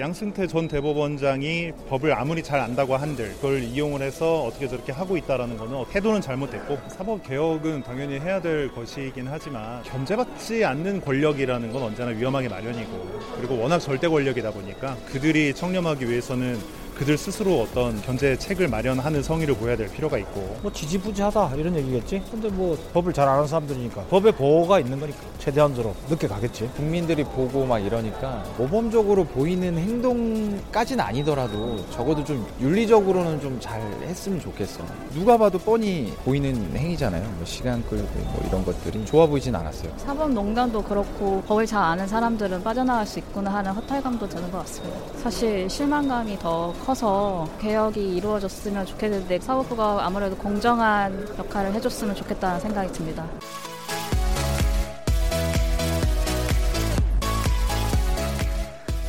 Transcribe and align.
양승태 0.00 0.46
전 0.46 0.66
대법원장이 0.66 1.72
법을 1.90 2.14
아무리 2.14 2.42
잘 2.42 2.58
안다고 2.58 2.96
한들 2.96 3.34
그걸 3.34 3.62
이용을 3.62 4.00
해서 4.00 4.44
어떻게 4.44 4.66
저렇게 4.66 4.92
하고 4.92 5.14
있다라는 5.18 5.58
거는 5.58 5.84
태도는 5.90 6.22
잘못됐고 6.22 6.78
사법 6.88 7.22
개혁은 7.22 7.82
당연히 7.82 8.18
해야 8.18 8.40
될 8.40 8.72
것이긴 8.72 9.26
하지만 9.28 9.82
견제받지 9.82 10.64
않는 10.64 11.02
권력이라는 11.02 11.70
건 11.70 11.82
언제나 11.82 12.12
위험하게 12.12 12.48
마련이고 12.48 13.20
그리고 13.36 13.58
워낙 13.58 13.78
절대 13.78 14.08
권력이다 14.08 14.50
보니까 14.52 14.96
그들이 15.04 15.52
청렴하기 15.52 16.08
위해서는 16.08 16.58
그들 17.00 17.16
스스로 17.16 17.62
어떤 17.62 17.98
견제책을 18.02 18.68
마련하는 18.68 19.22
성의를 19.22 19.54
보여야 19.54 19.74
될 19.74 19.88
필요가 19.88 20.18
있고 20.18 20.58
뭐 20.60 20.70
지지부지하다 20.70 21.54
이런 21.56 21.74
얘기겠지. 21.76 22.22
근데 22.30 22.50
뭐 22.50 22.76
법을 22.92 23.14
잘 23.14 23.26
아는 23.26 23.46
사람들이니까 23.46 24.02
법에 24.10 24.30
보호가 24.30 24.80
있는 24.80 25.00
거니까 25.00 25.18
최대한으로 25.38 25.94
늦게 26.10 26.28
가겠지. 26.28 26.68
국민들이 26.76 27.24
보고 27.24 27.64
막 27.64 27.78
이러니까 27.78 28.44
모범적으로 28.58 29.24
보이는 29.24 29.78
행동까지는 29.78 31.02
아니더라도 31.02 31.82
적어도 31.88 32.22
좀 32.22 32.46
윤리적으로는 32.60 33.40
좀 33.40 33.60
잘 33.60 33.80
했으면 34.02 34.40
좋겠어. 34.40 34.82
누가 35.12 35.36
봐도 35.36 35.58
뻔히 35.58 36.12
보이는 36.24 36.54
행위잖아요. 36.76 37.22
뭐 37.22 37.44
시간 37.44 37.82
끌고 37.88 38.06
뭐 38.24 38.42
이런 38.46 38.64
것들이 38.64 39.04
좋아 39.06 39.26
보이진 39.26 39.54
않았어요. 39.54 39.92
사법 39.98 40.32
농단도 40.32 40.82
그렇고 40.82 41.42
법을 41.46 41.66
잘 41.66 41.82
아는 41.82 42.06
사람들은 42.06 42.62
빠져나갈 42.62 43.06
수 43.06 43.18
있구나 43.18 43.52
하는 43.54 43.72
허탈감도 43.72 44.28
드는 44.28 44.50
것 44.50 44.58
같습니다. 44.58 44.96
사실 45.22 45.68
실망감이 45.68 46.38
더커 46.38 46.89
서 46.94 47.48
개혁이 47.60 48.16
이루어졌으면 48.16 48.84
좋겠는데 48.86 49.40
사법부가 49.40 50.04
아무래도 50.04 50.36
공정한 50.36 51.26
역할을 51.38 51.72
해줬으면 51.74 52.14
좋겠다는 52.14 52.60
생각이 52.60 52.92
듭니다. 52.92 53.26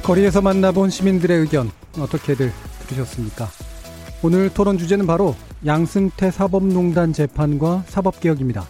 거리에서 0.04 0.42
만나본 0.42 0.90
시민들의 0.90 1.40
의견 1.40 1.72
어떻게들 1.98 2.52
들으셨습니까? 2.88 3.48
오늘 4.23 4.54
토론 4.54 4.78
주제는 4.78 5.08
바로 5.08 5.36
양승태 5.66 6.32
사법농단 6.32 7.14
재판과 7.14 7.84
사법개혁입니다. 7.88 8.66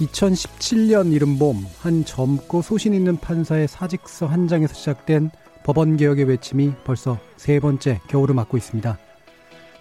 2017년 0.00 1.12
이른 1.12 1.38
봄 1.38 1.66
한 1.80 2.04
젊고 2.04 2.62
소신 2.62 2.94
있는 2.94 3.16
판사의 3.18 3.68
사직서 3.68 4.26
한 4.26 4.48
장에서 4.48 4.74
시작된 4.74 5.30
법원 5.64 5.96
개혁의 5.96 6.26
외침이 6.26 6.72
벌써 6.84 7.18
세 7.38 7.58
번째 7.58 7.98
겨울을 8.08 8.34
맞고 8.34 8.58
있습니다. 8.58 8.98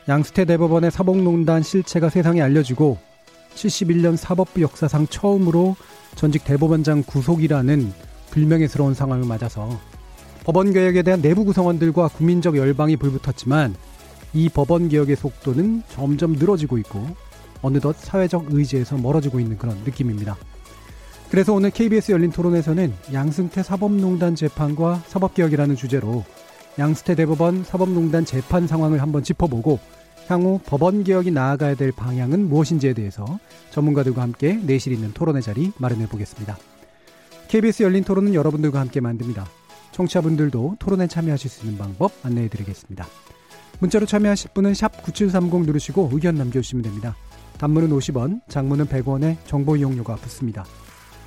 양승태 0.08 0.46
대법원의 0.46 0.92
사법농단 0.92 1.62
실체가 1.62 2.10
세상에 2.10 2.42
알려지고 2.42 2.98
71년 3.54 4.16
사법부 4.16 4.62
역사상 4.62 5.08
처음으로 5.08 5.76
전직 6.16 6.46
대법원장 6.46 7.04
구속이라는 7.06 7.94
불명예스러운 8.32 8.94
상황을 8.94 9.28
맞아서 9.28 9.70
법원 10.46 10.72
개혁에 10.72 11.04
대한 11.04 11.22
내부 11.22 11.44
구성원들과 11.44 12.08
국민적 12.10 12.56
열방이 12.56 12.96
불붙었지만 12.96 13.76
이 14.34 14.48
법원 14.48 14.88
개혁의 14.88 15.18
속도는 15.18 15.84
점점 15.90 16.34
늘어지고 16.34 16.78
있고 16.78 17.06
어느덧 17.62 17.98
사회적 17.98 18.48
의지에서 18.52 18.98
멀어지고 18.98 19.42
있는 19.42 19.58
그런 19.58 19.78
느낌입니다. 19.84 20.38
그래서 21.34 21.52
오늘 21.52 21.72
KBS 21.72 22.12
열린 22.12 22.30
토론에서는 22.30 22.94
양승태 23.12 23.64
사법농단 23.64 24.36
재판과 24.36 25.02
사법개혁이라는 25.08 25.76
주제로 25.76 26.24
양승태 26.78 27.16
대법원 27.16 27.64
사법농단 27.64 28.24
재판 28.24 28.68
상황을 28.68 29.02
한번 29.02 29.24
짚어보고 29.24 29.80
향후 30.28 30.60
법원 30.64 31.04
개혁이 31.04 31.32
나아가야 31.32 31.74
될 31.74 31.92
방향은 31.92 32.50
무엇인지에 32.50 32.94
대해서 32.94 33.40
전문가들과 33.72 34.22
함께 34.22 34.60
내실 34.62 34.94
있는 34.94 35.12
토론의 35.12 35.42
자리 35.42 35.72
마련해 35.80 36.06
보겠습니다. 36.06 36.56
KBS 37.48 37.82
열린 37.82 38.04
토론은 38.04 38.36
여러분들과 38.36 38.80
함께 38.80 39.02
만듭니다. 39.02 39.48
청취자분들도 39.92 40.76
토론에 40.78 41.08
참여하실 41.08 41.50
수 41.50 41.66
있는 41.66 41.80
방법 41.80 42.12
안내해 42.22 42.48
드리겠습니다. 42.48 43.08
문자로 43.80 44.06
참여하실 44.06 44.52
분은 44.54 44.74
9730 45.02 45.66
누르시고 45.66 46.12
의견 46.14 46.36
남겨주시면 46.36 46.84
됩니다. 46.84 47.16
단문은 47.58 47.90
50원, 47.90 48.42
장문은 48.50 48.86
100원의 48.86 49.38
정보 49.48 49.76
이용료가 49.76 50.18
붙습니다. 50.18 50.64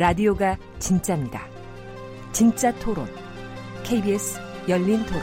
라디오가 0.00 0.56
진짜입니다. 0.78 1.46
진짜 2.32 2.74
토론, 2.78 3.06
KBS 3.82 4.40
열린 4.66 5.04
토론. 5.04 5.20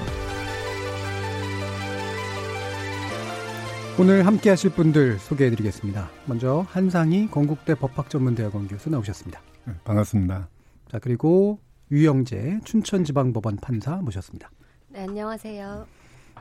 오늘 4.00 4.28
함께 4.28 4.52
하실 4.52 4.70
분들 4.70 5.18
소개해 5.18 5.50
드리겠습니다. 5.50 6.12
먼저 6.28 6.64
한상희 6.70 7.32
건국대 7.32 7.74
법학전문대학원 7.74 8.68
교수 8.68 8.92
나오셨습니다. 8.92 9.42
네, 9.66 9.74
반갑습니다. 9.84 10.48
자, 10.92 11.00
그리고 11.00 11.58
유영재 11.90 12.60
춘천지방법원 12.64 13.58
판사 13.58 13.96
모셨습니다. 13.96 14.52
네, 14.90 15.06
안녕하세요. 15.06 15.88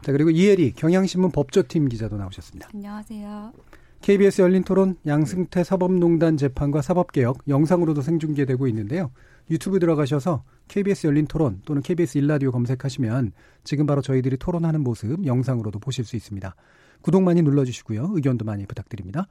자, 0.02 0.12
그리고 0.12 0.28
이혜리 0.28 0.72
경향신문 0.72 1.30
법조팀 1.30 1.88
기자도 1.88 2.18
나오셨습니다. 2.18 2.68
안녕하세요. 2.74 3.54
KBS 4.02 4.42
열린 4.42 4.62
토론 4.62 4.96
양승태 5.06 5.64
사법농단 5.64 6.36
재판과 6.36 6.82
사법개혁 6.82 7.38
영상으로도 7.48 8.02
생중계되고 8.02 8.66
있는데요. 8.68 9.10
유튜브 9.50 9.78
들어가셔서 9.78 10.44
KBS 10.68 11.06
열린 11.06 11.26
토론 11.26 11.60
또는 11.64 11.82
KBS 11.82 12.18
일라디오 12.18 12.50
검색하시면 12.52 13.32
지금 13.64 13.86
바로 13.86 14.02
저희들이 14.02 14.36
토론하는 14.36 14.82
모습 14.82 15.24
영상으로도 15.24 15.78
보실 15.78 16.04
수 16.04 16.16
있습니다. 16.16 16.54
구독 17.00 17.22
많이 17.22 17.42
눌러주시고요. 17.42 18.10
의견도 18.14 18.44
많이 18.44 18.66
부탁드립니다. 18.66 19.26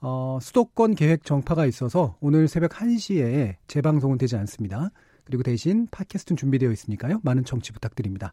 어, 0.00 0.38
수도권 0.40 0.96
계획 0.96 1.24
정파가 1.24 1.66
있어서 1.66 2.16
오늘 2.20 2.48
새벽 2.48 2.72
1시에 2.72 3.56
재방송은 3.68 4.18
되지 4.18 4.36
않습니다. 4.36 4.90
그리고 5.24 5.42
대신 5.42 5.86
팟캐스트는 5.90 6.36
준비되어 6.36 6.70
있으니까요. 6.70 7.20
많은 7.22 7.44
청취 7.44 7.72
부탁드립니다. 7.72 8.32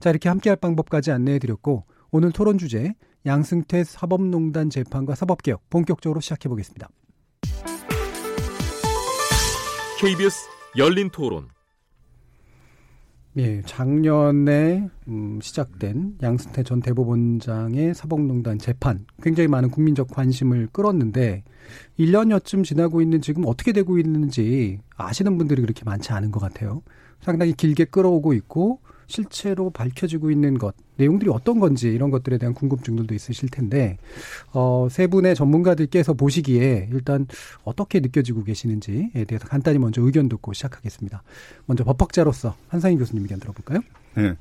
자, 0.00 0.10
이렇게 0.10 0.28
함께할 0.28 0.56
방법까지 0.56 1.12
안내해 1.12 1.38
드렸고 1.38 1.84
오늘 2.14 2.30
토론 2.30 2.58
주제 2.58 2.92
양승태 3.24 3.84
사법농단 3.84 4.68
재판과 4.68 5.14
사법개혁 5.14 5.70
본격적으로 5.70 6.20
시작해 6.20 6.46
보겠습니다. 6.50 6.90
KBS 9.98 10.36
열린 10.76 11.08
토론. 11.08 11.48
예, 13.38 13.62
작년에 13.62 14.90
음, 15.08 15.40
시작된 15.40 16.18
양승태 16.22 16.64
전 16.64 16.80
대법원장의 16.80 17.94
사법농단 17.94 18.58
재판 18.58 19.06
굉장히 19.22 19.48
많은 19.48 19.70
국민적 19.70 20.08
관심을 20.08 20.68
끌었는데 20.70 21.44
1년여쯤 21.98 22.62
지나고 22.62 23.00
있는 23.00 23.22
지금 23.22 23.44
어떻게 23.46 23.72
되고 23.72 23.98
있는지 23.98 24.80
아시는 24.96 25.38
분들이 25.38 25.62
그렇게 25.62 25.82
많지 25.84 26.12
않은 26.12 26.30
것 26.30 26.40
같아요. 26.40 26.82
상당히 27.22 27.54
길게 27.54 27.86
끌어오고 27.86 28.34
있고 28.34 28.80
실체로 29.06 29.70
밝혀지고 29.70 30.30
있는 30.30 30.58
것, 30.58 30.74
내용들이 30.96 31.30
어떤 31.30 31.58
건지 31.58 31.88
이런 31.88 32.10
것들에 32.10 32.38
대한 32.38 32.54
궁금증들도 32.54 33.14
있으실 33.14 33.48
텐데, 33.48 33.98
어, 34.52 34.88
세 34.90 35.06
분의 35.06 35.34
전문가들께서 35.34 36.14
보시기에 36.14 36.88
일단 36.92 37.26
어떻게 37.64 38.00
느껴지고 38.00 38.44
계시는지에 38.44 39.24
대해서 39.26 39.46
간단히 39.46 39.78
먼저 39.78 40.02
의견 40.02 40.28
듣고 40.28 40.52
시작하겠습니다. 40.52 41.22
먼저 41.66 41.84
법학자로서 41.84 42.54
한상희 42.68 42.96
교수님 42.98 43.22
의견 43.22 43.40
들어볼까요? 43.40 43.80
네. 44.14 44.34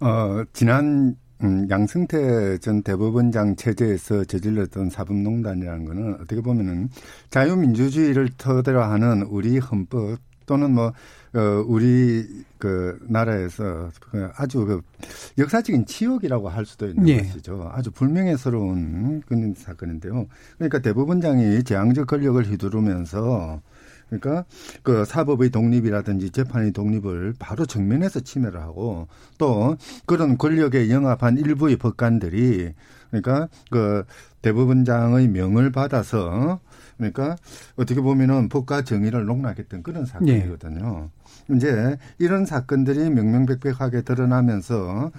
어, 0.00 0.42
지난 0.52 1.16
음, 1.44 1.68
양승태 1.70 2.58
전 2.58 2.82
대법원장 2.82 3.54
체제에서 3.54 4.24
저질렀던 4.24 4.90
사법농단이라는 4.90 5.84
거는 5.84 6.14
어떻게 6.14 6.40
보면은 6.40 6.88
자유민주주의를 7.30 8.30
터대로 8.36 8.82
하는 8.82 9.22
우리 9.22 9.58
헌법 9.58 10.18
또는 10.46 10.72
뭐, 10.74 10.92
어, 11.34 11.64
우리 11.66 12.44
그 12.58 12.98
나라에서 13.08 13.90
그 14.00 14.30
아주 14.36 14.64
그 14.64 14.80
역사적인 15.36 15.86
치욕이라고 15.86 16.48
할 16.48 16.66
수도 16.66 16.88
있는 16.88 17.08
예. 17.08 17.18
것이죠. 17.18 17.70
아주 17.72 17.90
불명예스러운 17.90 19.22
그런 19.26 19.54
사건인데요. 19.56 20.26
그러니까 20.56 20.80
대법원장이 20.80 21.62
재앙적 21.64 22.06
권력을 22.06 22.42
휘두르면서 22.44 23.60
그러니까 24.08 24.44
그 24.82 25.04
사법의 25.04 25.50
독립이라든지 25.50 26.30
재판의 26.30 26.72
독립을 26.72 27.34
바로 27.38 27.66
정면에서 27.66 28.20
침해를 28.20 28.60
하고 28.60 29.06
또 29.36 29.76
그런 30.06 30.38
권력에 30.38 30.90
영합한 30.90 31.38
일부의 31.38 31.76
법관들이 31.76 32.72
그러니까 33.10 33.48
그 33.70 34.04
대법원장의 34.42 35.28
명을 35.28 35.72
받아서 35.72 36.60
그러니까 36.96 37.36
어떻게 37.76 38.00
보면은 38.00 38.48
법과 38.48 38.82
정의를 38.82 39.24
농락했던 39.26 39.82
그런 39.82 40.04
사건이거든요. 40.04 41.10
예. 41.12 41.17
이제 41.50 41.96
이런 42.18 42.44
사건들이 42.44 43.10
명명백백하게 43.10 44.02
드러나면서 44.02 45.10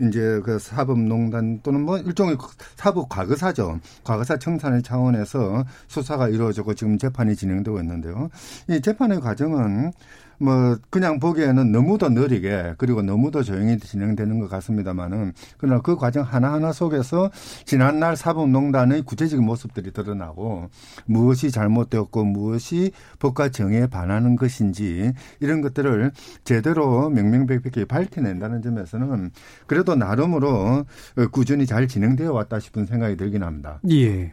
이제 0.00 0.40
그 0.44 0.58
사법농단 0.58 1.60
또는 1.62 1.82
뭐 1.82 1.98
일종의 1.98 2.36
사법 2.76 3.08
과거사죠. 3.08 3.80
과거사 4.04 4.38
청산의 4.38 4.82
차원에서 4.82 5.64
수사가 5.88 6.28
이루어지고 6.28 6.74
지금 6.74 6.98
재판이 6.98 7.36
진행되고 7.36 7.78
있는데요. 7.80 8.28
이 8.68 8.80
재판의 8.80 9.20
과정은 9.20 9.92
뭐 10.38 10.76
그냥 10.90 11.18
보기에는 11.18 11.72
너무도 11.72 12.10
느리게 12.10 12.74
그리고 12.78 13.02
너무도 13.02 13.42
조용히 13.42 13.78
진행되는 13.78 14.38
것 14.38 14.48
같습니다만은 14.48 15.32
그러나 15.58 15.80
그 15.80 15.96
과정 15.96 16.24
하나하나 16.24 16.72
속에서 16.72 17.30
지난날 17.64 18.16
사법농단의 18.16 19.02
구체적인 19.02 19.44
모습들이 19.44 19.92
드러나고 19.92 20.68
무엇이 21.06 21.50
잘못되었고 21.50 22.24
무엇이 22.24 22.92
법과 23.18 23.50
정의에 23.50 23.86
반하는 23.86 24.36
것인지 24.36 25.12
이런 25.40 25.60
것들을 25.60 26.12
제대로 26.44 27.10
명명백백히 27.10 27.84
밝혀낸다는 27.86 28.62
점에서는 28.62 29.30
그래도 29.66 29.94
나름으로 29.94 30.84
꾸준히 31.32 31.66
잘 31.66 31.88
진행되어 31.88 32.32
왔다 32.32 32.60
싶은 32.60 32.86
생각이 32.86 33.16
들긴 33.16 33.42
합니다. 33.42 33.80
예. 33.90 34.32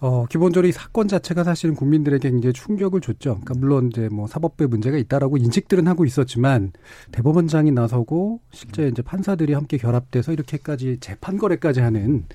어, 0.00 0.26
기본적으로 0.26 0.68
이 0.68 0.72
사건 0.72 1.08
자체가 1.08 1.44
사실은 1.44 1.74
국민들에게 1.74 2.28
굉장히 2.28 2.52
충격을 2.52 3.00
줬죠. 3.00 3.40
그러니까 3.42 3.54
물론 3.56 3.88
이제 3.88 4.08
뭐 4.10 4.26
사법부에 4.26 4.66
문제가 4.66 4.98
있다라고 4.98 5.38
인식들은 5.38 5.86
하고 5.86 6.04
있었지만 6.04 6.72
대법원장이 7.12 7.70
나서고 7.70 8.40
실제 8.52 8.88
이제 8.88 9.02
판사들이 9.02 9.54
함께 9.54 9.78
결합돼서 9.78 10.32
이렇게까지 10.32 10.98
재판 11.00 11.38
거래까지 11.38 11.80
하는 11.80 12.26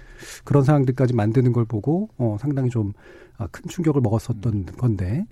그런 0.44 0.64
상황들까지 0.64 1.14
만드는 1.14 1.54
걸 1.54 1.66
보고 1.66 2.10
어, 2.18 2.38
상당히 2.40 2.70
좀큰 2.70 2.94
아, 3.38 3.48
충격을 3.68 4.02
먹었었던 4.02 4.66
건데 4.78 5.26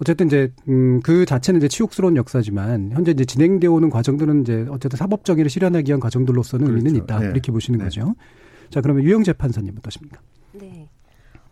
어쨌든 0.00 0.26
이제 0.26 0.52
음 0.68 1.00
그 1.04 1.26
자체는 1.26 1.58
이제 1.58 1.68
치욕스러운 1.68 2.16
역사지만 2.16 2.92
현재 2.92 3.12
이제 3.12 3.24
진행되어 3.24 3.70
오는 3.70 3.90
과정들은 3.90 4.40
이제 4.40 4.66
어쨌든 4.70 4.96
사법 4.96 5.24
정의를 5.24 5.50
실현하기 5.50 5.90
위한 5.90 6.00
과정들로서는 6.00 6.66
그렇죠. 6.66 6.78
의미는 6.78 7.02
있다 7.02 7.18
네. 7.20 7.26
이렇게 7.26 7.52
보시는 7.52 7.78
네. 7.78 7.84
거죠. 7.84 8.14
자 8.70 8.80
그러면 8.80 9.04
유영 9.04 9.22
재판사님 9.22 9.74
어떠십니까? 9.78 10.20
네. 10.52 10.88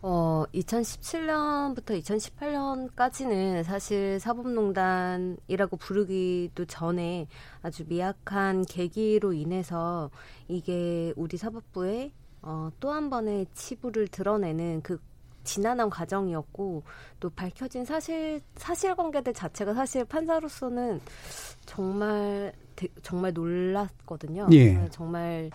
어, 0.02 0.44
2017년부터 0.52 2.00
2018년까지는 2.02 3.62
사실 3.62 4.18
사법농단이라고 4.18 5.76
부르기도 5.76 6.64
전에 6.64 7.28
아주 7.62 7.84
미약한 7.86 8.64
계기로 8.64 9.32
인해서 9.32 10.10
이게 10.48 11.12
우리 11.16 11.36
사법부에 11.36 12.12
어, 12.42 12.70
또 12.80 12.90
한 12.90 13.08
번의 13.10 13.46
치부를 13.54 14.08
드러내는 14.08 14.82
그 14.82 14.98
지난한 15.44 15.90
과정이었고 15.90 16.82
또 17.20 17.30
밝혀진 17.30 17.84
사실 17.84 18.40
사실관계들 18.56 19.32
자체가 19.32 19.74
사실 19.74 20.04
판사로서는 20.04 21.00
정말 21.64 22.52
정말 23.02 23.32
놀랐거든요. 23.32 24.48
예. 24.52 24.88
정말 24.90 25.50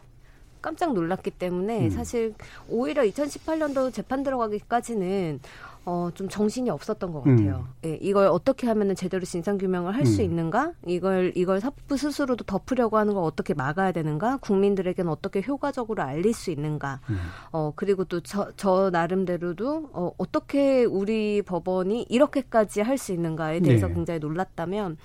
깜짝 0.68 0.94
놀랐기 0.94 1.32
때문에 1.32 1.86
음. 1.86 1.90
사실 1.90 2.34
오히려 2.68 3.04
2018년도 3.04 3.94
재판 3.94 4.22
들어가기까지는 4.22 5.40
어, 5.86 6.10
좀 6.14 6.28
정신이 6.28 6.70
없었던 6.70 7.14
것 7.14 7.22
같아요. 7.24 7.66
음. 7.86 7.90
예, 7.90 7.98
이걸 8.02 8.28
어떻게 8.28 8.68
하면은 8.68 8.94
제대로 8.94 9.24
진상규명을 9.24 9.96
할수 9.96 10.20
음. 10.20 10.26
있는가? 10.26 10.74
이걸, 10.86 11.32
이걸 11.34 11.62
사법부 11.62 11.96
스스로도 11.96 12.44
덮으려고 12.44 12.98
하는 12.98 13.14
걸 13.14 13.24
어떻게 13.24 13.54
막아야 13.54 13.94
되는가? 13.94 14.40
국민들에게는 14.42 15.10
어떻게 15.10 15.42
효과적으로 15.42 16.04
알릴 16.04 16.34
수 16.34 16.52
있는가? 16.52 17.00
음. 17.10 17.18
어, 17.54 17.72
그리고 17.78 18.04
또 18.04 18.20
저, 18.20 18.52
저 18.58 18.90
나름대로도, 18.92 19.92
어, 19.94 20.12
어떻게 20.18 20.84
우리 20.84 21.42
법원이 21.42 22.08
이렇게까지 22.10 22.82
할 22.82 22.98
수 22.98 23.14
있는가에 23.14 23.62
대해서 23.62 23.88
네. 23.88 23.94
굉장히 23.94 24.20
놀랐다면, 24.20 24.98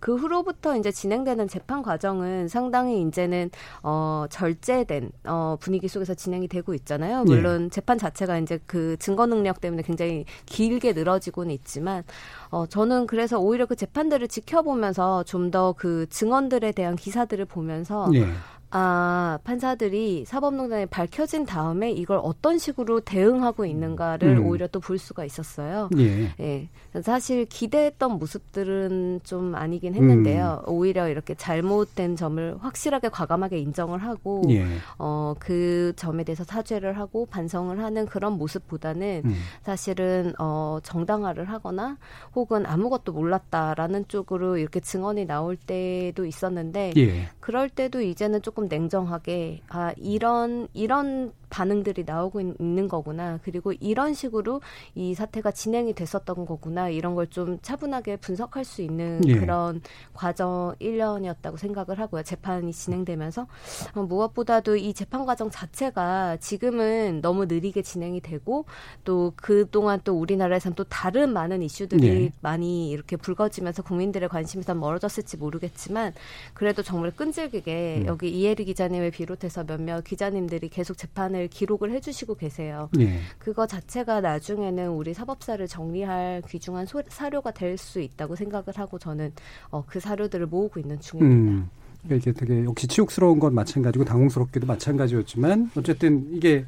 그 0.00 0.16
후로부터 0.16 0.76
이제 0.76 0.90
진행되는 0.90 1.48
재판 1.48 1.82
과정은 1.82 2.48
상당히 2.48 3.02
이제는 3.02 3.50
어 3.82 4.24
절제된 4.30 5.10
어 5.24 5.56
분위기 5.60 5.88
속에서 5.88 6.14
진행이 6.14 6.48
되고 6.48 6.74
있잖아요. 6.74 7.24
네. 7.24 7.34
물론 7.34 7.64
네. 7.64 7.68
재판 7.70 7.98
자체가 7.98 8.38
이제 8.38 8.58
그 8.66 8.96
증거 8.98 9.26
능력 9.26 9.60
때문에 9.60 9.82
굉장히 9.82 10.24
길게 10.46 10.92
늘어지고는 10.94 11.52
있지만 11.54 12.02
어 12.50 12.66
저는 12.66 13.06
그래서 13.06 13.38
오히려 13.38 13.66
그 13.66 13.76
재판들을 13.76 14.26
지켜보면서 14.28 15.24
좀 15.24 15.50
더 15.50 15.74
그 15.76 16.06
증언들에 16.10 16.72
대한 16.72 16.96
기사들을 16.96 17.44
보면서 17.46 18.08
네. 18.12 18.26
아, 18.72 19.38
판사들이 19.44 20.24
사법농단이 20.26 20.86
밝혀진 20.86 21.44
다음에 21.46 21.90
이걸 21.90 22.20
어떤 22.22 22.58
식으로 22.58 23.00
대응하고 23.00 23.64
있는가를 23.64 24.38
음. 24.38 24.46
오히려 24.46 24.66
또 24.66 24.80
볼 24.80 24.98
수가 24.98 25.24
있었어요. 25.24 25.88
예. 25.98 26.32
예. 26.40 26.68
사실 27.02 27.44
기대했던 27.44 28.18
모습들은 28.18 29.20
좀 29.22 29.54
아니긴 29.54 29.94
했는데요. 29.94 30.64
음. 30.66 30.72
오히려 30.72 31.08
이렇게 31.08 31.34
잘못된 31.34 32.16
점을 32.16 32.56
확실하게 32.60 33.10
과감하게 33.10 33.58
인정을 33.58 34.02
하고, 34.02 34.42
예. 34.48 34.64
어, 34.98 35.34
그 35.38 35.92
점에 35.96 36.24
대해서 36.24 36.44
사죄를 36.44 36.98
하고 36.98 37.26
반성을 37.26 37.78
하는 37.78 38.06
그런 38.06 38.32
모습보다는 38.32 39.22
음. 39.24 39.34
사실은, 39.62 40.32
어, 40.38 40.78
정당화를 40.82 41.44
하거나 41.44 41.98
혹은 42.34 42.66
아무것도 42.66 43.12
몰랐다라는 43.12 44.08
쪽으로 44.08 44.56
이렇게 44.56 44.80
증언이 44.80 45.26
나올 45.26 45.56
때도 45.56 46.24
있었는데, 46.24 46.94
예. 46.96 47.28
그럴 47.38 47.68
때도 47.68 48.00
이제는 48.00 48.42
조금 48.42 48.59
조금 48.60 48.68
냉정하게 48.68 49.62
아 49.68 49.92
이런 49.96 50.68
이런 50.74 51.32
반응들이 51.50 52.04
나오고 52.06 52.40
있는 52.40 52.88
거구나. 52.88 53.38
그리고 53.42 53.72
이런 53.72 54.14
식으로 54.14 54.60
이 54.94 55.14
사태가 55.14 55.50
진행이 55.50 55.94
됐었던 55.94 56.46
거구나. 56.46 56.88
이런 56.90 57.14
걸 57.14 57.30
좀 57.30 57.58
차분하게 57.62 58.16
분석할 58.16 58.64
수 58.64 58.82
있는 58.82 59.20
예. 59.26 59.34
그런 59.38 59.80
과정 60.12 60.74
1년이었다고 60.80 61.56
생각을 61.56 61.98
하고요. 61.98 62.22
재판이 62.22 62.72
진행되면서 62.72 63.46
어, 63.94 64.02
무엇보다도 64.02 64.76
이 64.76 64.92
재판 64.92 65.24
과정 65.24 65.48
자체가 65.50 66.38
지금은 66.38 67.20
너무 67.22 67.46
느리게 67.46 67.82
진행이 67.82 68.20
되고 68.20 68.64
또 69.04 69.32
그동안 69.36 70.00
또 70.04 70.18
우리나라에선 70.18 70.74
또 70.74 70.84
다른 70.84 71.32
많은 71.32 71.62
이슈들이 71.62 72.06
예. 72.06 72.32
많이 72.40 72.90
이렇게 72.90 73.16
불거지면서 73.16 73.82
국민들의 73.82 74.28
관심이 74.28 74.64
더 74.64 74.74
멀어졌을지 74.74 75.36
모르겠지만 75.36 76.12
그래도 76.52 76.82
정말 76.82 77.12
끈질기게 77.12 78.02
음. 78.02 78.06
여기 78.06 78.28
이혜리 78.28 78.64
기자님을 78.64 79.12
비롯해서 79.12 79.64
몇몇 79.64 80.02
기자님들이 80.02 80.68
계속 80.68 80.98
재판을 80.98 81.39
시간을 81.40 81.48
기록을 81.48 81.90
해주시고 81.92 82.34
계세요. 82.34 82.90
네. 82.92 83.18
그거 83.38 83.66
자체가 83.66 84.20
나중에는 84.20 84.90
우리 84.90 85.14
사법사를 85.14 85.66
정리할 85.66 86.42
귀중한 86.48 86.84
소, 86.86 87.02
사료가 87.08 87.52
될 87.52 87.70
수 87.80 88.00
있다고 88.00 88.36
생각을 88.36 88.66
하고 88.74 88.98
저는 88.98 89.32
어, 89.70 89.82
그 89.86 90.00
사료들을 90.00 90.46
모으고 90.46 90.80
있는 90.80 91.00
중입니다. 91.00 91.50
음. 91.50 91.70
이게 92.10 92.32
되게 92.32 92.64
역시 92.64 92.86
치욕스러운 92.88 93.38
건 93.38 93.54
마찬가지고 93.54 94.04
당혹스럽게도 94.04 94.66
마찬가지였지만 94.66 95.70
어쨌든 95.76 96.28
이게 96.34 96.66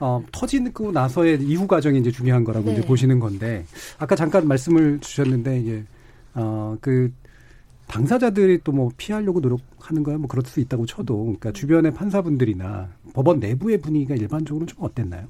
어, 0.00 0.24
터지고 0.32 0.90
나서의 0.90 1.42
이후 1.42 1.66
과정이 1.66 1.98
이제 1.98 2.10
중요한 2.10 2.42
거라고 2.42 2.66
네. 2.66 2.72
이제 2.72 2.82
보시는 2.82 3.20
건데 3.20 3.66
아까 3.98 4.16
잠깐 4.16 4.48
말씀을 4.48 4.98
주셨는데 5.00 5.60
이게 5.60 5.84
어그 6.34 7.12
당사자들이 7.88 8.60
또 8.64 8.72
뭐 8.72 8.90
피하려고 8.96 9.40
노력하는 9.40 10.02
거야 10.04 10.18
뭐 10.18 10.28
그럴 10.28 10.44
수 10.44 10.60
있다고 10.60 10.86
쳐도 10.86 11.16
그러니까 11.24 11.52
주변의 11.52 11.94
판사분들이나 11.94 12.90
법원 13.14 13.40
내부의 13.40 13.78
분위기가 13.80 14.14
일반적으로 14.14 14.66
좀 14.66 14.84
어땠나요? 14.84 15.26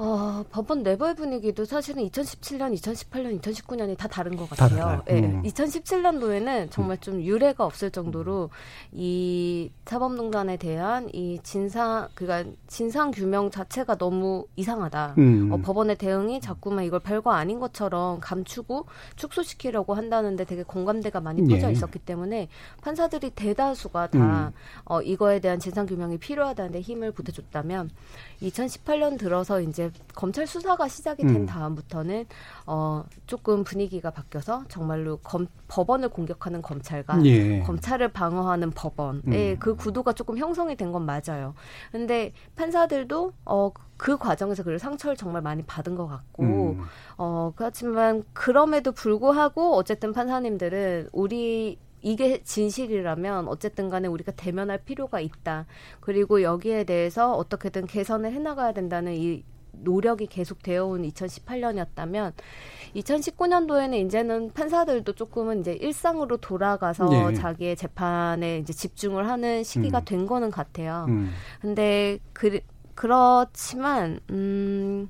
어, 0.00 0.44
법원 0.52 0.84
내부의 0.84 1.16
분위기도 1.16 1.64
사실은 1.64 2.04
2017년, 2.08 2.72
2018년, 2.72 3.40
2019년이 3.40 3.98
다 3.98 4.06
다른 4.06 4.36
것 4.36 4.48
같아요. 4.48 5.02
예. 5.10 5.20
네. 5.20 5.26
음. 5.26 5.42
2017년도에는 5.42 6.70
정말 6.70 6.98
좀 6.98 7.20
유례가 7.20 7.64
없을 7.64 7.90
정도로 7.90 8.50
이 8.92 9.72
사법농단에 9.86 10.56
대한 10.56 11.08
이 11.12 11.40
진상, 11.42 12.06
그니까 12.14 12.44
진상 12.68 13.10
규명 13.10 13.50
자체가 13.50 13.96
너무 13.96 14.46
이상하다. 14.54 15.14
음. 15.18 15.50
어, 15.50 15.56
법원의 15.56 15.96
대응이 15.96 16.40
자꾸만 16.40 16.84
이걸 16.84 17.00
별거 17.00 17.32
아닌 17.32 17.58
것처럼 17.58 18.20
감추고 18.20 18.86
축소시키려고 19.16 19.94
한다는데 19.94 20.44
되게 20.44 20.62
공감대가 20.62 21.20
많이 21.20 21.42
퍼져 21.42 21.66
예. 21.66 21.72
있었기 21.72 21.98
때문에 21.98 22.46
판사들이 22.82 23.30
대다수가 23.30 24.10
다 24.10 24.18
음. 24.18 24.52
어, 24.84 25.02
이거에 25.02 25.40
대한 25.40 25.58
진상 25.58 25.86
규명이 25.86 26.18
필요하다는데 26.18 26.82
힘을 26.82 27.10
보태줬다면 27.10 27.90
2018년 28.42 29.18
들어서 29.18 29.60
이제 29.60 29.87
이제 29.88 30.02
검찰 30.14 30.46
수사가 30.46 30.88
시작이 30.88 31.22
된 31.22 31.36
음. 31.36 31.46
다음부터는 31.46 32.26
어 32.66 33.04
조금 33.26 33.64
분위기가 33.64 34.10
바뀌어서 34.10 34.64
정말로 34.68 35.18
검, 35.18 35.46
법원을 35.68 36.08
공격하는 36.10 36.62
검찰과 36.62 37.24
예. 37.24 37.60
검찰을 37.60 38.12
방어하는 38.12 38.70
법원의 38.72 39.52
음. 39.52 39.56
그 39.58 39.74
구도가 39.76 40.12
조금 40.12 40.38
형성이 40.38 40.76
된 40.76 40.88
건 40.88 41.04
맞아요. 41.04 41.54
근데 41.92 42.32
판사들도 42.56 43.32
어그 43.44 44.16
과정에서 44.18 44.62
그 44.62 44.78
상처를 44.78 45.16
정말 45.16 45.42
많이 45.42 45.62
받은 45.62 45.96
것 45.96 46.06
같고 46.06 46.42
음. 46.44 46.82
어 47.18 47.52
그렇지만 47.56 48.24
그럼에도 48.32 48.92
불구하고 48.92 49.74
어쨌든 49.74 50.12
판사님들은 50.12 51.10
우리 51.12 51.78
이게 52.00 52.42
진실이라면 52.44 53.48
어쨌든 53.48 53.90
간에 53.90 54.06
우리가 54.08 54.32
대면할 54.32 54.78
필요가 54.84 55.20
있다. 55.20 55.66
그리고 56.00 56.42
여기에 56.42 56.84
대해서 56.84 57.34
어떻게든 57.34 57.86
개선을 57.86 58.32
해나가야 58.32 58.72
된다는 58.72 59.14
이 59.14 59.42
노력이 59.82 60.26
계속 60.26 60.62
되어 60.62 60.86
온 60.86 61.02
2018년이었다면 61.02 62.32
2019년도에는 62.96 64.06
이제는 64.06 64.52
판사들도 64.52 65.12
조금은 65.12 65.60
이제 65.60 65.72
일상으로 65.72 66.38
돌아가서 66.38 67.30
예. 67.30 67.34
자기의 67.34 67.76
재판에 67.76 68.58
이제 68.58 68.72
집중을 68.72 69.28
하는 69.28 69.62
시기가 69.64 70.00
음. 70.00 70.04
된 70.04 70.26
거는 70.26 70.50
같아요. 70.50 71.06
음. 71.08 71.30
근데 71.60 72.18
그 72.32 72.60
그렇지만 72.94 74.18
음 74.30 75.08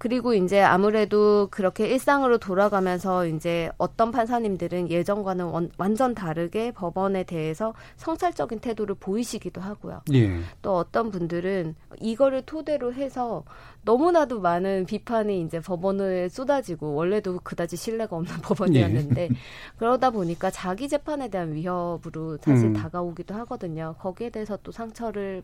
그리고 0.00 0.32
이제 0.32 0.62
아무래도 0.62 1.48
그렇게 1.50 1.86
일상으로 1.86 2.38
돌아가면서 2.38 3.26
이제 3.26 3.70
어떤 3.76 4.10
판사님들은 4.10 4.88
예전과는 4.88 5.44
원, 5.44 5.70
완전 5.76 6.14
다르게 6.14 6.70
법원에 6.70 7.24
대해서 7.24 7.74
성찰적인 7.98 8.60
태도를 8.60 8.94
보이시기도 8.94 9.60
하고요. 9.60 10.00
예. 10.14 10.38
또 10.62 10.78
어떤 10.78 11.10
분들은 11.10 11.74
이거를 12.00 12.40
토대로 12.46 12.94
해서 12.94 13.44
너무나도 13.82 14.40
많은 14.40 14.86
비판이 14.86 15.42
이제 15.42 15.60
법원에 15.60 16.30
쏟아지고 16.30 16.94
원래도 16.94 17.38
그다지 17.42 17.76
신뢰가 17.76 18.16
없는 18.16 18.36
법원이었는데 18.40 19.28
그러다 19.76 20.10
보니까 20.10 20.50
자기 20.50 20.88
재판에 20.88 21.28
대한 21.28 21.52
위협으로 21.52 22.38
사실 22.38 22.68
음. 22.68 22.72
다가오기도 22.72 23.34
하거든요. 23.34 23.94
거기에 23.98 24.30
대해서 24.30 24.58
또 24.62 24.72
상처를 24.72 25.42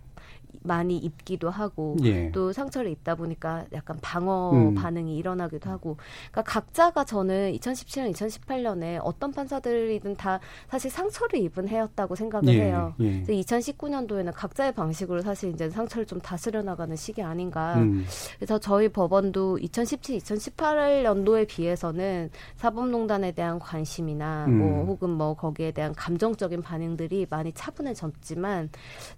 많이 0.63 0.97
입기도 0.97 1.51
하고 1.51 1.97
예. 2.05 2.31
또 2.33 2.53
상처를 2.53 2.91
입다 2.91 3.15
보니까 3.15 3.67
약간 3.73 3.99
방어 4.01 4.46
음. 4.53 4.75
반응이 4.75 5.17
일어나기도 5.17 5.71
하고 5.71 5.97
그러니까 6.31 6.43
각자가 6.43 7.05
저는 7.05 7.53
2017년, 7.53 8.13
2018년에 8.13 9.01
어떤 9.03 9.33
판사들이든 9.33 10.17
다 10.17 10.41
사실 10.69 10.91
상처를 10.91 11.41
입은 11.41 11.69
해였다고 11.69 12.15
생각을 12.15 12.55
예, 12.55 12.65
해요. 12.65 12.95
예. 13.01 13.23
그래서 13.23 13.33
2019년도에는 13.33 14.33
각자의 14.35 14.73
방식으로 14.73 15.23
사실 15.23 15.51
이제 15.51 15.71
상처를 15.71 16.07
좀 16.07 16.21
다스려 16.21 16.63
나가는 16.63 16.95
시기 16.97 17.23
아닌가. 17.23 17.75
음. 17.77 18.05
그래서 18.37 18.59
저희 18.59 18.89
법원도 18.89 19.59
2017, 19.59 20.19
2018년도에 20.19 21.47
비해서는 21.47 22.31
사법농단에 22.57 23.33
대한 23.33 23.59
관심이나 23.59 24.47
음. 24.47 24.59
뭐 24.59 24.85
혹은 24.85 25.11
뭐 25.11 25.35
거기에 25.35 25.73
대한 25.73 25.95
감정적인 25.95 26.63
반응들이 26.63 27.27
많이 27.31 27.53
차분해졌지만 27.53 28.71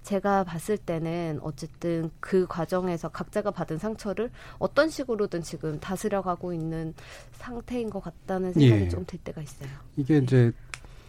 제가 0.02 0.44
봤을 0.44 0.76
때는 0.76 1.40
어쨌든 1.42 2.10
그 2.20 2.46
과정에서 2.46 3.08
각자가 3.08 3.50
받은 3.50 3.78
상처를 3.78 4.30
어떤 4.58 4.88
식으로 4.88 5.17
든 5.26 5.42
지금 5.42 5.80
다스려가고 5.80 6.52
있는 6.52 6.94
상태인 7.32 7.90
것 7.90 8.00
같다는 8.00 8.52
생각이 8.52 8.82
예. 8.82 8.88
좀들 8.88 9.18
때가 9.18 9.42
있어요. 9.42 9.68
이게 9.96 10.18
이제 10.18 10.52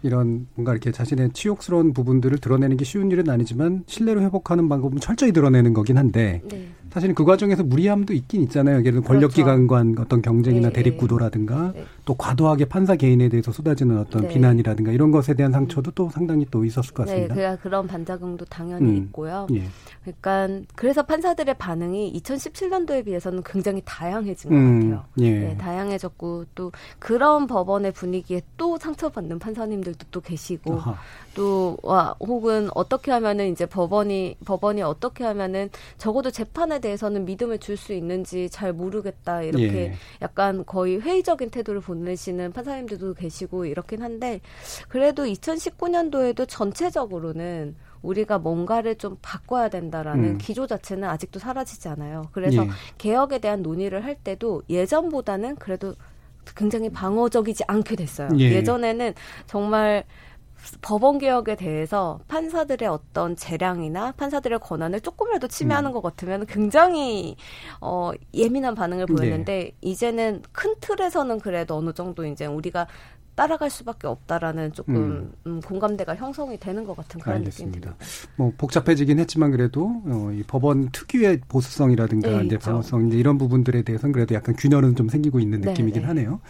이런 0.01 0.48
뭔가 0.56 0.72
이렇게 0.72 0.92
자신의 0.92 1.32
치욕스러운 1.34 1.94
부분들을 1.94 2.38
드러내는 2.39 2.78
게 2.78 2.86
쉬운 2.86 3.12
일은 3.12 3.30
아니지만 3.30 3.84
신뢰를 3.86 4.22
회복하는 4.24 4.70
방법은 4.70 5.00
철저히 5.00 5.32
드러내는 5.32 5.74
거긴 5.74 5.98
한데 5.98 6.42
네. 6.46 6.70
사실은 6.91 7.15
그 7.15 7.24
과정에서 7.24 7.63
무리함도 7.63 8.13
있긴 8.13 8.41
있잖아요. 8.43 8.79
예를 8.79 8.91
들어 8.91 9.03
권력기관 9.03 9.67
간 9.67 9.96
어떤 10.00 10.22
경쟁이나 10.22 10.69
네, 10.69 10.74
대립 10.74 10.91
네. 10.91 10.98
구도라든가 10.98 11.72
네. 11.75 11.86
또 12.05 12.15
과도하게 12.15 12.65
판사 12.65 12.96
개인에 12.96 13.29
대해서 13.29 13.51
쏟아지는 13.51 14.00
어떤 14.00 14.24
네. 14.24 14.27
비난이라든가 14.29 14.91
이런 14.91 15.12
것에 15.12 15.36
대한 15.36 15.51
상처도 15.51 15.91
또 15.91 16.10
상당히 16.10 16.48
또 16.50 16.65
있었을 16.65 16.93
것 16.93 17.05
네, 17.05 17.27
같습니다. 17.27 17.55
그 17.58 17.62
그런 17.63 17.88
반작용도 17.88 18.46
당연히 18.46 18.89
음. 18.89 18.96
있고요. 18.98 19.46
예. 19.53 19.63
그러니까 20.03 20.65
그래서 20.75 21.03
판사들의 21.03 21.55
반응이 21.58 22.19
2017년도에 22.19 23.05
비해서는 23.05 23.43
굉장히 23.46 23.81
다양해진 23.86 24.50
것 24.50 24.55
음, 24.55 24.79
같아요. 24.91 25.05
예. 25.19 25.39
네, 25.39 25.58
다양해졌고 25.58 26.46
또 26.55 26.72
그런 26.98 27.46
법원의 27.46 27.91
분위기에 27.91 28.41
또 28.58 28.77
상처받는 28.77 29.38
판사님들도 29.38 30.08
또 30.10 30.22
계시고 30.22 30.75
아하. 30.75 30.96
또 31.36 31.77
와, 31.84 32.15
혹은 32.19 32.69
어떻게 32.74 33.12
하면은 33.12 33.51
이제 33.51 33.65
법원이 33.65 34.38
법원이 34.46 34.81
어떻게 34.81 35.24
하면은 35.24 35.69
적어도 35.98 36.31
재판에 36.31 36.78
대해서는 36.79 37.25
믿음을 37.25 37.57
줄 37.57 37.79
수 37.79 37.93
있는지 37.93 38.50
잘 38.50 38.74
모르겠다 38.74 39.41
이렇게 39.41 39.77
예. 39.77 39.93
약간 40.21 40.65
거의 40.65 41.00
회의적인 41.00 41.50
태도를 41.50 41.79
보내시는 41.79 42.51
판사님들도 42.51 43.13
계시고 43.13 43.65
이렇긴 43.65 44.01
한데 44.01 44.41
그래도 44.89 45.24
2019년도에도 45.24 46.45
전체적으로는 46.48 47.75
우리가 48.01 48.38
뭔가를 48.38 48.95
좀 48.95 49.17
바꿔야 49.21 49.69
된다라는 49.69 50.24
음. 50.24 50.38
기조 50.38 50.67
자체는 50.67 51.07
아직도 51.07 51.39
사라지지 51.39 51.88
않아요. 51.89 52.24
그래서 52.31 52.65
예. 52.65 52.69
개혁에 52.98 53.39
대한 53.39 53.62
논의를 53.62 54.03
할 54.03 54.15
때도 54.15 54.63
예전보다는 54.69 55.55
그래도 55.55 55.95
굉장히 56.55 56.89
방어적이지 56.89 57.63
않게 57.67 57.95
됐어요. 57.95 58.29
예. 58.39 58.51
예전에는 58.55 59.13
정말 59.48 60.03
법원 60.82 61.18
개혁에 61.18 61.56
대해서 61.56 62.20
판사들의 62.28 62.88
어떤 62.88 63.36
재량이나 63.36 64.12
판사들의 64.13 64.60
권한을 64.60 65.01
조금이라도 65.01 65.48
침해하는 65.48 65.92
것 65.92 66.01
같으면 66.01 66.46
굉장히 66.46 67.36
어 67.82 68.12
예민한 68.34 68.75
반응을 68.75 69.06
보였는데 69.06 69.72
이제는 69.82 70.44
큰 70.51 70.75
틀에서는 70.80 71.39
그래도 71.39 71.78
어느 71.78 71.94
정도 71.94 72.25
이제 72.25 72.46
우리가 72.46 72.88
따라갈 73.39 73.70
수밖에 73.70 74.06
없다라는 74.08 74.74
조금 74.74 74.96
음. 74.96 75.32
음, 75.48 75.62
공감대가 75.62 76.13
형성이 76.13 76.60
되는 76.60 76.84
것 76.84 76.98
같은 76.98 77.22
그런 77.22 77.38
알겠습니다. 77.38 77.96
듭니다. 77.96 78.06
뭐 78.36 78.51
복잡해지긴 78.58 79.18
했지만 79.20 79.51
그래도 79.51 80.01
어, 80.06 80.30
이 80.34 80.44
법원 80.44 80.89
특유의 80.92 81.42
보수성이라든가 81.48 82.30
네, 82.30 82.46
이제. 82.46 82.58
방어성 82.58 83.08
이제 83.08 83.18
이런 83.18 83.38
부분들에 83.38 83.84
대해서는 83.84 84.12
그래도 84.12 84.36
약간 84.36 84.56
균열은 84.58 84.98
좀 84.98 85.08
생기고 85.08 85.39
있는 85.39 85.62
네, 85.62 85.70
느낌이긴 85.70 86.01
네. 86.01 86.08
하네요. 86.10 86.42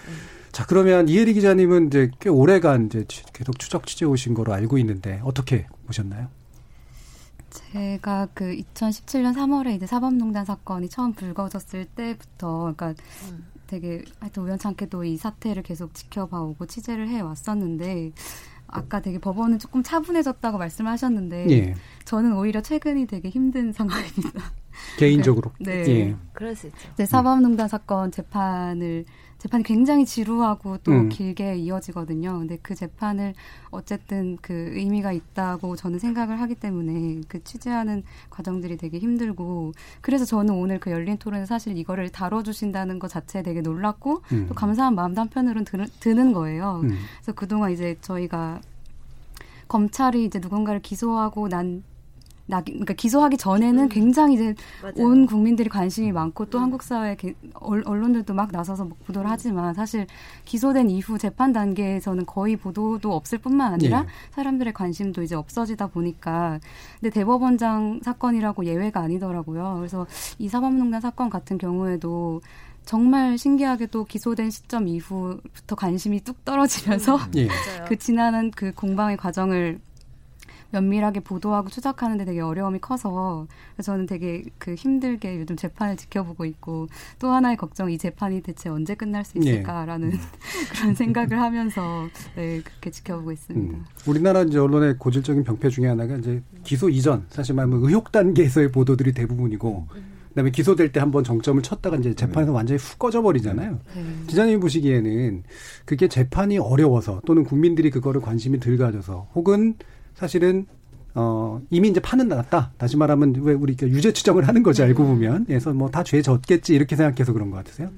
자 0.52 0.66
그러면 0.66 1.08
이혜리 1.08 1.34
기자님은 1.34 1.88
이제 1.88 2.10
꽤 2.20 2.30
오래간 2.30 2.88
이제 2.88 3.06
취- 3.08 3.24
계속 3.34 3.58
추적 3.60 3.86
취재 3.86 4.06
오신 4.06 4.34
거로 4.34 4.54
알고 4.54 4.78
있는데 4.80 5.22
어떻게 5.24 5.68
보셨나요? 5.86 6.28
제가 7.50 8.28
그 8.34 8.46
2017년 8.56 9.36
3월에 9.36 9.76
이제 9.76 9.86
사법농단 9.88 10.46
사건이 10.46 10.90
처음 10.90 11.14
불거졌을 11.14 11.86
때부터, 11.86 12.74
그러니까 12.76 12.94
되게 13.68 14.04
하여튼 14.20 14.44
우연찮게도 14.44 15.04
이 15.04 15.18
사태를 15.18 15.64
계속 15.64 15.94
지켜봐오고 15.96 16.68
취재를 16.68 17.08
해 17.10 17.22
왔었는데, 17.22 18.12
아까 18.68 19.02
되게 19.02 19.18
법원은 19.18 19.58
조금 19.58 19.82
차분해졌다고 19.82 20.60
말씀하셨는데, 20.60 21.50
예. 21.50 21.76
저는 22.06 22.34
오히려 22.38 22.62
최근이 22.62 23.08
되게 23.08 23.30
힘든 23.30 23.72
상황입니다. 23.74 24.52
개인적으로. 24.98 25.52
네. 25.60 25.72
예. 25.90 26.16
그럴 26.34 26.56
수 26.56 26.68
있죠. 26.68 26.78
이제 26.94 27.06
사법농단 27.08 27.68
사건 27.68 28.12
재판을 28.12 29.06
재판이 29.40 29.64
굉장히 29.64 30.06
지루하고 30.06 30.78
또 30.84 30.92
음. 30.92 31.10
길게 31.10 31.56
이어지거든요. 31.56 32.40
근데 32.40 32.58
그 32.62 32.76
재판을 32.76 33.34
어쨌든 33.72 34.38
그 34.42 34.54
의미가 34.54 35.14
있다고 35.14 35.78
저는 35.78 35.98
생각을 35.98 36.40
하기 36.42 36.56
때문에 36.56 37.22
그 37.30 37.42
취재하는 37.44 38.04
과정들이 38.30 38.76
되게 38.78 39.00
힘들고 39.00 39.72
그래서 40.02 40.26
저는 40.26 40.54
오늘 40.54 40.80
그 40.80 40.92
열린 40.92 41.18
토론에 41.18 41.46
사실 41.46 41.78
이거를 41.78 42.10
다뤄주신다는 42.10 43.00
것 43.00 43.08
자체에 43.08 43.42
되게 43.42 43.62
놀랐고 43.62 44.24
음. 44.34 44.46
또 44.50 44.54
감사한 44.54 44.94
마음도 44.94 45.22
한편으로는 45.22 45.64
드는, 45.64 45.88
드는 46.02 46.34
거예요. 46.34 46.82
음. 46.84 46.98
그래서 47.22 47.32
그동안 47.32 47.72
이제 47.72 47.98
저희가 48.02 48.60
검찰이 49.70 50.26
이제 50.26 50.40
누군가를 50.40 50.82
기소하고 50.82 51.48
난 51.48 51.84
나, 52.50 52.62
그러니까 52.62 52.96
기소하기 52.96 53.38
전에는 53.38 53.90
굉장히 53.90 54.34
이제 54.34 54.56
맞아요. 54.82 54.94
온 55.08 55.28
국민들이 55.28 55.70
관심이 55.70 56.12
많고 56.12 56.46
또 56.46 56.58
한국 56.58 56.82
사회 56.82 57.16
언- 57.54 57.86
언론들도 57.86 58.34
막 58.34 58.52
나서서 58.52 58.86
막 58.86 58.98
보도를 59.06 59.30
하지만 59.30 59.76
사실 59.76 60.08
기소된 60.46 60.90
이후 60.90 61.20
재판 61.20 61.54
단계에서는 61.54 62.26
거의 62.26 62.56
보도도 62.58 63.14
없을 63.14 63.38
뿐만 63.38 63.74
아니라 63.74 64.00
예. 64.02 64.06
사람들의 64.32 64.74
관심도 64.74 65.22
이제 65.22 65.36
없어지다 65.36 65.88
보니까 65.88 66.60
근데 67.00 67.12
대법원장 67.12 68.00
사건이라고 68.04 68.66
예외가 68.66 69.02
아니더라고요. 69.02 69.76
그래서 69.78 70.08
이 70.40 70.50
사법농단 70.50 71.02
사건 71.02 71.30
같은 71.30 71.60
경우에도 71.60 72.42
정말 72.84 73.38
신기하게도 73.38 74.06
기소된 74.06 74.50
시점 74.50 74.88
이후부터 74.88 75.76
관심이 75.76 76.22
뚝 76.22 76.44
떨어지면서 76.44 77.20
예. 77.36 77.46
맞아요. 77.46 77.86
그 77.88 77.96
지나는 77.96 78.50
그 78.50 78.72
공방의 78.74 79.18
과정을 79.18 79.80
면밀하게 80.72 81.22
보도하고 81.22 81.70
추적하는데 81.70 82.26
되게 82.26 82.42
어려움이 82.42 82.80
커서 82.80 83.48
그래서 83.76 83.92
저는 83.92 84.06
되게 84.06 84.44
그 84.58 84.76
힘들게 84.76 85.40
요즘 85.40 85.56
재판을 85.56 85.98
지켜보고 85.98 86.46
있고 86.46 86.88
또 87.20 87.30
하나의 87.30 87.58
걱정 87.58 87.92
이 87.92 87.98
재판이 87.98 88.42
대체 88.42 88.70
언제 88.70 88.96
끝날 88.96 89.26
수 89.26 89.38
예. 89.38 89.50
있을까라는 89.50 90.12
그런 90.74 90.96
생각을 90.96 91.40
하면서 91.40 92.08
네, 92.36 92.62
그렇게 92.62 92.92
지켜보고 92.92 93.32
있습니다. 93.32 93.78
음. 93.78 93.86
우리나라 94.08 94.44
이제 94.44 94.60
언론의 94.60 94.98
고질적인 94.98 95.44
병폐 95.44 95.70
중에 95.70 95.88
하나가 95.88 96.16
이제 96.16 96.42
기소 96.64 96.90
이전 96.90 97.26
사실 97.30 97.56
말하면 97.56 97.84
의혹 97.84 98.12
단계에서의 98.12 98.72
보도들이 98.72 99.14
대부분이고 99.14 99.88
그다음에 100.30 100.52
기소될 100.52 100.92
때 100.92 101.00
한번 101.00 101.24
정점을 101.24 101.62
쳤다가 101.64 101.98
이제 101.98 102.14
재판에서 102.14 102.52
완전히 102.52 102.80
훅 102.80 103.00
꺼져 103.00 103.22
버리잖아요. 103.22 103.80
네. 103.96 104.04
기자님이 104.28 104.60
보시기에는 104.60 105.44
그게 105.86 106.08
재판이 106.08 106.58
어려워서 106.60 107.22
또는 107.26 107.44
국민들이 107.44 107.90
그거를 107.90 108.22
관심이 108.22 108.60
덜 108.60 108.78
가져서 108.78 109.30
혹은 109.34 109.76
사실은 110.20 110.66
어, 111.16 111.60
이미 111.70 111.88
이제 111.90 112.00
판은 112.00 112.28
났다. 112.28 112.72
다시 112.78 112.96
말하면 112.98 113.36
왜 113.40 113.54
우리 113.54 113.76
유죄 113.82 114.14
추정을 114.14 114.48
하는 114.48 114.62
거지 114.64 114.84
알고 114.84 115.04
보면. 115.06 115.46
그래서 115.46 115.74
뭐 115.74 115.90
다 115.90 116.04
죄 116.04 116.22
졌겠지 116.22 116.76
이렇게 116.76 116.96
생각해서 116.96 117.34
그런 117.34 117.50
것 117.50 117.58
같으세요? 117.58 117.90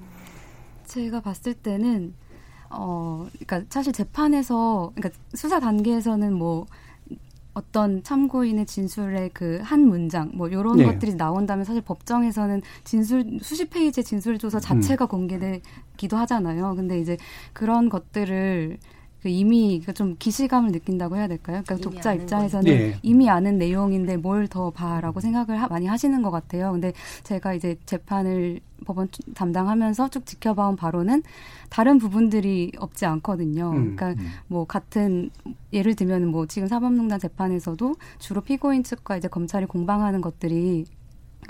제가 0.86 1.20
봤을 1.22 1.54
때는 1.54 2.14
어, 2.70 3.28
그러니까 3.40 3.64
사실 3.70 3.92
재판에서 3.92 4.92
그러니까 4.96 5.20
수사 5.34 5.60
단계에서는 5.60 6.34
뭐 6.34 6.68
어떤 7.54 8.02
참고인의 8.02 8.66
진술의 8.66 9.32
그 9.34 9.60
한 9.64 9.82
문장 9.88 10.32
뭐 10.34 10.48
이런 10.48 10.78
네. 10.78 10.86
것들이 10.86 11.16
나온다면 11.16 11.66
사실 11.66 11.82
법정에서는 11.82 12.62
진술 12.86 13.40
수십 13.42 13.70
페이지의 13.70 14.06
진술 14.06 14.38
조서 14.38 14.60
자체가 14.62 15.06
음. 15.06 15.10
공개되기도 15.10 16.16
하잖아요. 16.18 16.76
근데 16.76 16.98
이제 17.00 17.18
그런 17.52 17.90
것들을 17.90 18.78
그 18.78 18.88
이미 19.30 19.82
그좀 19.86 20.16
기시감을 20.18 20.72
느낀다고 20.72 21.16
해야 21.16 21.28
될까요? 21.28 21.62
그러니까 21.66 21.76
독자 21.90 22.14
입장에서는 22.14 22.66
네. 22.66 23.00
이미 23.04 23.30
아는 23.30 23.58
내용인데 23.58 24.18
뭘 24.18 24.48
더 24.48 24.70
봐라고 24.72 25.20
생각을 25.20 25.62
하- 25.62 25.68
많이 25.68 25.86
하시는 25.86 26.22
것 26.22 26.32
같아요. 26.32 26.72
근데 26.72 26.92
제가 27.24 27.54
이제 27.54 27.78
재판을 27.86 28.60
법원 28.86 29.08
담당하면서 29.36 30.10
쭉 30.10 30.26
지켜봐온 30.26 30.76
바로는 30.76 31.22
다른 31.70 32.00
부분들이 32.00 32.72
없지 32.78 33.06
않거든요. 33.06 33.72
음, 33.72 33.96
그러니까 33.96 34.22
뭐 34.48 34.66
같은 34.66 35.30
예를 35.72 35.96
들면 35.96 36.28
뭐 36.28 36.48
지금 36.48 36.68
사법농단 36.68 37.20
재판에서도 37.20 37.96
주로 38.20 38.42
피고인 38.42 38.84
측과 38.84 39.18
이제 39.18 39.28
검찰이 39.28 39.68
공방하는 39.68 40.20
것들이 40.22 40.86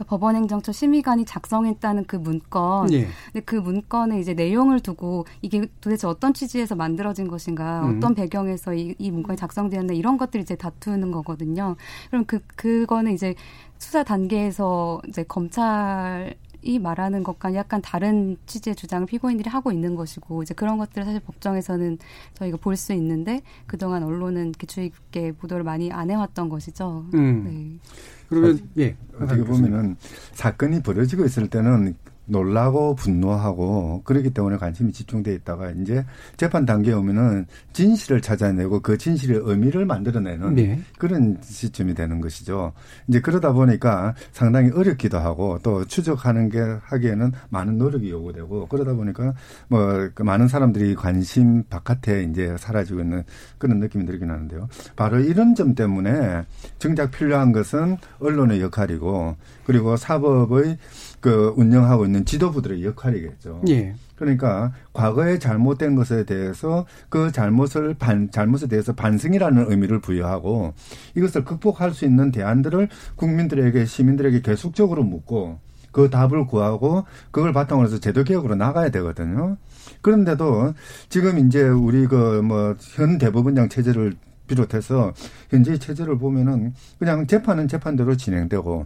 그러니까 0.01 0.05
법원행정처 0.05 0.71
심의관이 0.71 1.25
작성했다는 1.25 2.05
그 2.05 2.15
문건, 2.15 2.91
예. 2.93 3.07
근데 3.31 3.45
그 3.45 3.55
문건에 3.55 4.19
이제 4.19 4.33
내용을 4.33 4.79
두고 4.79 5.25
이게 5.41 5.67
도대체 5.79 6.07
어떤 6.07 6.33
취지에서 6.33 6.75
만들어진 6.75 7.27
것인가, 7.27 7.85
음. 7.85 7.97
어떤 7.97 8.15
배경에서 8.15 8.73
이, 8.73 8.95
이 8.97 9.11
문건이 9.11 9.37
작성되었나 9.37 9.93
이런 9.93 10.17
것들이 10.17 10.41
이제 10.43 10.55
다투는 10.55 11.11
거거든요. 11.11 11.75
그럼 12.09 12.25
그 12.25 12.39
그거는 12.55 13.13
이제 13.13 13.35
수사 13.77 14.03
단계에서 14.03 15.01
이제 15.07 15.23
검찰 15.23 16.35
이 16.63 16.79
말하는 16.79 17.23
것과 17.23 17.53
약간 17.55 17.81
다른 17.81 18.37
취지의 18.45 18.75
주장을 18.75 19.05
피고인들이 19.07 19.49
하고 19.49 19.71
있는 19.71 19.95
것이고 19.95 20.43
이제 20.43 20.53
그런 20.53 20.77
것들을 20.77 21.05
사실 21.05 21.19
법정에서는 21.21 21.97
저희가 22.35 22.57
볼 22.57 22.75
수 22.75 22.93
있는데 22.93 23.41
그동안 23.67 24.03
언론은 24.03 24.49
이렇게 24.49 24.65
주의 24.67 24.89
깊게 24.89 25.33
보도를 25.33 25.63
많이 25.63 25.91
안 25.91 26.09
해왔던 26.09 26.49
것이죠. 26.49 27.05
음. 27.13 27.43
네. 27.43 27.91
그러면 28.29 28.59
예. 28.77 28.95
어떻게 29.19 29.43
보면은 29.43 29.97
사건이 30.33 30.81
벌어지고 30.83 31.25
있을 31.25 31.47
때는 31.49 31.95
놀라고 32.25 32.95
분노하고 32.95 34.01
그렇기 34.03 34.31
때문에 34.31 34.57
관심이 34.57 34.91
집중돼 34.91 35.33
있다가 35.35 35.71
이제 35.71 36.05
재판 36.37 36.65
단계에 36.65 36.93
오면은 36.93 37.45
진실을 37.73 38.21
찾아내고 38.21 38.81
그 38.81 38.97
진실의 38.97 39.41
의미를 39.43 39.85
만들어내는 39.85 40.55
네. 40.55 40.79
그런 40.97 41.37
시점이 41.41 41.93
되는 41.93 42.21
것이죠. 42.21 42.73
이제 43.07 43.19
그러다 43.19 43.51
보니까 43.51 44.13
상당히 44.31 44.71
어렵기도 44.71 45.17
하고 45.17 45.59
또 45.63 45.85
추적하는 45.85 46.49
게 46.49 46.59
하기에는 46.59 47.31
많은 47.49 47.77
노력이 47.77 48.09
요구되고 48.09 48.67
그러다 48.67 48.93
보니까 48.93 49.33
뭐그 49.67 50.23
많은 50.23 50.47
사람들이 50.47 50.95
관심 50.95 51.63
바깥에 51.63 52.23
이제 52.23 52.55
사라지고 52.57 53.01
있는 53.01 53.23
그런 53.57 53.79
느낌이 53.79 54.05
들긴 54.05 54.29
하는데요. 54.29 54.69
바로 54.95 55.19
이런 55.19 55.55
점 55.55 55.75
때문에 55.75 56.45
정작 56.79 57.11
필요한 57.11 57.51
것은 57.51 57.97
언론의 58.19 58.61
역할이고 58.61 59.35
그리고 59.65 59.97
사법의 59.97 60.77
그 61.21 61.53
운영하고 61.55 62.05
있는 62.05 62.25
지도부들의 62.25 62.83
역할이겠죠. 62.83 63.61
예. 63.69 63.93
그러니까 64.15 64.73
과거에 64.93 65.39
잘못된 65.39 65.95
것에 65.95 66.25
대해서 66.25 66.85
그 67.09 67.31
잘못을 67.31 67.93
반 67.97 68.29
잘못에 68.31 68.67
대해서 68.67 68.93
반성이라는 68.93 69.71
의미를 69.71 69.99
부여하고 69.99 70.73
이것을 71.15 71.45
극복할 71.45 71.91
수 71.93 72.05
있는 72.05 72.31
대안들을 72.31 72.89
국민들에게 73.15 73.85
시민들에게 73.85 74.41
계속적으로 74.41 75.03
묻고 75.03 75.59
그 75.91 76.09
답을 76.09 76.45
구하고 76.47 77.05
그걸 77.31 77.51
바탕으로 77.53 77.87
해서 77.87 77.99
제도 77.99 78.23
개혁으로 78.23 78.55
나가야 78.55 78.89
되거든요. 78.89 79.57
그런데도 80.01 80.73
지금 81.09 81.37
이제 81.47 81.63
우리 81.63 82.07
그 82.07 82.41
뭐 82.41 82.75
현 82.95 83.17
대법원장 83.17 83.69
체제를 83.69 84.15
비롯해서 84.47 85.13
현재 85.49 85.77
체제를 85.77 86.17
보면은 86.17 86.73
그냥 86.99 87.25
재판은 87.27 87.67
재판대로 87.67 88.15
진행되고 88.17 88.85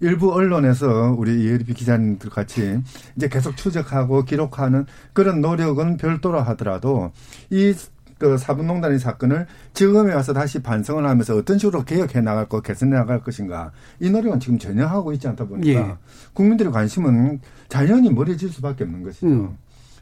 일부 0.00 0.32
언론에서 0.32 1.14
우리 1.16 1.44
이혜리 1.44 1.64
기자님들 1.64 2.30
같이 2.30 2.80
이제 3.16 3.28
계속 3.28 3.56
추적하고 3.56 4.24
기록하는 4.24 4.86
그런 5.12 5.40
노력은 5.40 5.96
별도로 5.96 6.40
하더라도 6.40 7.12
이 7.50 7.74
그 8.18 8.38
사분농단의 8.38 8.98
사건을 8.98 9.46
지금에 9.72 10.14
와서 10.14 10.32
다시 10.32 10.62
반성을 10.62 11.04
하면서 11.04 11.36
어떤 11.36 11.58
식으로 11.58 11.84
개혁해 11.84 12.20
나갈 12.20 12.48
거 12.48 12.60
개선해 12.60 12.94
나갈 12.94 13.22
것인가 13.22 13.72
이 14.00 14.10
노력은 14.10 14.40
지금 14.40 14.58
전혀 14.58 14.86
하고 14.86 15.12
있지 15.12 15.28
않다 15.28 15.46
보니까 15.46 15.80
예. 15.80 15.94
국민들의 16.32 16.72
관심은 16.72 17.40
자연히 17.68 18.10
멀어질 18.10 18.48
수밖에 18.50 18.84
없는 18.84 19.02
것이죠. 19.02 19.26
음. 19.26 19.58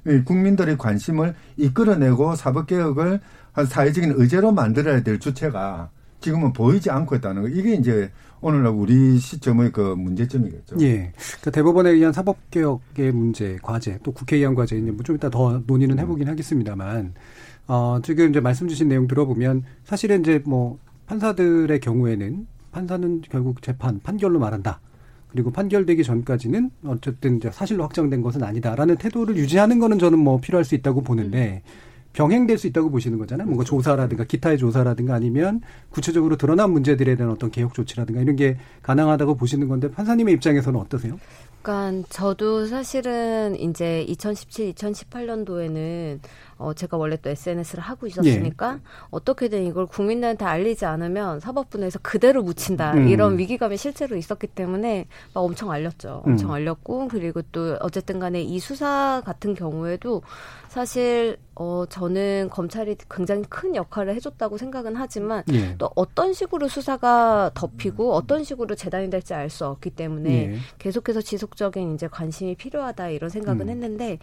이 0.06 0.22
국민들의 0.24 0.78
관심을 0.78 1.34
이끌어내고 1.56 2.34
사법개혁을 2.34 3.20
한 3.52 3.66
사회적인 3.66 4.14
의제로 4.16 4.52
만들어야 4.52 5.02
될 5.02 5.18
주체가 5.18 5.90
지금은 6.20 6.52
보이지 6.52 6.90
않고 6.90 7.16
있다는 7.16 7.42
거. 7.42 7.48
이게 7.48 7.74
이제 7.74 8.10
오늘날 8.42 8.72
우리 8.72 9.18
시점의 9.18 9.70
그 9.72 9.80
문제점이겠죠. 9.96 10.76
예. 10.80 11.12
그러니까 11.16 11.50
대법원에 11.52 11.90
의한 11.90 12.12
사법개혁의 12.12 13.12
문제, 13.12 13.56
과제, 13.62 13.98
또 14.02 14.12
국회의원 14.12 14.54
과제, 14.54 14.76
이제 14.76 14.90
뭐 14.90 15.02
좀 15.04 15.16
이따 15.16 15.30
더 15.30 15.62
논의는 15.66 15.98
해보긴 16.00 16.28
하겠습니다만, 16.28 17.14
어, 17.68 17.98
지금 18.02 18.30
이제 18.30 18.40
말씀 18.40 18.68
주신 18.68 18.88
내용 18.88 19.06
들어보면 19.06 19.62
사실은 19.84 20.20
이제 20.20 20.42
뭐 20.44 20.78
판사들의 21.06 21.78
경우에는 21.80 22.46
판사는 22.72 23.22
결국 23.30 23.62
재판, 23.62 24.00
판결로 24.00 24.38
말한다. 24.40 24.80
그리고 25.28 25.50
판결되기 25.50 26.02
전까지는 26.04 26.70
어쨌든 26.84 27.38
이제 27.38 27.50
사실로 27.50 27.84
확정된 27.84 28.20
것은 28.22 28.42
아니다라는 28.42 28.96
태도를 28.96 29.36
유지하는 29.36 29.78
거는 29.78 29.98
저는 29.98 30.18
뭐 30.18 30.40
필요할 30.40 30.64
수 30.64 30.74
있다고 30.74 31.00
보는데 31.02 31.62
병행될 32.12 32.58
수 32.58 32.66
있다고 32.66 32.90
보시는 32.90 33.18
거잖아요. 33.18 33.46
뭔가 33.46 33.64
조사라든가 33.64 34.24
기타의 34.24 34.58
조사라든가 34.58 35.14
아니면 35.14 35.60
구체적으로 35.90 36.36
드러난 36.36 36.70
문제들에 36.70 37.16
대한 37.16 37.32
어떤 37.32 37.50
개혁 37.50 37.74
조치라든가 37.74 38.20
이런 38.20 38.36
게 38.36 38.58
가능하다고 38.82 39.36
보시는 39.36 39.68
건데 39.68 39.90
판사님의 39.90 40.34
입장에서는 40.34 40.78
어떠세요? 40.78 41.18
그러니까 41.62 42.06
저도 42.10 42.66
사실은 42.66 43.58
이제 43.58 44.02
2017, 44.02 44.72
2018년도에는 44.74 46.18
어 46.58 46.74
제가 46.74 46.96
원래 46.96 47.16
또 47.16 47.30
SNS를 47.30 47.82
하고 47.82 48.06
있었으니까 48.06 48.80
어떻게든 49.10 49.64
이걸 49.66 49.86
국민들한테 49.86 50.44
알리지 50.44 50.84
않으면 50.84 51.40
사법부에서 51.40 52.00
그대로 52.02 52.42
묻힌다 52.42 52.94
음. 52.94 53.08
이런 53.08 53.38
위기감이 53.38 53.76
실제로 53.76 54.16
있었기 54.16 54.48
때문에 54.48 55.06
막 55.34 55.40
엄청 55.40 55.70
알렸죠. 55.70 56.22
엄청 56.24 56.50
음. 56.50 56.54
알렸고 56.54 57.08
그리고 57.08 57.42
또 57.52 57.76
어쨌든 57.80 58.18
간에 58.18 58.42
이 58.42 58.58
수사 58.58 59.22
같은 59.24 59.54
경우에도 59.54 60.22
사실 60.72 61.36
어 61.54 61.84
저는 61.86 62.48
검찰이 62.50 62.96
굉장히 63.10 63.42
큰 63.50 63.76
역할을 63.76 64.14
해줬다고 64.14 64.56
생각은 64.56 64.96
하지만 64.96 65.44
예. 65.52 65.76
또 65.76 65.90
어떤 65.96 66.32
식으로 66.32 66.66
수사가 66.66 67.50
덮이고 67.52 68.14
어떤 68.14 68.42
식으로 68.42 68.74
재단이 68.74 69.10
될지 69.10 69.34
알 69.34 69.50
수 69.50 69.66
없기 69.66 69.90
때문에 69.90 70.52
예. 70.54 70.56
계속해서 70.78 71.20
지속적인 71.20 71.94
이제 71.94 72.08
관심이 72.08 72.54
필요하다 72.54 73.10
이런 73.10 73.28
생각은 73.28 73.66
음. 73.66 73.68
했는데 73.68 74.18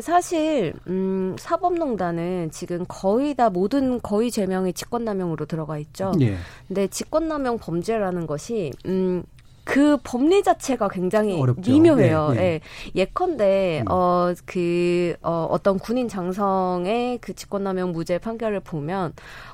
사실 0.00 0.72
음 0.86 1.36
사법농단은 1.38 2.50
지금 2.50 2.86
거의 2.88 3.34
다 3.34 3.50
모든 3.50 4.00
거의 4.00 4.30
죄명이 4.30 4.72
직권남용으로 4.72 5.44
들어가 5.44 5.76
있죠. 5.76 6.12
예. 6.22 6.34
근데 6.66 6.86
직권남용 6.86 7.58
범죄라는 7.58 8.26
것이 8.26 8.72
음. 8.86 9.22
그 9.64 9.98
법리 10.02 10.42
자체가 10.42 10.88
굉장히 10.88 11.40
어렵죠. 11.40 11.70
미묘해요. 11.70 12.30
네, 12.30 12.34
네. 12.34 12.42
예. 12.42 12.60
예컨대 13.00 13.84
어그 13.88 15.16
어, 15.22 15.46
어떤 15.50 15.78
군인 15.78 16.08
장성의 16.08 17.18
그 17.20 17.34
직권남용 17.34 17.92
무죄 17.92 18.18
판결을 18.18 18.60
보면 18.60 19.12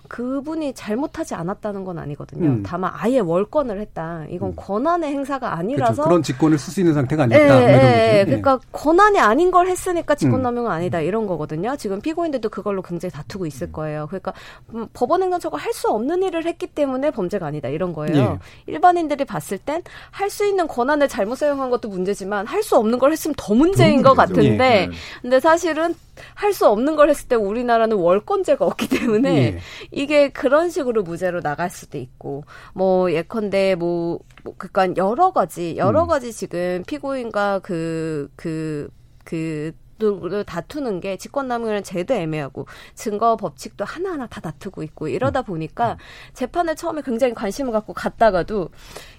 그분이 0.08 0.74
잘못하지 0.74 1.34
않았다는 1.34 1.84
건 1.84 1.98
아니거든요. 1.98 2.48
음. 2.48 2.62
다만 2.64 2.90
아예 2.94 3.18
월권을 3.18 3.80
했다. 3.80 4.24
이건 4.30 4.54
권한의 4.56 5.10
행사가 5.10 5.48
그렇죠. 5.50 5.60
아니라서 5.60 6.04
그런 6.04 6.22
직권을 6.22 6.58
쓸 6.58 6.72
수 6.72 6.80
있는 6.80 6.94
상태가 6.94 7.22
예, 7.30 7.34
아니었다. 7.34 7.54
뭐 7.60 7.62
예. 7.68 7.72
예. 7.72 8.18
예. 8.20 8.24
그러니까 8.24 8.58
권한이 8.72 9.18
아닌 9.18 9.50
걸 9.50 9.66
했으니까 9.68 10.14
직권남용은 10.14 10.70
아니다 10.70 11.00
이런 11.00 11.26
거거든요. 11.26 11.76
지금 11.76 12.00
피고인들도 12.00 12.48
그걸로 12.48 12.82
굉장히 12.82 13.12
다투고 13.12 13.46
있을 13.46 13.72
거예요. 13.72 14.06
그러니까 14.08 14.32
음, 14.74 14.86
법원 14.92 15.22
행정처가 15.22 15.56
할 15.56 15.72
수 15.76 15.88
없는 15.88 16.22
일을 16.22 16.46
했기 16.46 16.66
때문에 16.66 17.10
범죄가 17.10 17.46
아니다 17.46 17.68
이런 17.68 17.92
거예요. 17.92 18.38
일반인들이 18.66 19.24
봤을 19.26 19.58
땐 19.58 19.82
할 20.10 20.30
수 20.30 20.46
있는 20.46 20.66
권한을 20.66 21.08
잘못 21.08 21.36
사용한 21.36 21.70
것도 21.70 21.88
문제지만 21.88 22.46
할 22.46 22.62
수 22.62 22.76
없는 22.76 22.98
걸 22.98 23.12
했으면 23.12 23.34
더 23.36 23.54
문제인 23.54 24.02
것 24.02 24.14
같은데 24.14 24.88
예. 24.90 24.96
근데 25.22 25.38
사실은 25.40 25.94
할 26.34 26.52
수 26.56 26.66
없는 26.66 26.96
걸 26.96 27.10
했을 27.10 27.28
때 27.28 27.36
우리나라는 27.36 27.98
월권제가 27.98 28.64
없기 28.64 28.88
때문에 28.88 29.36
예. 29.36 29.58
이게 29.90 30.30
그런 30.30 30.70
식으로 30.70 31.02
무죄로 31.02 31.42
나갈 31.42 31.68
수도 31.68 31.98
있고 31.98 32.44
뭐 32.72 33.12
예컨대 33.12 33.74
뭐, 33.74 34.20
뭐 34.42 34.54
그러니까 34.56 34.94
여러 34.96 35.32
가지 35.32 35.76
여러 35.76 36.04
음. 36.04 36.08
가지 36.08 36.32
지금 36.32 36.82
피고인과 36.86 37.58
그 37.58 38.30
그, 38.36 38.88
그 39.24 39.72
다투는 40.46 41.00
게 41.00 41.16
직권남용이라는 41.16 41.82
제도 41.82 42.14
애매하고 42.14 42.66
증거 42.94 43.36
법칙도 43.36 43.84
하나하나 43.84 44.26
다 44.26 44.40
다투고 44.40 44.82
있고 44.82 45.08
이러다 45.08 45.42
보니까 45.42 45.92
음. 45.92 45.96
재판을 46.34 46.76
처음에 46.76 47.02
굉장히 47.02 47.34
관심을 47.34 47.72
갖고 47.72 47.92
갔다가도 47.92 48.70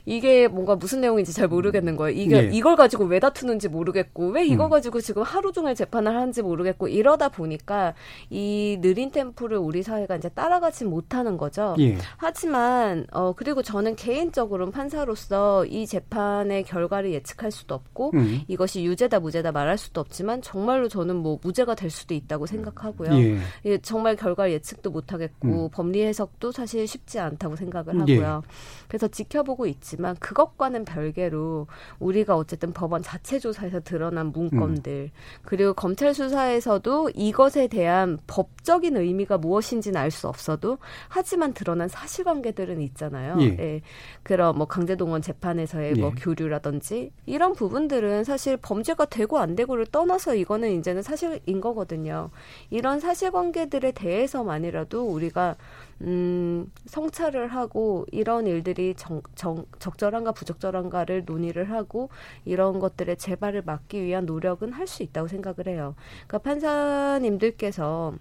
이게 0.08 0.48
뭔가 0.48 0.78
무슨 0.78 1.02
내용인지 1.02 1.34
잘 1.34 1.50
모르겠는 1.50 1.98
거예요. 1.98 2.18
이게 2.18 2.44
네. 2.44 2.50
이걸 2.54 2.78
가지고 2.78 3.04
왜 3.04 3.20
다투는지 3.20 3.68
모르겠고 3.68 4.30
왜 4.30 4.46
이거 4.46 4.66
음. 4.66 4.70
가지고 4.70 5.02
지금 5.02 5.22
하루 5.22 5.52
종일 5.52 5.76
재판을 5.76 6.16
하는지 6.16 6.42
모르겠고 6.42 6.88
이러다 6.88 7.28
보니까 7.28 7.94
이 8.30 8.78
느린 8.80 9.12
템포를 9.12 9.58
우리 9.58 9.84
사회가 9.84 10.16
이제 10.16 10.30
따라가지 10.30 10.86
못하는 10.86 11.38
거죠. 11.38 11.76
예. 11.80 11.98
하지만 12.16 13.06
어 13.12 13.34
그리고 13.34 13.62
저는 13.62 13.98
개인적으로는 13.98 14.72
판사로서 14.72 15.66
이 15.66 15.86
재판의 15.86 16.64
결과를 16.64 17.12
예측할 17.12 17.52
수도 17.52 17.76
없고 17.76 18.12
음. 18.14 18.44
이것이 18.48 18.86
유죄다 18.86 19.20
무죄다 19.20 19.52
말할 19.52 19.78
수도 19.78 20.00
없지만 20.00 20.42
정말로 20.42 20.88
저는 20.88 21.18
뭐 21.18 21.38
무죄가 21.44 21.76
될 21.76 21.90
수도 21.90 22.14
있다고 22.14 22.46
생각하고요. 22.46 23.12
예. 23.12 23.38
예 23.66 23.78
정말 23.80 24.16
결과 24.16 24.50
예측도 24.50 24.90
못 24.90 25.12
하겠고 25.12 25.66
음. 25.66 25.70
법리 25.70 26.02
해석도 26.06 26.54
사실 26.54 26.88
쉽지 26.88 27.20
않다고 27.20 27.58
생각을 27.58 28.00
하고요. 28.00 28.42
예. 28.46 28.52
그래서 28.88 29.10
지켜보고 29.10 29.66
있지. 29.66 29.97
있지만 29.98 30.16
그것과는 30.20 30.86
별개로 30.86 31.68
우리가 32.00 32.38
어쨌든 32.38 32.72
법원 32.72 33.02
자체 33.02 33.40
조사에서 33.40 33.82
드러난 33.82 34.28
문건들 34.32 34.92
음. 34.92 35.42
그리고 35.44 35.74
검찰 35.74 36.14
수사에서도 36.14 37.10
이것에 37.16 37.68
대한 37.68 38.20
법적인 38.28 38.96
의미가 38.96 39.40
무엇인지는 39.40 40.00
알 40.00 40.08
수 40.08 40.30
없어도 40.30 40.78
하지만 41.10 41.54
드러난 41.54 41.90
사실관계들은 41.90 42.80
있잖아요. 42.82 43.36
예. 43.42 43.46
예. 43.60 43.82
그런 44.24 44.58
뭐 44.58 44.66
강제동원 44.66 45.22
재판에서의 45.22 45.92
뭐 45.92 45.98
예. 45.98 46.02
뭐 46.02 46.12
교류라든지 46.18 47.12
이런 47.26 47.54
부분들은 47.54 48.24
사실 48.24 48.56
범죄가 48.58 49.06
되고 49.06 49.38
안 49.38 49.56
되고를 49.56 49.88
떠나서 49.88 50.36
이거는 50.36 50.80
이제는 50.80 51.02
사실인 51.02 51.60
거거든요. 51.60 52.30
이런 52.70 53.02
사실관계들에 53.02 53.92
대해서만이라도 53.92 55.04
우리가 55.06 55.56
음, 56.02 56.72
성찰을 56.86 57.48
하고 57.48 58.06
이런 58.12 58.46
일들이 58.48 58.94
정, 58.96 59.22
정, 59.36 59.66
적절한가 59.80 60.32
부적절한가를 60.34 61.24
논의를 61.26 61.72
하고 61.72 62.10
이런 62.46 62.80
것들의 62.80 63.18
재발을 63.18 63.64
막기 63.66 64.04
위한 64.04 64.26
노력은 64.26 64.74
할 64.74 64.88
수 64.88 65.04
있다고 65.04 65.28
생각을 65.28 65.68
해요. 65.68 65.96
그러니까 66.28 66.38
판사님들께서 66.40 68.14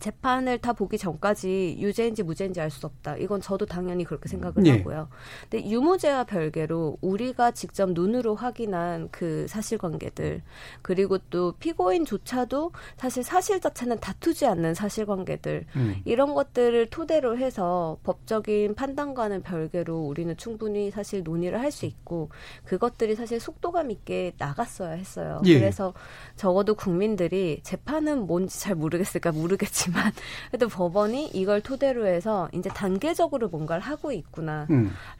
재판을 0.00 0.58
다 0.58 0.72
보기 0.72 0.98
전까지 0.98 1.76
유죄인지 1.78 2.22
무죄인지 2.22 2.60
알 2.60 2.70
수 2.70 2.86
없다. 2.86 3.16
이건 3.18 3.40
저도 3.40 3.66
당연히 3.66 4.04
그렇게 4.04 4.28
생각을 4.28 4.62
네. 4.64 4.70
하고요. 4.78 5.08
근데 5.48 5.68
유무죄와 5.68 6.24
별개로 6.24 6.98
우리가 7.00 7.52
직접 7.52 7.90
눈으로 7.92 8.34
확인한 8.34 9.08
그 9.12 9.46
사실관계들 9.48 10.42
그리고 10.82 11.18
또 11.30 11.52
피고인조차도 11.60 12.72
사실 12.96 13.22
사실 13.22 13.60
자체는 13.60 14.00
다투지 14.00 14.46
않는 14.46 14.74
사실관계들 14.74 15.66
음. 15.76 15.96
이런 16.04 16.34
것들을 16.34 16.86
토대로 16.90 17.38
해서 17.38 17.98
법적인 18.02 18.74
판단과는 18.74 19.42
별개로 19.42 19.98
우리는 19.98 20.36
충분히 20.36 20.90
사실 20.90 21.22
논의를 21.22 21.60
할 21.60 21.70
수 21.74 21.86
있고 21.86 22.28
그것들이 22.64 23.16
사실 23.16 23.40
속도감 23.40 23.90
있게 23.90 24.32
나갔어야 24.38 24.92
했어요. 24.92 25.42
예. 25.46 25.58
그래서 25.58 25.92
적어도 26.36 26.76
국민들이 26.76 27.58
재판은 27.64 28.26
뭔지 28.28 28.60
잘 28.60 28.76
모르겠을까 28.76 29.32
모르겠지. 29.32 29.83
있지만 29.84 30.12
그래도 30.50 30.68
법원이 30.68 31.28
이걸 31.34 31.60
토대로 31.60 32.06
해서 32.06 32.48
이제 32.52 32.68
단계적으로 32.70 33.48
뭔가를 33.48 33.82
하고 33.82 34.12
있구나라는 34.12 34.68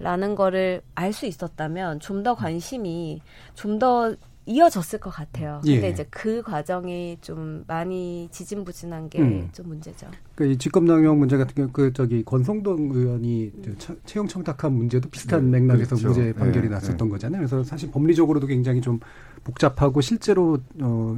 음. 0.00 0.34
거를 0.34 0.82
알 0.94 1.12
수 1.12 1.26
있었다면 1.26 2.00
좀 2.00 2.24
더 2.24 2.34
관심이 2.34 3.20
좀더 3.52 4.14
이어졌을 4.46 4.98
것 4.98 5.10
같아요. 5.10 5.60
예. 5.66 5.74
근데 5.74 5.90
이제 5.90 6.06
그 6.10 6.42
과정이 6.42 7.18
좀 7.20 7.64
많이 7.66 8.28
지진부진한 8.30 9.10
게좀 9.10 9.26
음. 9.26 9.50
문제죠. 9.64 10.06
그이 10.34 10.56
직권남용 10.56 11.18
문제 11.18 11.36
같은 11.36 11.54
경우 11.54 11.68
그 11.70 11.92
저기 11.92 12.22
권성동 12.24 12.90
의원이 12.94 13.52
음. 13.66 13.76
채용 14.06 14.26
청탁한 14.26 14.72
문제도 14.72 15.08
비슷한 15.10 15.50
네. 15.50 15.60
맥락에서 15.60 15.96
그렇죠. 15.96 16.08
무죄 16.08 16.32
판결이 16.32 16.68
네. 16.68 16.74
났었던 16.74 17.08
네. 17.08 17.12
거잖아요. 17.12 17.40
그래서 17.40 17.62
사실 17.62 17.90
법리적으로도 17.90 18.46
굉장히 18.46 18.80
좀 18.80 19.00
복잡하고 19.44 20.00
실제로 20.00 20.58
어 20.80 21.16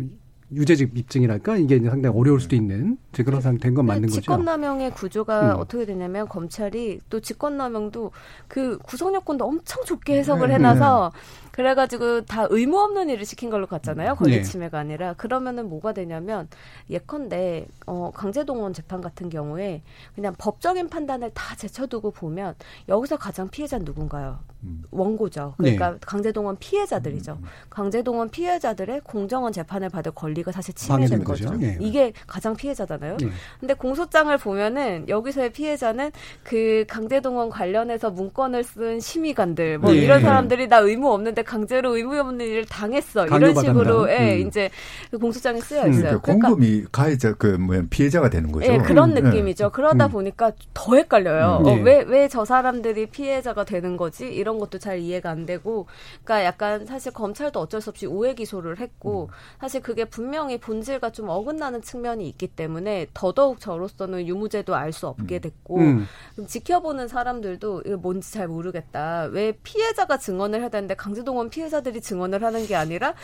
유죄직 0.53 0.97
입증이랄까 0.97 1.57
이게 1.57 1.79
상당히 1.81 2.17
어려울 2.17 2.41
수도 2.41 2.55
있는 2.55 2.99
그런 3.13 3.41
상황 3.41 3.59
된건 3.59 3.87
맞는 3.87 4.09
거죠. 4.09 4.21
직권남용의 4.21 4.93
구조가 4.93 5.55
음. 5.55 5.61
어떻게 5.61 5.85
되냐면 5.85 6.29
검찰이 6.29 7.01
또 7.11 7.21
직권남용도 7.21 8.13
그 8.47 8.79
구성요건도 8.79 9.45
엄청 9.45 9.85
좁게 9.85 10.17
해석을 10.19 10.49
네. 10.49 10.55
해놔서 10.55 11.13
네. 11.13 11.47
그래가지고 11.51 12.27
다 12.27 12.47
의무 12.51 12.79
없는 12.79 13.09
일을 13.09 13.25
시킨 13.25 13.49
걸로 13.49 13.67
갔잖아요. 13.67 14.15
권리 14.17 14.37
네. 14.37 14.43
침해가 14.43 14.79
아니라 14.79 15.15
그러면은 15.15 15.69
뭐가 15.69 15.95
되냐면 15.95 16.49
예컨대 16.91 17.67
어, 17.87 18.13
강제동원 18.15 18.75
재판 18.75 19.01
같은 19.01 19.31
경우에 19.31 19.83
그냥 20.15 20.35
법적인 20.37 20.91
판단을 20.91 21.31
다 21.33 21.57
제쳐두고 21.57 22.11
보면 22.11 22.55
여기서 22.89 23.17
가장 23.17 23.49
피해자는 23.49 23.85
누군가요? 23.85 24.39
음. 24.63 24.83
원고죠. 24.91 25.55
그러니까 25.57 25.93
네. 25.93 25.99
강제동원 26.01 26.57
피해자들이죠. 26.59 27.39
음. 27.41 27.45
강제동원 27.71 28.31
피해자들의 28.31 29.01
공정한 29.05 29.53
재판을 29.53 29.89
받을 29.89 30.13
권리가 30.13 30.53
사실 30.53 30.75
침해된 30.75 31.25
거죠. 31.25 31.51
네. 31.55 31.77
이게 31.81 32.13
가장 32.27 32.57
피해자잖아요. 32.57 33.17
네. 33.19 33.29
근데 33.61 33.75
공소장을 33.75 34.37
보면은 34.39 35.09
여기서의 35.09 35.53
피해자는 35.53 36.11
그 36.43 36.85
강제동원 36.89 37.51
관련해서 37.51 38.11
문건을 38.11 38.65
쓴 38.65 39.01
심의관들 39.01 39.79
뭐 39.79 39.93
네. 39.93 39.99
이런 39.99 40.23
사람들이 40.23 40.69
나 40.69 40.79
의무 40.79 41.13
없는데 41.13 41.43
강제로 41.43 41.97
의무 41.97 42.19
없는 42.19 42.47
일을 42.47 42.65
당했어. 42.67 43.27
이런 43.27 43.55
식으로 43.55 44.11
예, 44.11 44.41
음. 44.41 44.47
이제 44.47 44.71
그 45.11 45.19
공소장에 45.19 45.61
쓰여 45.61 45.85
음. 45.85 45.93
있어요. 45.93 46.15
음. 46.15 46.21
그러니까 46.23 46.49
공범이 46.49 46.87
가해자 46.91 47.33
그 47.35 47.47
뭐야 47.47 47.83
피해자가 47.91 48.31
되는 48.31 48.51
거죠. 48.51 48.73
예, 48.73 48.79
그런 48.79 49.17
음. 49.17 49.23
느낌이죠. 49.23 49.71
그러다 49.71 50.09
보니까 50.09 50.53
더 50.75 50.97
헷갈려요. 50.97 51.63
어, 51.65 51.75
왜왜 51.75 52.29
저 52.29 52.45
사람들이 52.45 53.07
피해자가 53.07 53.65
되는 53.65 53.97
거지? 53.97 54.27
이런 54.47 54.61
것도 54.61 54.79
잘 54.79 55.01
이해가 55.01 55.29
안 55.29 55.45
되고, 55.45 55.87
그러니까 56.23 56.45
약간 56.45 56.87
사실 56.87 57.13
검찰도 57.13 57.59
어쩔 57.59 57.81
수 57.81 57.91
없이 57.91 58.07
오해 58.07 58.35
기소를 58.35 58.79
했고, 58.79 59.25
음. 59.25 59.35
사실 59.61 59.83
그게 59.83 60.05
분명히 60.05 60.59
본질과 60.59 61.11
좀 61.11 61.29
어긋나는 61.29 61.83
측면이 61.83 62.29
있기 62.29 62.47
때문에 62.47 63.09
더더욱 63.13 63.59
저로서는 63.59 64.29
유무죄도 64.29 64.75
알 64.75 64.87
수 64.93 65.09
없게 65.09 65.37
음. 65.37 65.41
됐고, 65.41 65.79
음. 65.79 66.07
지켜보는 66.47 67.09
사람들도 67.09 67.83
이거 67.85 67.97
뭔지 67.97 68.33
잘 68.33 68.47
모르겠다. 68.49 69.25
왜 69.33 69.53
피해자가 69.63 70.17
증언을 70.17 70.61
해야 70.61 70.69
되는데 70.71 70.95
강제동원 70.95 71.51
피해자들이 71.51 72.01
증언을 72.01 72.43
하는 72.45 72.67
게 72.67 72.77
아니라 72.77 73.15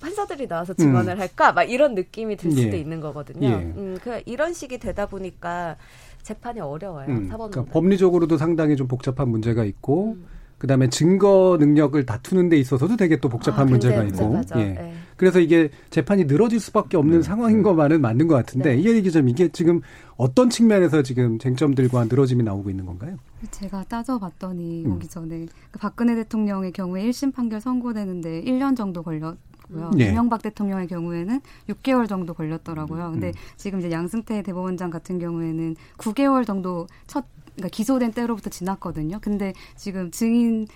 판사들이 0.00 0.48
나와서 0.48 0.74
증언을 0.74 1.14
음. 1.14 1.20
할까? 1.20 1.52
막 1.52 1.62
이런 1.62 1.94
느낌이 1.94 2.36
들 2.36 2.50
수도 2.50 2.72
예. 2.72 2.78
있는 2.78 3.00
거거든요. 3.00 3.48
예. 3.48 3.54
음, 3.54 3.98
그 4.02 4.20
이런 4.26 4.52
식이 4.52 4.78
되다 4.78 5.06
보니까 5.06 5.76
재판이 6.22 6.60
어려워요. 6.60 7.06
음, 7.08 7.28
사법 7.28 7.50
그러니까 7.50 7.72
법리적으로도 7.72 8.36
상당히 8.36 8.76
좀 8.76 8.88
복잡한 8.88 9.28
문제가 9.28 9.64
있고 9.64 10.16
음. 10.18 10.26
그다음에 10.62 10.88
증거 10.88 11.56
능력을 11.58 12.06
다투는 12.06 12.48
데 12.48 12.56
있어서도 12.56 12.96
되게 12.96 13.16
또 13.16 13.28
복잡한 13.28 13.66
아, 13.66 13.70
문제가 13.70 14.04
있고. 14.04 14.40
예. 14.54 14.64
네. 14.66 14.94
그래서 15.16 15.40
이게 15.40 15.70
재판이 15.90 16.26
늘어질 16.26 16.60
수밖에 16.60 16.96
없는 16.96 17.18
네. 17.18 17.22
상황인 17.22 17.64
것만은 17.64 18.00
맞는 18.00 18.28
것 18.28 18.36
같은데 18.36 18.76
네. 18.76 18.80
이게 18.80 19.00
기자 19.00 19.18
이게 19.18 19.48
지금 19.48 19.80
어떤 20.16 20.50
측면에서 20.50 21.02
지금 21.02 21.40
쟁점들과 21.40 22.04
늘어짐이 22.04 22.44
나오고 22.44 22.70
있는 22.70 22.86
건가요? 22.86 23.16
제가 23.50 23.82
따져봤더니 23.88 24.84
음. 24.86 24.92
오기 24.92 25.08
전에 25.08 25.46
그 25.72 25.80
박근혜 25.80 26.14
대통령의 26.14 26.70
경우에 26.70 27.02
1심 27.10 27.34
판결 27.34 27.60
선고되는데 27.60 28.44
1년 28.44 28.76
정도 28.76 29.02
걸렸 29.02 29.36
고요. 29.66 29.90
네. 29.96 30.10
이명박 30.10 30.42
대통령의 30.42 30.86
경우에는 30.86 31.40
6개월 31.70 32.08
정도 32.08 32.34
걸렸더라고요. 32.34 33.10
근데 33.10 33.28
음. 33.28 33.32
지금 33.56 33.80
이제 33.80 33.90
양승태 33.90 34.42
대법원장 34.42 34.90
같은 34.90 35.18
경우에는 35.18 35.74
9개월 35.98 36.46
정도 36.46 36.86
첫 37.08 37.24
그러니까 37.54 37.68
기소된 37.68 38.12
때로부터 38.12 38.50
지났거든요. 38.50 39.18
근데 39.20 39.52
지금 39.76 40.10
증인 40.10 40.66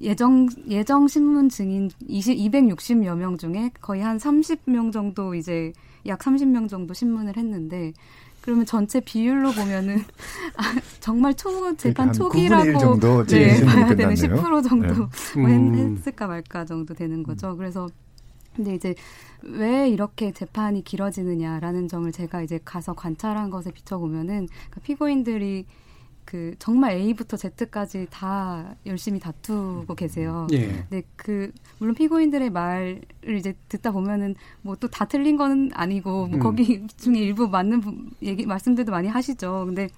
예정 0.00 0.48
예정 0.68 1.06
신문 1.06 1.48
증인 1.48 1.90
20, 2.06 2.36
260여 2.36 3.16
명 3.16 3.38
중에 3.38 3.70
거의 3.80 4.02
한 4.02 4.18
30명 4.18 4.92
정도 4.92 5.34
이제 5.34 5.72
약 6.06 6.18
30명 6.18 6.68
정도 6.68 6.94
신문을 6.94 7.36
했는데 7.36 7.92
그러면 8.40 8.66
전체 8.66 9.00
비율로 9.00 9.52
보면은 9.52 9.96
아, 10.58 10.62
정말 11.00 11.34
초 11.34 11.74
재판 11.76 12.12
초기라고 12.12 12.78
정도 12.78 13.24
네, 13.24 13.64
봐야 13.64 13.94
되는 13.94 14.14
10% 14.14 14.68
정도 14.68 14.86
네. 14.86 15.40
뭐 15.40 15.48
음. 15.48 15.96
했을까 15.96 16.26
말까 16.26 16.64
정도 16.66 16.92
되는 16.92 17.22
거죠. 17.22 17.56
그래서 17.56 17.88
근데 18.54 18.74
이제 18.74 18.94
왜 19.42 19.88
이렇게 19.88 20.32
재판이 20.32 20.84
길어지느냐라는 20.84 21.88
점을 21.88 22.10
제가 22.12 22.42
이제 22.42 22.60
가서 22.64 22.92
관찰한 22.92 23.50
것에 23.50 23.70
비춰보면은 23.70 24.46
그러니까 24.46 24.80
피고인들이 24.82 25.64
그 26.24 26.54
정말 26.58 26.92
A부터 26.92 27.36
Z까지 27.36 28.06
다 28.10 28.74
열심히 28.86 29.20
다투고 29.20 29.94
계세요. 29.94 30.46
예. 30.52 30.86
네, 30.90 31.02
그 31.16 31.52
물론 31.78 31.94
피고인들의 31.94 32.50
말을 32.50 33.02
이제 33.36 33.54
듣다 33.68 33.90
보면은 33.90 34.34
뭐 34.62 34.74
또 34.76 34.88
다 34.88 35.04
틀린 35.04 35.36
거는 35.36 35.70
아니고 35.74 36.26
뭐 36.28 36.36
음. 36.38 36.40
거기 36.40 36.86
중에 36.96 37.18
일부 37.18 37.48
맞는 37.48 37.80
부- 37.80 37.94
얘기 38.22 38.46
말씀들도 38.46 38.90
많이 38.90 39.08
하시죠. 39.08 39.64
근데 39.66 39.88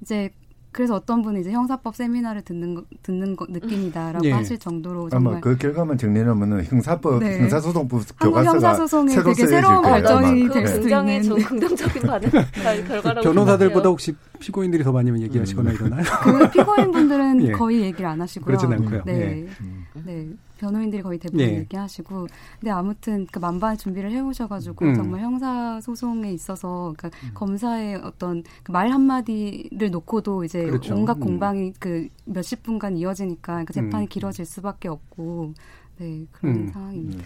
이제 0.00 0.30
그래서 0.72 0.94
어떤 0.94 1.20
분은 1.22 1.40
이제 1.42 1.50
형사법 1.52 1.94
세미나를 1.94 2.42
듣는 2.42 2.74
거, 2.74 2.82
듣는 3.02 3.36
거 3.36 3.46
느낌이다라고 3.48 4.24
예. 4.24 4.32
하실 4.32 4.58
정도로 4.58 5.02
아마 5.02 5.10
정말 5.10 5.40
그 5.42 5.56
결과만 5.58 5.98
정리하면은 5.98 6.64
형사법 6.64 7.18
네. 7.22 7.40
형사소송부 7.40 7.96
한국 7.96 8.18
교과서가 8.18 8.52
형사소송에 8.54 9.12
새로 9.12 9.32
되게 9.34 9.46
새로운 9.46 9.82
발전이 9.82 10.42
아마. 10.44 10.52
될 10.54 10.64
네. 10.64 10.66
수도 10.70 10.80
굉장히 10.80 11.16
있는 11.16 11.28
좀 11.28 11.38
긍정적인 11.42 12.02
반응 12.02 12.30
결- 12.30 12.84
결과라고 12.88 13.20
변호사들보다. 13.22 13.88
혹시 13.90 14.14
피고인들이 14.40 14.82
더 14.82 14.92
많이 14.92 15.10
얘기하시거나 15.22 15.72
이러나요? 15.72 16.02
그 16.22 16.50
피고인분들은 16.50 17.42
예. 17.48 17.52
거의 17.52 17.82
얘기를 17.82 18.06
안 18.06 18.20
하시고요. 18.22 18.46
그러진 18.46 18.72
않고요. 18.72 19.02
네. 19.04 19.46
예. 19.46 20.00
네. 20.04 20.28
변호인들이 20.62 21.02
거의 21.02 21.18
대부분 21.18 21.40
예. 21.44 21.58
얘기하시고. 21.58 22.26
근데 22.60 22.70
아무튼 22.70 23.26
그 23.30 23.38
만반의 23.38 23.76
준비를 23.78 24.10
해오셔가지고 24.12 24.84
음. 24.86 24.94
정말 24.94 25.20
형사 25.20 25.80
소송에 25.80 26.32
있어서 26.32 26.94
그러니까 26.96 27.10
검사의 27.34 27.96
어떤 27.96 28.42
그 28.62 28.72
말 28.72 28.90
한마디를 28.90 29.90
놓고도 29.90 30.44
이제 30.44 30.64
그렇죠. 30.64 30.94
온갖 30.94 31.16
음. 31.18 31.20
공방이 31.20 31.72
그 31.78 32.08
몇십 32.24 32.62
분간 32.62 32.96
이어지니까 32.96 33.52
그러니까 33.52 33.72
재판이 33.74 34.06
음. 34.06 34.08
길어질 34.08 34.44
수밖에 34.46 34.88
없고. 34.88 35.52
네, 36.02 36.26
그런 36.32 36.54
음. 36.56 36.70
상황입니다. 36.72 37.24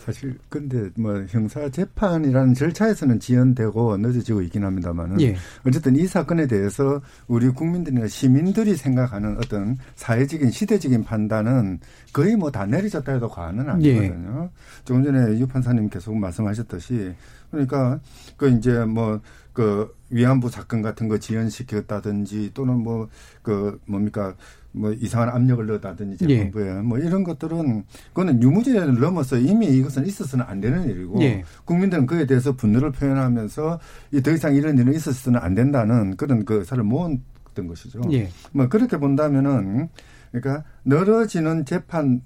사실 0.00 0.38
근데 0.48 0.88
뭐 0.96 1.24
형사 1.28 1.68
재판이라는 1.68 2.54
절차에서는 2.54 3.20
지연되고 3.20 3.98
늦어지고 3.98 4.40
있긴 4.42 4.64
합니다만은 4.64 5.20
예. 5.20 5.36
어쨌든 5.66 5.94
이 5.96 6.06
사건에 6.06 6.46
대해서 6.46 7.02
우리 7.26 7.50
국민들이나 7.50 8.06
시민들이 8.08 8.76
생각하는 8.76 9.36
어떤 9.36 9.76
사회적인 9.96 10.50
시대적인 10.50 11.04
판단은 11.04 11.80
거의 12.14 12.34
뭐 12.36 12.50
다 12.50 12.64
내려졌다 12.64 13.12
해도 13.12 13.28
과언은 13.28 13.68
아니거든요. 13.68 14.48
조금 14.84 15.02
전에 15.02 15.38
유 15.38 15.46
판사님 15.46 15.88
계속 15.90 16.16
말씀하셨듯이 16.16 17.14
그러니까 17.50 18.00
그 18.36 18.48
이제 18.48 18.84
뭐 18.84 19.20
그 19.54 19.94
위안부 20.10 20.50
사건 20.50 20.82
같은 20.82 21.08
거 21.08 21.16
지연시켰다든지 21.18 22.50
또는 22.54 22.82
뭐 22.82 23.08
그 23.42 23.78
뭡니까 23.86 24.34
뭐 24.76 24.92
이상한 24.92 25.28
압력을 25.28 25.64
넣었다든지 25.66 26.24
예. 26.28 26.36
재판부에 26.36 26.82
뭐 26.82 26.98
이런 26.98 27.22
것들은 27.22 27.84
그거는 28.08 28.42
유무죄를 28.42 28.98
넘어서 28.98 29.38
이미 29.38 29.66
이것은 29.68 30.04
있어서는 30.04 30.44
안 30.46 30.60
되는 30.60 30.88
일이고 30.88 31.22
예. 31.22 31.44
국민들은 31.64 32.06
그에 32.06 32.26
대해서 32.26 32.56
분노를 32.56 32.90
표현하면서 32.90 33.78
이더 34.12 34.32
이상 34.32 34.54
이런 34.54 34.76
일은 34.76 34.92
있어서는 34.92 35.40
안 35.40 35.54
된다는 35.54 36.16
그런 36.16 36.44
그 36.44 36.64
사를 36.64 36.82
모았던 36.82 37.68
것이죠. 37.68 38.00
예. 38.12 38.28
뭐 38.52 38.68
그렇게 38.68 38.96
본다면은 38.98 39.88
그러니까 40.32 40.64
늘어지는 40.84 41.64
재판의 41.64 42.20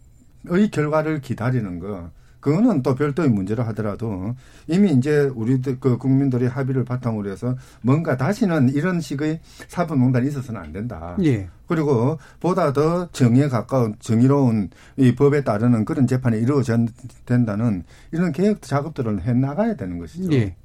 결과를 0.73 1.21
기다리는 1.21 1.79
거 1.79 2.11
그거는 2.41 2.83
또 2.83 2.95
별도의 2.95 3.31
문제라 3.31 3.67
하더라도 3.69 4.35
이미 4.67 4.93
이제 4.93 5.31
우리들 5.35 5.81
그 5.81 5.99
국민들이 5.99 6.47
합의를 6.47 6.85
바탕으로 6.85 7.31
해서 7.31 7.57
뭔가 7.83 8.17
다시는 8.17 8.71
이런 8.71 9.01
식의 9.01 9.41
사법농단이 9.69 10.29
있어서는 10.29 10.61
안 10.61 10.73
된다. 10.73 11.17
예. 11.25 11.49
그리고 11.67 12.19
보다 12.41 12.73
더 12.73 13.09
정의에 13.11 13.49
가까운 13.49 13.95
정의로운 13.99 14.71
이 14.97 15.15
법에 15.15 15.43
따르는 15.45 15.85
그런 15.85 16.07
재판이 16.07 16.41
이루어져야 16.41 16.79
된다는 17.27 17.85
이런 18.13 18.33
개혁 18.33 18.63
작업들을 18.63 19.23
해 19.23 19.33
나가야 19.33 19.77
되는 19.77 19.99
것이죠. 19.99 20.33
예. 20.33 20.57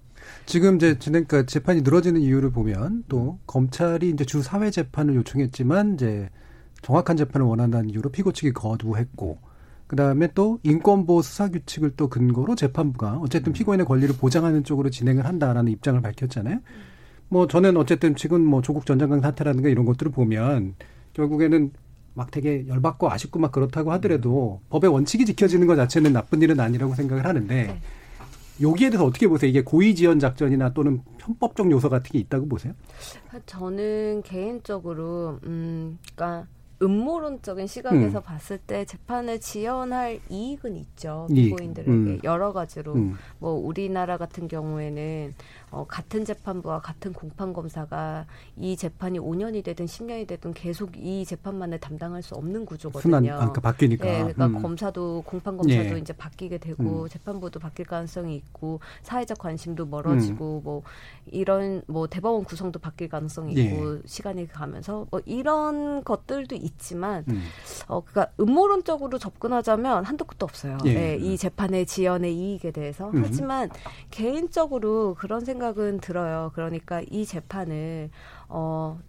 지금 0.45 0.75
이제 0.75 0.97
진행, 0.99 1.25
그러니까 1.25 1.49
재판이 1.49 1.81
늘어지는 1.81 2.21
이유를 2.21 2.51
보면 2.51 3.03
또 3.09 3.39
검찰이 3.45 4.09
이제 4.09 4.23
주 4.23 4.41
사회 4.41 4.71
재판을 4.71 5.15
요청했지만 5.15 5.95
이제 5.95 6.29
정확한 6.81 7.17
재판을 7.17 7.45
원한다는 7.47 7.89
이유로 7.89 8.09
피고 8.11 8.31
측이 8.31 8.53
거부했고 8.53 9.39
그 9.93 9.95
다음에 9.95 10.27
또 10.33 10.57
인권보호 10.63 11.21
수사 11.21 11.49
규칙을 11.49 11.91
또 11.95 12.07
근거로 12.07 12.55
재판부가 12.55 13.19
어쨌든 13.21 13.53
피고인의 13.53 13.85
권리를 13.85 14.15
보장하는 14.15 14.63
쪽으로 14.63 14.89
진행을 14.89 15.27
한다라는 15.27 15.71
입장을 15.71 16.01
밝혔잖아요. 16.01 16.61
뭐 17.29 17.45
저는 17.45 17.77
어쨌든 17.77 18.15
지금 18.15 18.43
뭐 18.43 18.63
조국 18.63 18.87
전 18.87 18.97
장관 18.97 19.21
사태라든가 19.21 19.69
이런 19.69 19.85
것들을 19.85 20.11
보면 20.11 20.73
결국에는 21.13 21.71
막 22.15 22.31
되게 22.31 22.67
열받고 22.67 23.11
아쉽고 23.11 23.37
막 23.37 23.51
그렇다고 23.51 23.91
하더라도 23.91 24.61
법의 24.71 24.91
원칙이 24.91 25.27
지켜지는 25.27 25.67
것 25.67 25.75
자체는 25.75 26.11
나쁜 26.11 26.41
일은 26.41 26.59
아니라고 26.59 26.95
생각을 26.95 27.27
하는데 27.27 27.79
여기에 28.61 28.89
대해서 28.89 29.05
어떻게 29.05 29.27
보세요? 29.27 29.47
이게 29.47 29.61
고의 29.61 29.93
지연 29.93 30.17
작전이나 30.17 30.73
또는 30.73 31.03
편법적 31.19 31.69
요소 31.69 31.89
같은 31.89 32.11
게 32.13 32.17
있다고 32.17 32.47
보세요? 32.47 32.73
저는 33.45 34.23
개인적으로 34.23 35.37
음 35.43 35.99
그러니까 36.15 36.47
음모론적인 36.83 37.67
시각에서 37.67 38.19
음. 38.19 38.23
봤을 38.23 38.57
때 38.57 38.85
재판을 38.85 39.39
지연할 39.39 40.19
이익은 40.29 40.75
있죠. 40.75 41.27
피고인들에게 41.33 41.91
음. 41.91 42.19
여러 42.23 42.51
가지로 42.53 42.93
음. 42.93 43.15
뭐 43.39 43.53
우리나라 43.53 44.17
같은 44.17 44.47
경우에는 44.47 45.33
어, 45.73 45.85
같은 45.87 46.23
재판부와 46.23 46.81
같은 46.81 47.13
공판 47.13 47.51
검사가 47.51 48.27
이 48.57 48.77
재판이 48.77 49.19
5년이 49.19 49.63
되든 49.63 49.87
10년이 49.87 50.27
되든 50.27 50.53
계속 50.53 50.91
이 50.95 51.25
재판만을 51.25 51.79
담당할 51.79 52.21
수 52.21 52.35
없는 52.35 52.65
구조거든요. 52.65 53.01
순환, 53.01 53.27
아, 53.29 53.37
그러니까 53.37 53.61
바뀌니까. 53.61 54.05
네, 54.05 54.17
그러니까 54.19 54.45
음. 54.45 54.61
검사도 54.61 55.23
공판 55.25 55.57
검사도 55.57 55.95
예. 55.95 55.99
이제 55.99 56.13
바뀌게 56.13 56.59
되고 56.59 57.03
음. 57.03 57.09
재판부도 57.09 57.59
바뀔 57.59 57.87
가능성이 57.87 58.35
있고 58.35 58.81
사회적 59.01 59.39
관심도 59.39 59.87
멀어지고 59.87 60.61
뭐 60.63 60.83
이런 61.25 61.81
뭐 61.87 62.05
대법원 62.05 62.43
구성도 62.43 62.77
바뀔 62.77 63.09
가능성이 63.09 63.57
예. 63.57 63.63
있고 63.63 63.97
시간이 64.05 64.47
가면서 64.49 65.07
뭐 65.09 65.21
이런 65.25 66.03
것들도 66.03 66.55
있지만 66.55 67.25
음. 67.29 67.41
어 67.87 68.01
그러니까 68.01 68.31
음모론적으로 68.39 69.17
접근하자면 69.17 70.05
한도 70.05 70.25
끝도 70.25 70.45
없어요. 70.45 70.77
예. 70.85 70.93
네, 70.93 71.15
이 71.15 71.35
재판의 71.35 71.87
지연의 71.87 72.35
이익에 72.35 72.69
대해서 72.69 73.09
음. 73.09 73.23
하지만 73.25 73.71
개인적으로 74.11 75.15
그런 75.17 75.43
생각 75.43 75.62
은 75.71 75.99
들어요. 75.99 76.51
그러니까 76.53 77.01
이 77.09 77.25
재판을 77.25 78.09
어. 78.49 78.99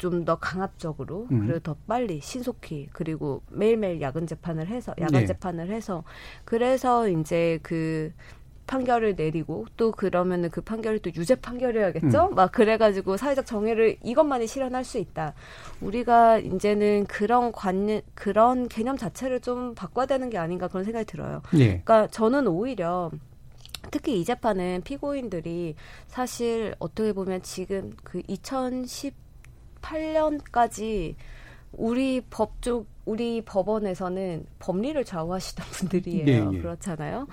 좀 0.00 0.24
더 0.24 0.36
강압적으로 0.36 1.28
음. 1.30 1.40
그리고 1.40 1.58
더 1.60 1.76
빨리 1.86 2.20
신속히 2.20 2.88
그리고 2.92 3.42
매일매일 3.50 4.00
야근 4.00 4.26
재판을 4.26 4.66
해서 4.66 4.94
야간 4.98 5.22
예. 5.22 5.26
재판을 5.26 5.70
해서 5.70 6.04
그래서 6.44 7.06
이제 7.08 7.58
그 7.62 8.12
판결을 8.66 9.16
내리고 9.16 9.66
또 9.76 9.90
그러면은 9.90 10.48
그 10.48 10.60
판결이 10.60 11.00
또 11.00 11.10
유죄 11.16 11.34
판결이어야겠죠? 11.34 12.28
음. 12.30 12.34
막 12.36 12.52
그래가지고 12.52 13.16
사회적 13.16 13.44
정의를 13.44 13.96
이것만이 14.02 14.46
실현할 14.46 14.84
수 14.84 14.98
있다. 14.98 15.34
우리가 15.80 16.38
이제는 16.38 17.06
그런 17.06 17.50
관念그런 17.50 18.68
개념 18.68 18.96
자체를 18.96 19.40
좀 19.40 19.74
바꿔야 19.74 20.06
되는 20.06 20.30
게 20.30 20.38
아닌가 20.38 20.68
그런 20.68 20.84
생각이 20.84 21.04
들어요. 21.04 21.42
예. 21.54 21.66
그러니까 21.66 22.06
저는 22.06 22.46
오히려 22.46 23.10
특히 23.90 24.20
이 24.20 24.24
재판은 24.24 24.82
피고인들이 24.82 25.74
사실 26.06 26.74
어떻게 26.78 27.12
보면 27.12 27.42
지금 27.42 27.92
그 28.04 28.22
2018년까지 28.22 31.16
우리 31.72 32.20
법쪽 32.22 32.86
우리 33.04 33.42
법원에서는 33.42 34.46
법리를 34.58 35.04
좌우하시던 35.04 35.66
분들이에요. 35.70 36.26
예, 36.26 36.48
예. 36.52 36.58
그렇잖아요. 36.60 37.28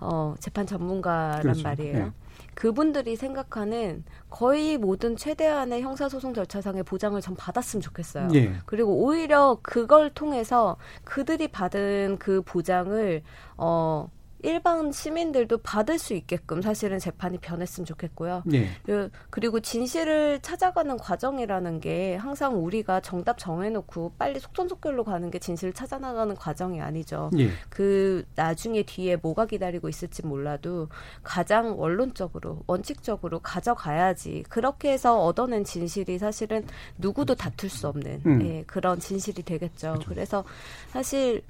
어, 0.00 0.34
재판 0.38 0.66
전문가란 0.66 1.40
그렇죠. 1.42 1.62
말이에요. 1.62 1.98
예. 1.98 2.12
그분들이 2.54 3.16
생각하는 3.16 4.04
거의 4.30 4.78
모든 4.78 5.16
최대한의 5.16 5.82
형사소송 5.82 6.34
절차상의 6.34 6.84
보장을 6.84 7.20
전 7.20 7.34
받았으면 7.36 7.82
좋겠어요. 7.82 8.28
예. 8.34 8.52
그리고 8.64 9.04
오히려 9.04 9.58
그걸 9.62 10.10
통해서 10.10 10.76
그들이 11.04 11.48
받은 11.48 12.16
그 12.18 12.42
보장을 12.42 13.22
어 13.58 14.08
일반 14.42 14.92
시민들도 14.92 15.58
받을 15.58 15.98
수 15.98 16.14
있게끔 16.14 16.62
사실은 16.62 16.98
재판이 16.98 17.38
변했으면 17.38 17.84
좋겠고요. 17.86 18.44
예. 18.52 18.68
그- 18.86 19.10
그리고 19.30 19.58
진실을 19.60 20.40
찾아가는 20.42 20.96
과정이라는 20.96 21.80
게 21.80 22.14
항상 22.16 22.62
우리가 22.64 23.00
정답 23.00 23.38
정해놓고 23.38 24.12
빨리 24.18 24.38
속전속결로 24.38 25.04
가는 25.04 25.30
게 25.30 25.38
진실을 25.38 25.72
찾아나가는 25.72 26.34
과정이 26.36 26.80
아니죠. 26.80 27.30
예. 27.38 27.50
그 27.68 28.24
나중에 28.36 28.82
뒤에 28.84 29.16
뭐가 29.16 29.46
기다리고 29.46 29.88
있을지 29.88 30.24
몰라도 30.24 30.88
가장 31.22 31.78
원론적으로 31.78 32.62
원칙적으로 32.66 33.40
가져가야지 33.40 34.44
그렇게 34.48 34.92
해서 34.92 35.22
얻어낸 35.22 35.64
진실이 35.64 36.18
사실은 36.18 36.64
누구도 36.98 37.34
다툴 37.34 37.68
수 37.70 37.88
없는 37.88 38.22
음. 38.26 38.42
예, 38.46 38.64
그런 38.66 38.98
진실이 39.00 39.42
되겠죠. 39.42 39.98
그래서 40.06 40.44
사실 40.90 41.42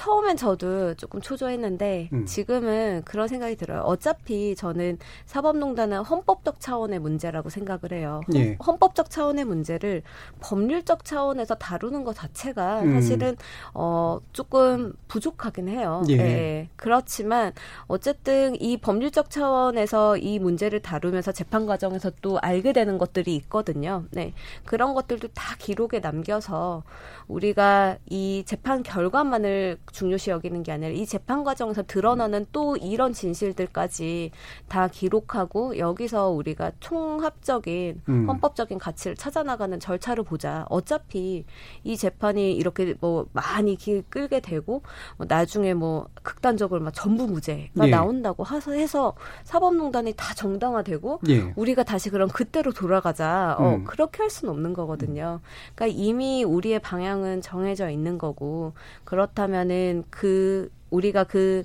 처음엔 0.00 0.38
저도 0.38 0.94
조금 0.94 1.20
초조했는데 1.20 2.08
음. 2.14 2.24
지금은 2.24 3.02
그런 3.04 3.28
생각이 3.28 3.54
들어요. 3.56 3.82
어차피 3.82 4.56
저는 4.56 4.96
사법농단은 5.26 5.98
헌법적 5.98 6.58
차원의 6.58 7.00
문제라고 7.00 7.50
생각을 7.50 7.92
해요. 7.92 8.22
예. 8.34 8.56
헌법적 8.66 9.10
차원의 9.10 9.44
문제를 9.44 10.02
법률적 10.40 11.04
차원에서 11.04 11.54
다루는 11.56 12.04
것 12.04 12.16
자체가 12.16 12.80
음. 12.80 12.94
사실은 12.94 13.36
어 13.74 14.20
조금 14.32 14.94
부족하긴 15.08 15.68
해요. 15.68 16.02
예. 16.08 16.16
네. 16.16 16.68
그렇지만 16.76 17.52
어쨌든 17.86 18.58
이 18.58 18.78
법률적 18.78 19.28
차원에서 19.28 20.16
이 20.16 20.38
문제를 20.38 20.80
다루면서 20.80 21.32
재판 21.32 21.66
과정에서 21.66 22.10
또 22.22 22.38
알게 22.38 22.72
되는 22.72 22.96
것들이 22.96 23.36
있거든요. 23.36 24.04
네. 24.12 24.32
그런 24.64 24.94
것들도 24.94 25.28
다 25.34 25.56
기록에 25.58 26.00
남겨서 26.00 26.84
우리가 27.28 27.98
이 28.08 28.44
재판 28.46 28.82
결과만을 28.82 29.76
중요시 29.92 30.30
여기는 30.30 30.62
게 30.62 30.72
아니라 30.72 30.90
이 30.90 31.06
재판 31.06 31.44
과정에서 31.44 31.82
드러나는 31.82 32.46
또 32.52 32.76
이런 32.76 33.12
진실들까지 33.12 34.30
다 34.68 34.88
기록하고 34.88 35.78
여기서 35.78 36.28
우리가 36.30 36.72
총합적인 36.80 38.02
음. 38.08 38.28
헌법적인 38.28 38.78
가치를 38.78 39.16
찾아나가는 39.16 39.78
절차를 39.78 40.24
보자. 40.24 40.66
어차피 40.68 41.44
이 41.84 41.96
재판이 41.96 42.52
이렇게 42.52 42.94
뭐 43.00 43.26
많이 43.32 43.76
길 43.76 44.02
끌게 44.08 44.40
되고 44.40 44.82
뭐 45.16 45.26
나중에 45.28 45.74
뭐 45.74 46.08
극단적으로 46.22 46.82
막 46.82 46.92
전부 46.92 47.26
무죄가 47.26 47.86
예. 47.86 47.90
나온다고 47.90 48.44
해서 48.46 49.14
사법농단이 49.44 50.14
다 50.16 50.34
정당화되고 50.34 51.20
예. 51.28 51.52
우리가 51.56 51.82
다시 51.82 52.10
그럼 52.10 52.28
그때로 52.28 52.72
돌아가자. 52.72 53.56
어, 53.58 53.74
음. 53.76 53.84
그렇게 53.84 54.22
할 54.22 54.30
수는 54.30 54.52
없는 54.52 54.72
거거든요. 54.72 55.40
그러니까 55.74 55.98
이미 55.98 56.44
우리의 56.44 56.80
방향은 56.80 57.40
정해져 57.40 57.90
있는 57.90 58.18
거고 58.18 58.72
그렇다면 59.04 59.69
은 59.70 60.04
그 60.10 60.70
우리가 60.90 61.24
그 61.24 61.64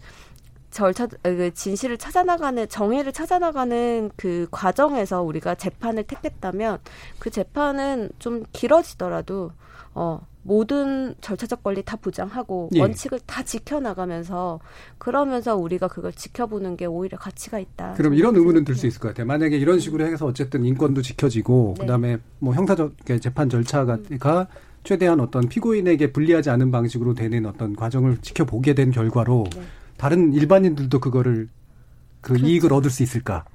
절차 0.71 1.07
그 1.07 1.53
진실을 1.53 1.97
찾아나가는 1.97 2.67
정의를 2.67 3.13
찾아나가는 3.13 4.11
그 4.15 4.47
과정에서 4.51 5.21
우리가 5.21 5.55
재판을 5.55 6.03
택했다면 6.03 6.79
그 7.19 7.29
재판은 7.29 8.09
좀 8.19 8.43
길어지더라도 8.51 9.51
어 9.93 10.21
모든 10.43 11.15
절차적 11.21 11.63
권리 11.63 11.81
다 11.81 11.95
보장하고 11.95 12.69
예. 12.75 12.81
원칙을 12.81 13.19
다 13.25 13.41
지켜나가면서 13.41 14.59
그러면서 14.99 15.55
우리가 15.55 15.87
그걸 15.87 16.13
지켜보는 16.13 16.77
게 16.77 16.85
오히려 16.85 17.17
가치가 17.17 17.57
있다. 17.57 17.93
그럼 17.93 18.13
이런 18.13 18.35
의문은 18.35 18.63
들 18.63 18.75
수 18.75 18.85
있을 18.85 18.99
것 18.99 19.07
같아요. 19.07 19.25
만약에 19.25 19.57
이런 19.57 19.79
식으로 19.79 20.05
해서 20.05 20.25
어쨌든 20.25 20.63
인권도 20.65 21.01
지켜지고 21.01 21.75
네. 21.77 21.85
그다음에 21.85 22.17
뭐 22.39 22.53
형사적 22.53 22.93
재판 23.21 23.49
절차가 23.49 23.95
음. 23.95 24.17
최대한 24.85 25.19
어떤 25.19 25.49
피고인에게 25.49 26.13
불리하지 26.13 26.49
않은 26.51 26.71
방식으로 26.71 27.13
되는 27.15 27.45
어떤 27.45 27.75
과정을 27.75 28.19
지켜보게 28.21 28.75
된 28.75 28.91
결과로 28.91 29.45
네. 29.55 29.63
다른 29.97 30.31
일반인들도 30.31 30.99
그거를 30.99 31.49
그 32.21 32.33
그렇죠. 32.33 32.45
이익을 32.45 32.71
얻을 32.71 32.89
수 32.89 33.03
있을까? 33.03 33.45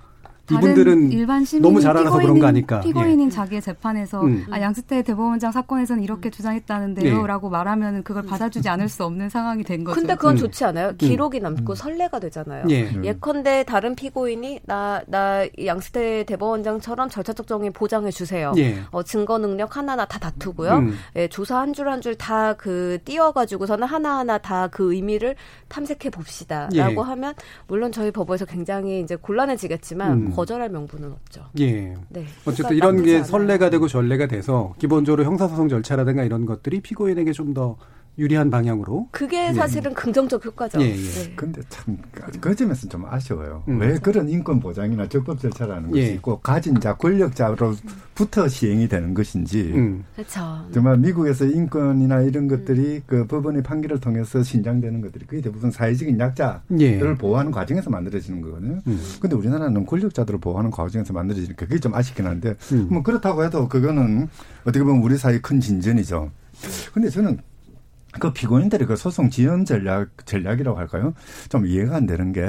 이분들은 0.51 1.13
일반 1.13 1.45
너무 1.61 1.81
잘 1.81 1.97
알아서 1.97 2.19
그런 2.19 2.39
거 2.39 2.47
아니까. 2.47 2.81
피고인인 2.81 3.27
예. 3.27 3.31
자기의 3.31 3.63
재판에서 3.63 4.23
음. 4.23 4.47
아, 4.51 4.61
양스태 4.61 5.03
대법원장 5.03 5.53
사건에서는 5.53 6.03
이렇게 6.03 6.29
음. 6.29 6.31
주장했다는데요라고 6.31 7.49
예. 7.49 7.51
말하면 7.51 8.03
그걸 8.03 8.23
받아주지 8.25 8.69
않을 8.69 8.89
수 8.89 9.05
없는 9.05 9.29
상황이 9.29 9.63
된 9.65 9.85
거죠. 9.85 9.95
근데 10.01 10.15
그건 10.15 10.35
음. 10.35 10.37
좋지 10.37 10.65
않아요? 10.65 10.95
기록이 10.97 11.41
남고 11.41 11.73
음. 11.73 11.75
선례가 11.75 12.19
되잖아요. 12.21 12.65
예. 12.71 12.91
예컨대 13.03 13.65
다른 13.65 13.95
피고인이 13.95 14.61
나 14.67 15.01
나 15.07 15.47
양스태 15.65 16.25
대법원장처럼 16.25 17.09
절차적 17.09 17.47
정의 17.47 17.71
보장해 17.71 18.11
주세요. 18.11 18.53
예. 18.59 18.79
어, 18.91 19.03
증거 19.03 19.39
능력 19.39 19.77
하나하나 19.77 20.05
다 20.05 20.19
다투고요. 20.19 20.73
음. 20.79 20.95
예, 21.17 21.27
조사 21.29 21.59
한 21.59 21.73
줄 21.73 21.89
한 21.89 22.01
줄 22.01 22.17
다 22.17 22.55
그 22.59 22.99
띄워가지고서는 23.05 23.87
하나하나 23.87 24.39
다 24.39 24.69
그 24.71 24.93
의미를 24.95 25.35
탐색해 25.69 26.11
봅시다라고 26.11 26.75
예. 26.77 26.95
하면 26.97 27.35
물론 27.67 27.91
저희 27.93 28.11
법원에서 28.11 28.45
굉장히 28.45 29.01
이제 29.01 29.17
곤란해지겠지만 29.17 30.13
음. 30.13 30.31
거절할 30.41 30.71
명분은 30.71 31.13
없죠. 31.13 31.45
예. 31.59 31.95
네. 32.09 32.25
어쨌든 32.47 32.77
이런 32.77 33.03
게. 33.03 33.23
선례가 33.23 33.71
되고 33.71 33.87
전례가 33.89 34.27
돼서 34.27 34.75
기본적으로 34.79 35.25
형사소송 35.25 35.69
절차라든가 35.69 36.25
이런 36.25 36.47
것들이 36.47 36.81
피고인에게 36.81 37.33
좀더 37.33 37.77
유리한 38.19 38.51
방향으로. 38.51 39.09
그게 39.13 39.49
예. 39.49 39.53
사실은 39.53 39.93
예. 39.93 39.95
긍정적 39.95 40.45
효과죠. 40.45 40.81
예, 40.83 40.91
예. 40.91 40.95
네. 40.95 41.33
근데 41.37 41.63
참, 41.69 41.97
그 42.41 42.55
점에서 42.55 42.89
좀 42.89 43.07
아쉬워요. 43.07 43.63
음. 43.69 43.81
왜 43.81 43.99
그런 43.99 44.29
인권 44.29 44.61
보장이나 44.61 45.09
적법 45.09 45.41
절차라는 45.41 45.91
것이 45.91 46.03
예. 46.03 46.07
있고, 46.15 46.39
가진 46.41 46.79
자, 46.81 46.95
권력자로부터 46.95 48.49
시행이 48.49 48.89
되는 48.89 49.15
것인지. 49.15 49.73
음. 49.75 50.05
그렇죠. 50.15 50.41
정말 50.73 50.99
미국에서 50.99 51.47
인권이나 51.47 52.23
이런 52.23 52.47
것들이 52.47 52.97
음. 52.97 53.03
그 53.07 53.27
법원의 53.27 53.63
판결을 53.63 54.01
통해서 54.01 54.43
신장되는 54.43 55.01
것들이 55.01 55.25
그게 55.27 55.41
대부분 55.41 55.71
사회적인 55.71 56.19
약자를 56.19 56.61
예. 56.81 56.99
보호하는 57.17 57.51
과정에서 57.51 57.89
만들어지는 57.91 58.43
거거든요. 58.43 58.81
음. 58.87 59.01
근데 59.21 59.35
우리나라는 59.37 59.87
권력자들을 59.87 60.41
보호하는 60.41 60.71
과정에서 60.71 61.13
만들어지니까 61.13 61.67
그게 61.67 61.79
좀 61.79 61.95
아쉽긴 61.95 62.27
한데, 62.27 62.55
음. 62.73 62.89
뭐 62.91 63.03
그렇다고 63.03 63.45
해도 63.45 63.69
그거는 63.69 64.29
어떻게 64.63 64.85
보면 64.85 65.03
우리 65.03 65.17
사회 65.17 65.41
큰 65.41 65.59
진전이죠. 65.61 66.31
근데 66.93 67.09
저는 67.09 67.39
그 68.19 68.33
피고인들의 68.33 68.87
그 68.89 68.97
소송 68.97 69.31
지연 69.31 69.65
전략, 69.65 70.11
전략이라고 70.27 70.79
할까요? 70.79 71.15
좀 71.49 71.67
이해가 71.67 71.97
안 71.97 72.07
되는 72.07 72.33
게, 72.33 72.45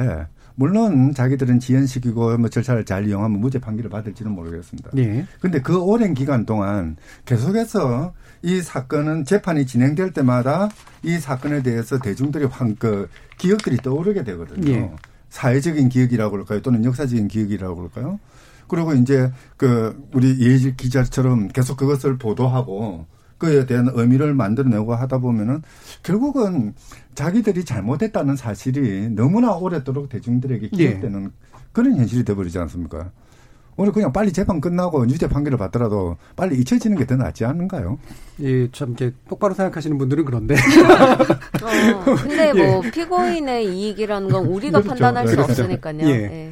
물론 0.56 1.14
자기들은 1.14 1.60
지연시키고 1.60 2.38
뭐 2.38 2.50
절차를 2.50 2.86
잘 2.86 3.08
이용하면 3.08 3.40
무죄 3.40 3.60
판결을 3.60 3.90
받을지는 3.90 4.32
모르겠습니다. 4.32 4.92
예. 4.98 5.26
근데 5.40 5.62
그 5.62 5.80
오랜 5.80 6.14
기간 6.14 6.46
동안 6.46 6.98
계속해서 7.26 8.14
이 8.44 8.62
사건은 8.62 9.26
재판이 9.26 9.66
진행될 9.66 10.14
때마다 10.14 10.70
이 11.04 11.18
사건에 11.18 11.64
대해서 11.64 12.00
대중들이 12.00 12.46
황, 12.46 12.76
그 12.76 13.08
기억들이 13.38 13.78
떠오르게 13.78 14.24
되거든요. 14.24 14.72
예. 14.72 14.92
사회적인 15.30 15.90
기억이라고 15.90 16.32
그럴까요? 16.32 16.62
또는 16.62 16.84
역사적인 16.84 17.28
기억이라고 17.28 17.76
그럴까요? 17.76 18.20
그리고 18.68 18.94
이제 18.94 19.32
그 19.58 20.02
우리 20.14 20.40
예지 20.40 20.76
기자처럼 20.76 21.50
계속 21.50 21.78
그것을 21.78 22.18
보도하고 22.18 23.06
그에 23.42 23.66
대한 23.66 23.90
의미를 23.92 24.36
만들어내고 24.36 24.94
하다 24.94 25.18
보면은 25.18 25.64
결국은 26.04 26.76
자기들이 27.16 27.66
잘못했다는 27.66 28.36
사실이 28.36 29.10
너무나 29.16 29.54
오랫도록 29.54 30.10
대중들에게 30.10 30.70
예. 30.74 30.78
기억되는 30.78 31.24
예. 31.26 31.30
그런 31.74 31.98
현실이 31.98 32.24
돼버리지 32.24 32.60
않습니까? 32.60 33.10
오늘 33.78 33.94
그냥 33.94 34.14
빨리 34.14 34.32
재판 34.32 34.62
끝나고 34.62 35.08
유죄 35.10 35.28
판결을 35.28 35.58
받더라도 35.58 36.18
빨리 36.36 36.60
잊혀지는 36.60 36.98
게 36.98 37.06
더 37.06 37.16
낫지 37.16 37.44
않은가요? 37.46 37.98
예, 38.42 38.70
참 38.72 38.90
이렇게 38.90 39.16
똑바로 39.28 39.56
생각하시는 39.56 39.98
분들은 39.98 40.24
그런데. 40.26 40.54
어, 40.54 42.16
근데 42.22 42.54
뭐 42.54 42.82
예. 42.86 42.92
피고인의 42.92 43.76
이익이라는 43.76 44.30
건 44.30 44.46
우리가 44.46 44.82
그렇죠. 44.82 44.90
판단할 44.90 45.28
수 45.28 45.36
그렇죠. 45.36 45.52
없으니까요. 45.52 45.98
예. 46.02 46.10
예. 46.12 46.52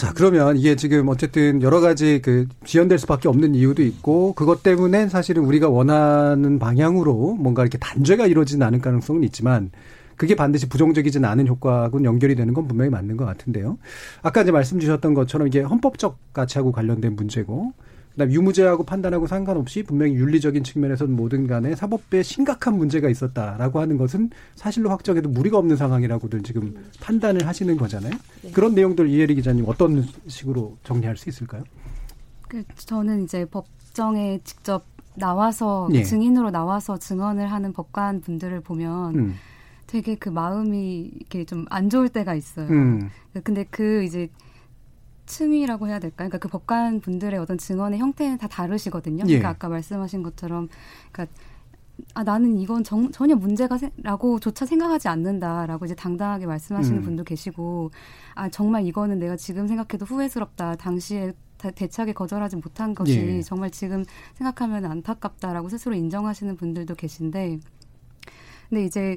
자, 0.00 0.14
그러면 0.14 0.56
이게 0.56 0.76
지금 0.76 1.08
어쨌든 1.08 1.60
여러 1.60 1.78
가지 1.80 2.22
그 2.22 2.48
지연될 2.64 2.98
수밖에 2.98 3.28
없는 3.28 3.54
이유도 3.54 3.82
있고 3.82 4.32
그것 4.32 4.62
때문에 4.62 5.10
사실은 5.10 5.44
우리가 5.44 5.68
원하는 5.68 6.58
방향으로 6.58 7.36
뭔가 7.38 7.60
이렇게 7.60 7.76
단죄가 7.76 8.26
이루어지는 8.26 8.66
않을 8.66 8.78
가능성은 8.78 9.24
있지만 9.24 9.70
그게 10.16 10.34
반드시 10.34 10.70
부정적이진 10.70 11.26
않은 11.26 11.46
효과하고는 11.48 12.06
연결이 12.06 12.34
되는 12.34 12.54
건 12.54 12.66
분명히 12.66 12.90
맞는 12.90 13.18
것 13.18 13.26
같은데요. 13.26 13.76
아까 14.22 14.40
이제 14.40 14.50
말씀 14.50 14.80
주셨던 14.80 15.12
것처럼 15.12 15.48
이게 15.48 15.60
헌법적 15.60 16.32
가치하고 16.32 16.72
관련된 16.72 17.14
문제고 17.14 17.74
그다음 18.12 18.32
유무죄하고 18.32 18.84
판단하고 18.84 19.26
상관없이 19.26 19.82
분명히 19.82 20.14
윤리적인 20.14 20.64
측면에서는 20.64 21.14
뭐든 21.14 21.46
간에 21.46 21.74
사법부에 21.74 22.22
심각한 22.22 22.76
문제가 22.76 23.08
있었다라고 23.08 23.80
하는 23.80 23.96
것은 23.96 24.30
사실로 24.56 24.90
확정해도 24.90 25.28
무리가 25.28 25.58
없는 25.58 25.76
상황이라고들 25.76 26.42
지금 26.42 26.74
판단을 27.00 27.46
하시는 27.46 27.76
거잖아요. 27.76 28.12
네. 28.42 28.50
그런 28.50 28.74
내용들 28.74 29.08
이혜리 29.08 29.36
기자님 29.36 29.64
어떤 29.66 30.04
식으로 30.26 30.76
정리할 30.84 31.16
수 31.16 31.28
있을까요? 31.28 31.62
그 32.48 32.64
저는 32.76 33.24
이제 33.24 33.44
법정에 33.44 34.40
직접 34.44 34.84
나와서 35.14 35.88
예. 35.92 36.02
증인으로 36.02 36.50
나와서 36.50 36.98
증언을 36.98 37.50
하는 37.50 37.72
법관 37.72 38.20
분들을 38.22 38.60
보면 38.60 39.14
음. 39.14 39.34
되게 39.86 40.14
그 40.14 40.28
마음이 40.28 41.10
이렇게 41.14 41.44
좀 41.44 41.66
안 41.70 41.90
좋을 41.90 42.08
때가 42.08 42.34
있어요. 42.34 42.68
음. 42.68 43.08
근데 43.44 43.64
그 43.70 44.02
이제 44.04 44.28
층위라고 45.30 45.86
해야 45.86 45.98
될까? 46.00 46.16
그러니까 46.16 46.38
그 46.38 46.48
법관 46.48 47.00
분들의 47.00 47.38
어떤 47.38 47.56
증언의 47.56 48.00
형태는 48.00 48.38
다 48.38 48.48
다르시거든요. 48.48 49.22
예. 49.28 49.38
그러니까 49.38 49.48
아까 49.50 49.68
말씀하신 49.68 50.22
것처럼, 50.24 50.68
그러니까 51.12 51.32
아 52.14 52.24
나는 52.24 52.58
이건 52.58 52.82
정, 52.82 53.12
전혀 53.12 53.36
문제가라고 53.36 54.40
조차 54.40 54.66
생각하지 54.66 55.08
않는다라고 55.08 55.84
이제 55.84 55.94
당당하게 55.94 56.46
말씀하시는 56.46 56.98
음. 56.98 57.02
분도 57.02 57.24
계시고, 57.24 57.90
아 58.34 58.48
정말 58.48 58.84
이거는 58.84 59.18
내가 59.20 59.36
지금 59.36 59.68
생각해도 59.68 60.04
후회스럽다. 60.04 60.74
당시에 60.76 61.32
대차게 61.58 62.12
거절하지 62.14 62.56
못한 62.56 62.94
것이 62.94 63.18
예. 63.18 63.42
정말 63.42 63.70
지금 63.70 64.04
생각하면 64.34 64.84
안타깝다라고 64.86 65.68
스스로 65.68 65.94
인정하시는 65.94 66.56
분들도 66.56 66.94
계신데, 66.96 67.60
근데 68.68 68.84
이제 68.84 69.16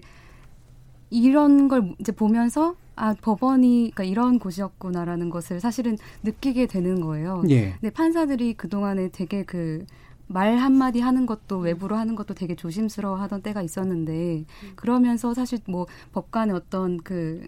이런 1.13 1.67
걸 1.67 1.93
이제 1.99 2.11
보면서 2.11 2.75
아 2.95 3.15
법원이 3.21 3.91
그러니까 3.93 4.03
이런 4.03 4.39
곳이었구나라는 4.39 5.29
것을 5.29 5.59
사실은 5.59 5.97
느끼게 6.23 6.67
되는 6.67 7.01
거예요. 7.01 7.43
예. 7.49 7.71
근데 7.79 7.89
판사들이 7.89 8.53
그 8.55 8.69
동안에 8.69 9.09
되게 9.09 9.43
그 9.43 9.85
말 10.27 10.57
한마디 10.57 10.99
하는 10.99 11.25
것도 11.25 11.59
외부로 11.59 11.95
하는 11.95 12.15
것도 12.15 12.33
되게 12.33 12.55
조심스러워 12.55 13.17
하던 13.17 13.41
때가 13.41 13.61
있었는데 13.61 14.45
그러면서 14.75 15.33
사실 15.33 15.59
뭐 15.67 15.85
법관의 16.11 16.55
어떤 16.55 16.97
그 16.97 17.45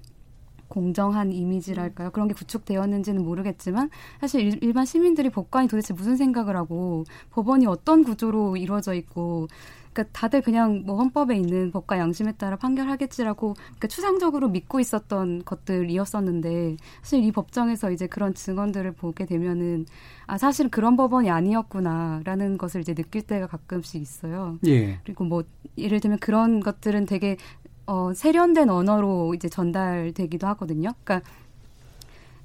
공정한 0.68 1.32
이미지랄까요? 1.32 2.12
그런 2.12 2.28
게 2.28 2.34
구축되었는지는 2.34 3.24
모르겠지만 3.24 3.90
사실 4.20 4.64
일, 4.64 4.74
반 4.74 4.86
시민들이 4.86 5.30
법관이 5.30 5.68
도대체 5.68 5.94
무슨 5.94 6.16
생각을 6.16 6.56
하고 6.56 7.06
법원이 7.32 7.66
어떤 7.66 8.04
구조로 8.04 8.58
이루어져 8.58 8.94
있고 8.94 9.48
그러니까 9.96 10.12
다들 10.12 10.42
그냥 10.42 10.84
뭐 10.86 10.98
헌법에 10.98 11.38
있는 11.38 11.72
법과 11.72 11.98
양심에 11.98 12.34
따라 12.34 12.58
판결하겠지라고 12.58 13.54
그러니까 13.54 13.88
추상적으로 13.88 14.50
믿고 14.50 14.82
있었던 14.82 15.46
것들이었었는데 15.46 16.76
사실 17.02 17.24
이 17.24 17.32
법정에서 17.32 17.92
이제 17.92 18.06
그런 18.06 18.34
증언들을 18.34 18.92
보게 18.92 19.26
되면은 19.26 19.86
아 20.28 20.38
사실 20.38 20.68
그런 20.70 20.98
법원이 20.98 21.32
아니었구나라는 21.32 22.58
것을 22.58 22.82
이제 22.82 22.94
느낄 22.94 23.22
때가 23.22 23.48
가끔씩 23.48 24.02
있어요. 24.02 24.60
예. 24.68 25.00
그리고 25.06 25.24
뭐 25.24 25.44
예를 25.78 26.02
들면 26.02 26.20
그런 26.20 26.60
것들은 26.60 27.06
되게 27.06 27.38
어 27.86 28.14
세련된 28.14 28.70
언어로 28.70 29.34
이제 29.34 29.48
전달되기도 29.48 30.46
하거든요. 30.48 30.92
그러니까 31.04 31.30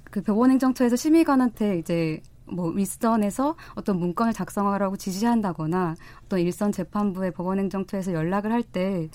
그 0.05 0.23
법원행정처에서 0.23 0.95
심의관한테 0.95 1.79
이제 1.79 2.23
뭐 2.53 2.71
윗선에서 2.71 3.57
어떤 3.75 3.99
문건을 3.99 4.33
작성하라고 4.33 4.97
지시한다거나 4.97 5.95
어떤 6.25 6.41
일선 6.41 6.73
재판부의 6.73 7.33
법원행정처에서 7.33 8.13
연락을 8.13 8.53
할 8.53 8.63
때 8.63 9.09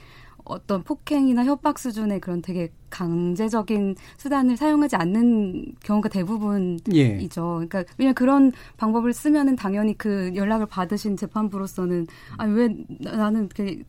어떤 0.45 0.83
폭행이나 0.83 1.43
협박 1.43 1.77
수준의 1.79 2.19
그런 2.21 2.41
되게 2.41 2.71
강제적인 2.91 3.95
수단을 4.17 4.55
사용하지 4.57 4.95
않는 4.95 5.73
경우가 5.83 6.07
대부분이죠. 6.09 6.91
예. 6.95 7.27
그러니까 7.27 7.83
왜냐면 7.97 8.13
그런 8.15 8.51
방법을 8.77 9.11
쓰면은 9.13 9.55
당연히 9.55 9.97
그 9.97 10.31
연락을 10.35 10.65
받으신 10.67 11.17
재판부로서는 11.17 12.07
아왜 12.37 12.69
나는 13.01 13.49
그 13.55 13.81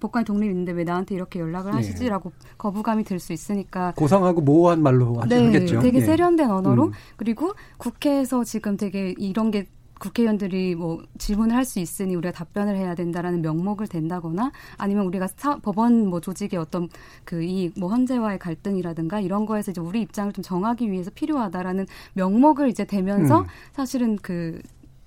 법관의 0.00 0.24
독립이 0.26 0.50
있는데 0.50 0.72
왜 0.72 0.84
나한테 0.84 1.14
이렇게 1.14 1.40
연락을 1.40 1.72
예. 1.72 1.76
하시지라고 1.76 2.32
거부감이 2.58 3.04
들 3.04 3.18
수 3.18 3.32
있으니까 3.32 3.92
고상하고 3.96 4.40
모호한 4.40 4.82
말로 4.82 5.14
하시- 5.20 5.28
네, 5.28 5.44
하겠죠. 5.46 5.80
되게 5.80 5.98
예. 5.98 6.02
세련된 6.02 6.50
언어로 6.50 6.86
음. 6.86 6.92
그리고 7.16 7.52
국회에서 7.78 8.42
지금 8.44 8.76
되게 8.76 9.14
이런 9.18 9.50
게 9.50 9.66
국회의원들이 10.02 10.74
뭐 10.74 11.02
질문을 11.18 11.54
할 11.56 11.64
수 11.64 11.78
있으니 11.78 12.14
우리가 12.16 12.32
답변을 12.32 12.76
해야 12.76 12.94
된다라는 12.94 13.40
명목을 13.40 13.86
댄다거나 13.86 14.50
아니면 14.76 15.06
우리가 15.06 15.28
사, 15.36 15.56
법원 15.58 16.08
뭐 16.08 16.20
조직의 16.20 16.58
어떤 16.58 16.88
그 17.24 17.42
이 17.42 17.70
뭐 17.78 17.88
헌재와의 17.90 18.38
갈등이라든가 18.40 19.20
이런 19.20 19.46
거에서 19.46 19.70
이제 19.70 19.80
우리 19.80 20.00
입장을 20.02 20.32
좀 20.32 20.42
정하기 20.42 20.90
위해서 20.90 21.10
필요하다라는 21.14 21.86
명목을 22.14 22.68
이제 22.68 22.84
대면서 22.84 23.40
음. 23.42 23.46
사실은 23.72 24.16
그 24.16 24.60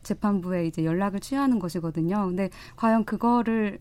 재판부에 0.03 0.67
이제 0.67 0.85
연락을 0.85 1.19
취하는 1.19 1.59
것이거든요. 1.59 2.25
근데 2.27 2.49
과연 2.75 3.05
그거를 3.05 3.79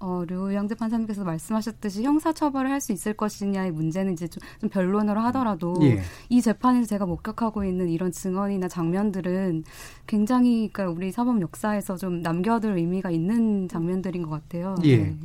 어, 0.00 0.24
류영재 0.26 0.74
판사님께서 0.74 1.24
말씀하셨듯이 1.24 2.02
형사 2.02 2.32
처벌을 2.32 2.70
할 2.70 2.78
수 2.78 2.92
있을 2.92 3.14
것이냐의 3.14 3.72
문제는 3.72 4.12
이제 4.12 4.28
좀, 4.28 4.40
좀 4.60 4.70
변론으로 4.70 5.20
하더라도 5.20 5.74
예. 5.82 6.00
이 6.28 6.40
재판에서 6.40 6.86
제가 6.86 7.06
목격하고 7.06 7.64
있는 7.64 7.88
이런 7.88 8.12
증언이나 8.12 8.68
장면들은 8.68 9.64
굉장히 10.06 10.70
그러니까 10.72 10.96
우리 10.96 11.10
사법 11.10 11.40
역사에서 11.40 11.96
좀 11.96 12.22
남겨둘 12.22 12.78
의미가 12.78 13.10
있는 13.10 13.66
장면들인 13.66 14.22
것 14.22 14.30
같아요. 14.30 14.76
예. 14.84 14.96
네. 14.98 15.16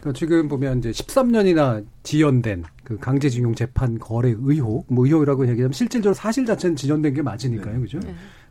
그러니까 0.00 0.18
지금 0.18 0.48
보면 0.48 0.80
이제 0.80 0.90
13년이나 0.90 1.86
지연된 2.02 2.64
그 2.84 2.98
강제징용 2.98 3.54
재판 3.54 3.98
거래 3.98 4.34
의혹, 4.38 4.84
뭐 4.92 5.06
의혹이라고 5.06 5.48
얘기하면 5.48 5.72
실질적으로 5.72 6.14
사실 6.14 6.44
자체는 6.44 6.76
지연된 6.76 7.14
게 7.14 7.22
맞으니까요, 7.22 7.80
그죠? 7.80 8.00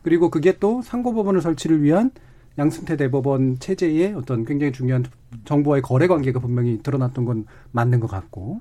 그리고 0.02 0.30
그게 0.30 0.58
또 0.58 0.82
상고법원을 0.82 1.40
설치를 1.40 1.82
위한 1.82 2.10
양승태 2.58 2.96
대법원 2.96 3.58
체제의 3.60 4.14
어떤 4.14 4.44
굉장히 4.44 4.72
중요한 4.72 5.04
정부와의 5.44 5.82
거래 5.82 6.06
관계가 6.06 6.40
분명히 6.40 6.82
드러났던 6.82 7.24
건 7.24 7.44
맞는 7.70 8.00
것 8.00 8.08
같고 8.08 8.60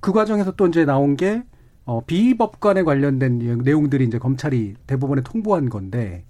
그 0.00 0.12
과정에서 0.12 0.52
또 0.56 0.66
이제 0.66 0.84
나온 0.84 1.16
게 1.16 1.42
어, 1.84 2.04
비법관에 2.04 2.82
관련된 2.82 3.62
내용들이 3.62 4.04
이제 4.04 4.18
검찰이 4.18 4.74
대법원에 4.86 5.22
통보한 5.22 5.68
건데 5.68 6.24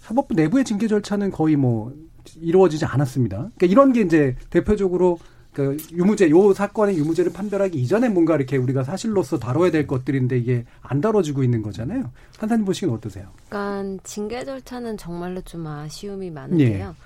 사법부 0.00 0.34
내부의 0.34 0.64
징계 0.64 0.88
절차는 0.88 1.30
거의 1.30 1.56
뭐 1.56 1.94
이루어지지 2.40 2.84
않았습니다. 2.84 3.36
그러니까 3.36 3.66
이런 3.66 3.92
게 3.92 4.00
이제 4.00 4.36
대표적으로 4.50 5.18
그 5.52 5.76
유무죄 5.92 6.30
요 6.30 6.54
사건의 6.54 6.96
유무죄를 6.96 7.32
판별하기 7.32 7.78
이전에 7.78 8.08
뭔가 8.08 8.36
이렇게 8.36 8.56
우리가 8.56 8.84
사실로서 8.84 9.38
다뤄야 9.38 9.70
될 9.70 9.86
것들인데 9.86 10.38
이게 10.38 10.64
안 10.80 11.00
다뤄지고 11.00 11.42
있는 11.44 11.62
거잖아요. 11.62 12.10
판사님 12.38 12.64
보시기는 12.64 12.94
어떠세요? 12.94 13.26
그러니까 13.48 14.02
징계 14.02 14.44
절차는 14.44 14.96
정말로 14.96 15.40
좀 15.42 15.66
아쉬움이 15.66 16.30
많은데요. 16.30 16.96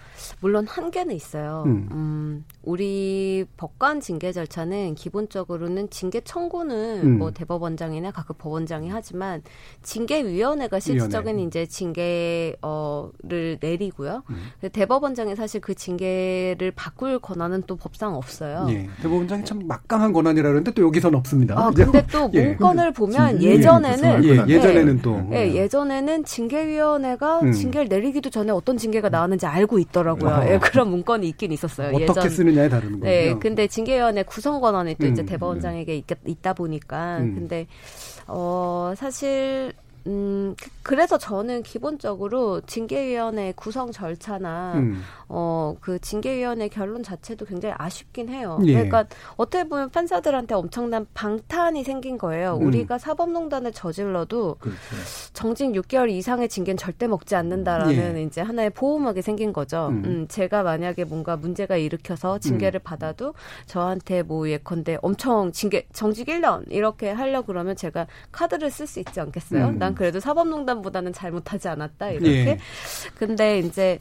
물론 0.41 0.67
한계는 0.67 1.15
있어요. 1.15 1.65
음. 1.67 1.89
음. 1.93 2.45
우리 2.63 3.45
법관 3.57 4.01
징계 4.01 4.33
절차는 4.33 4.95
기본적으로는 4.95 5.91
징계 5.91 6.21
청구는 6.21 7.01
음. 7.05 7.19
뭐 7.19 7.31
대법원장이나 7.31 8.11
각급 8.11 8.39
법원장이 8.39 8.89
하지만 8.89 9.43
징계위원회가 9.83 10.81
실질적인 10.81 11.37
위원회. 11.37 11.47
이제 11.47 11.67
징계를 11.67 13.59
내리고요. 13.61 14.23
음. 14.31 14.37
대법원장이 14.73 15.37
사실 15.37 15.61
그 15.61 15.75
징계를 15.75 16.73
바꿀 16.75 17.19
권한은 17.19 17.65
또 17.67 17.77
법상 17.77 18.15
없어요. 18.17 18.67
예. 18.71 18.89
대법원장이 19.03 19.45
참 19.45 19.61
막강한 19.67 20.13
권한이라 20.13 20.49
그러는데 20.49 20.73
또 20.73 20.83
여기선 20.83 21.15
없습니다. 21.15 21.59
아? 21.59 21.71
근데 21.71 22.05
또 22.09 22.31
예. 22.35 22.49
문건을 22.49 22.93
보면 22.93 23.43
예. 23.43 23.47
예전에는 23.53 24.25
예, 24.25 24.45
예전에는 24.49 25.03
또 25.03 25.29
예, 25.33 25.55
예전에는 25.55 26.25
징계위원회가 26.25 27.41
음. 27.41 27.53
징계를 27.53 27.89
내리기도 27.89 28.31
전에 28.31 28.51
어떤 28.51 28.77
징계가 28.77 29.09
나왔는지 29.09 29.47
알고 29.47 29.79
있더라고요. 29.79 30.06
어. 30.13 30.47
예, 30.49 30.59
그런 30.59 30.91
문건이 30.91 31.29
있긴 31.29 31.53
있었어요. 31.53 31.89
어떻게 31.89 32.03
예전. 32.03 32.31
쓰느냐에 32.31 32.69
다르는 32.69 33.01
거예요. 33.01 33.35
네, 33.35 33.39
근데 33.41 33.67
징계위원회 33.67 34.23
구성 34.25 34.61
권한이 34.61 34.97
또 34.97 35.07
이제 35.07 35.23
음, 35.23 35.27
대법원장에게 35.27 35.97
있, 35.97 36.05
있다 36.27 36.53
보니까 36.55 37.19
음. 37.19 37.35
근데 37.35 37.67
어 38.27 38.93
사실 38.97 39.73
음 40.07 40.55
그- 40.61 40.71
그래서 40.83 41.19
저는 41.19 41.63
기본적으로 41.63 42.61
징계위원회 42.63 43.53
구성 43.57 43.91
절차나 43.93 44.75
음. 44.77 45.03
어 45.29 45.75
그 45.81 45.99
징계위원회 45.99 46.69
결론 46.69 47.03
자체도 47.03 47.45
굉장히 47.47 47.75
아쉽긴 47.79 48.29
해요. 48.29 48.59
예. 48.67 48.73
그러니까 48.75 49.05
어떻게 49.37 49.69
보면 49.69 49.91
판사들한테 49.91 50.55
엄청난 50.55 51.07
방탄이 51.15 51.83
생긴 51.85 52.19
거예요. 52.19 52.57
음. 52.61 52.67
우리가 52.67 52.99
사법농단을 52.99 53.73
저질러도 53.73 54.57
그렇죠. 54.61 54.79
정직 55.33 55.73
6개월 55.73 56.09
이상의 56.11 56.49
징계는 56.49 56.77
절대 56.77 57.07
먹지 57.09 57.35
않는다라는 57.35 58.19
예. 58.19 58.23
이제 58.23 58.41
하나의 58.41 58.71
보호막이 58.71 59.23
생긴 59.23 59.53
거죠. 59.53 59.89
음. 59.89 60.03
음. 60.05 60.29
제가 60.29 60.63
만약에 60.63 61.05
뭔가 61.05 61.37
문제가 61.37 61.77
일으켜서 61.77 62.39
징계를 62.39 62.81
받아도 62.81 63.35
저한테 63.67 64.23
뭐 64.23 64.49
예컨대 64.49 64.99
엄청 65.03 65.51
징계 65.53 65.87
정직 65.93 66.29
1년 66.29 66.65
이렇게 66.71 67.11
하려 67.11 67.41
고 67.43 67.47
그러면 67.49 67.75
제가 67.77 68.07
카드를 68.33 68.71
쓸 68.71 68.87
수 68.87 69.01
있지 69.01 69.21
않겠어요? 69.21 69.67
음. 69.69 69.79
난 69.79 69.95
그래도 69.97 70.21
사법농단보다는 70.21 71.13
잘못하지 71.13 71.69
않았다 71.69 72.11
이렇게. 72.11 72.47
예. 72.47 72.59
근데 73.17 73.59
이제 73.59 73.99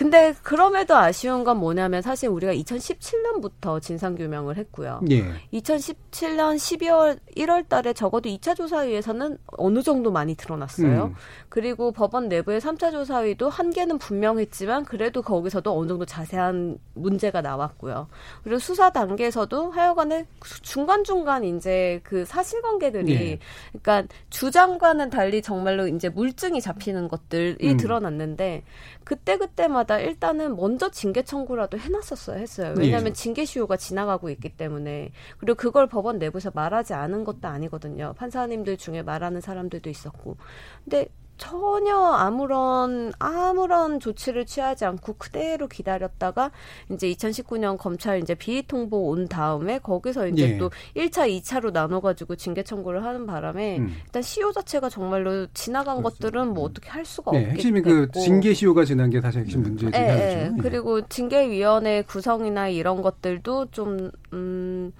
근데 0.00 0.32
그럼에도 0.42 0.96
아쉬운 0.96 1.44
건 1.44 1.58
뭐냐면 1.58 2.00
사실 2.00 2.30
우리가 2.30 2.54
2017년부터 2.54 3.82
진상 3.82 4.14
규명을 4.14 4.56
했고요. 4.56 5.02
예. 5.10 5.26
2017년 5.52 6.56
12월 6.56 7.18
1월 7.36 7.68
달에 7.68 7.92
적어도 7.92 8.30
2차 8.30 8.56
조사위에서는 8.56 9.36
어느 9.58 9.82
정도 9.82 10.10
많이 10.10 10.34
드러났어요. 10.36 11.04
음. 11.04 11.14
그리고 11.50 11.92
법원 11.92 12.30
내부의 12.30 12.62
3차 12.62 12.92
조사위도 12.92 13.50
한계는 13.50 13.98
분명했지만 13.98 14.86
그래도 14.86 15.20
거기서도 15.20 15.78
어느 15.78 15.88
정도 15.88 16.06
자세한 16.06 16.78
문제가 16.94 17.42
나왔고요. 17.42 18.08
그리고 18.42 18.58
수사 18.58 18.88
단계에서도 18.88 19.70
하여간에 19.70 20.26
중간중간 20.62 21.44
이제 21.44 22.00
그 22.04 22.24
사실관계들이 22.24 23.12
예. 23.12 23.38
그러니까 23.82 24.14
주장과는 24.30 25.10
달리 25.10 25.42
정말로 25.42 25.88
이제 25.88 26.08
물증이 26.08 26.62
잡히는 26.62 27.08
것들이 27.08 27.68
음. 27.68 27.76
드러났는데 27.76 28.62
그때 29.04 29.36
그때마다 29.36 29.89
일단은 29.98 30.56
먼저 30.56 30.90
징계 30.90 31.22
청구라도 31.22 31.78
해놨었어야 31.78 32.38
했어요. 32.38 32.74
왜냐하면 32.76 33.08
예. 33.08 33.12
징계 33.12 33.44
시효가 33.44 33.76
지나가고 33.76 34.30
있기 34.30 34.50
때문에 34.50 35.10
그리고 35.38 35.56
그걸 35.56 35.88
법원 35.88 36.18
내부에서 36.18 36.52
말하지 36.54 36.94
않은 36.94 37.24
것도 37.24 37.48
아니거든요. 37.48 38.14
판사님들 38.16 38.76
중에 38.76 39.02
말하는 39.02 39.40
사람들도 39.40 39.90
있었고, 39.90 40.36
근데 40.84 41.08
전혀 41.40 41.96
아무런 41.96 43.14
아무런 43.18 43.98
조치를 43.98 44.44
취하지 44.44 44.84
않고 44.84 45.14
그대로 45.14 45.68
기다렸다가 45.68 46.50
이제 46.90 47.10
2019년 47.10 47.78
검찰 47.78 48.20
이제 48.20 48.34
비위 48.34 48.62
통보 48.66 49.08
온 49.08 49.26
다음에 49.26 49.78
거기서 49.78 50.28
이제 50.28 50.50
예. 50.50 50.58
또 50.58 50.70
1차, 50.94 51.30
2차로 51.40 51.72
나눠 51.72 52.00
가지고 52.00 52.36
징계 52.36 52.62
청구를 52.62 53.04
하는 53.04 53.26
바람에 53.26 53.78
음. 53.78 53.96
일단 54.04 54.20
시효 54.20 54.52
자체가 54.52 54.90
정말로 54.90 55.46
지나간 55.54 56.02
것들은 56.02 56.52
뭐 56.52 56.64
어떻게 56.64 56.90
할 56.90 57.06
수가 57.06 57.32
네, 57.32 57.38
없겠고 57.38 57.54
핵심이 57.54 57.80
그 57.80 58.08
징계 58.12 58.52
시효가 58.52 58.84
지난 58.84 59.08
게 59.08 59.22
사실 59.22 59.40
핵심 59.40 59.62
문제이긴 59.62 59.98
예, 59.98 60.08
하죠. 60.10 60.22
예. 60.22 60.52
그리고 60.60 61.00
징계 61.08 61.48
위원회 61.48 62.02
구성이나 62.02 62.68
이런 62.68 63.00
것들도 63.00 63.70
좀, 63.70 64.10
음, 64.34 64.92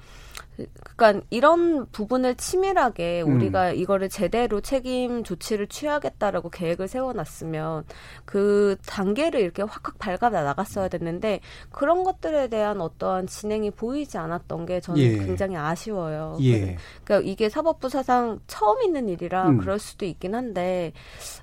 그러니까 0.96 1.24
이런 1.30 1.86
부분을 1.92 2.34
치밀하게 2.36 3.22
음. 3.22 3.36
우리가 3.36 3.70
이거를 3.72 4.08
제대로 4.08 4.60
책임 4.60 5.22
조치를 5.22 5.66
취하겠다라고 5.68 6.50
계획을 6.50 6.88
세워놨으면 6.88 7.84
그 8.24 8.76
단계를 8.86 9.40
이렇게 9.40 9.62
확확 9.62 9.98
밟아 9.98 10.30
나갔어야 10.30 10.88
됐는데 10.88 11.40
그런 11.70 12.02
것들에 12.02 12.48
대한 12.48 12.80
어떠한 12.80 13.26
진행이 13.26 13.72
보이지 13.72 14.18
않았던 14.18 14.66
게 14.66 14.80
저는 14.80 15.00
예. 15.00 15.18
굉장히 15.18 15.56
아쉬워요. 15.56 16.38
예. 16.40 16.76
그러니까 17.04 17.28
이게 17.30 17.48
사법부 17.48 17.88
사상 17.88 18.40
처음 18.46 18.82
있는 18.82 19.08
일이라 19.08 19.50
음. 19.50 19.58
그럴 19.58 19.78
수도 19.78 20.06
있긴 20.06 20.34
한데 20.34 20.92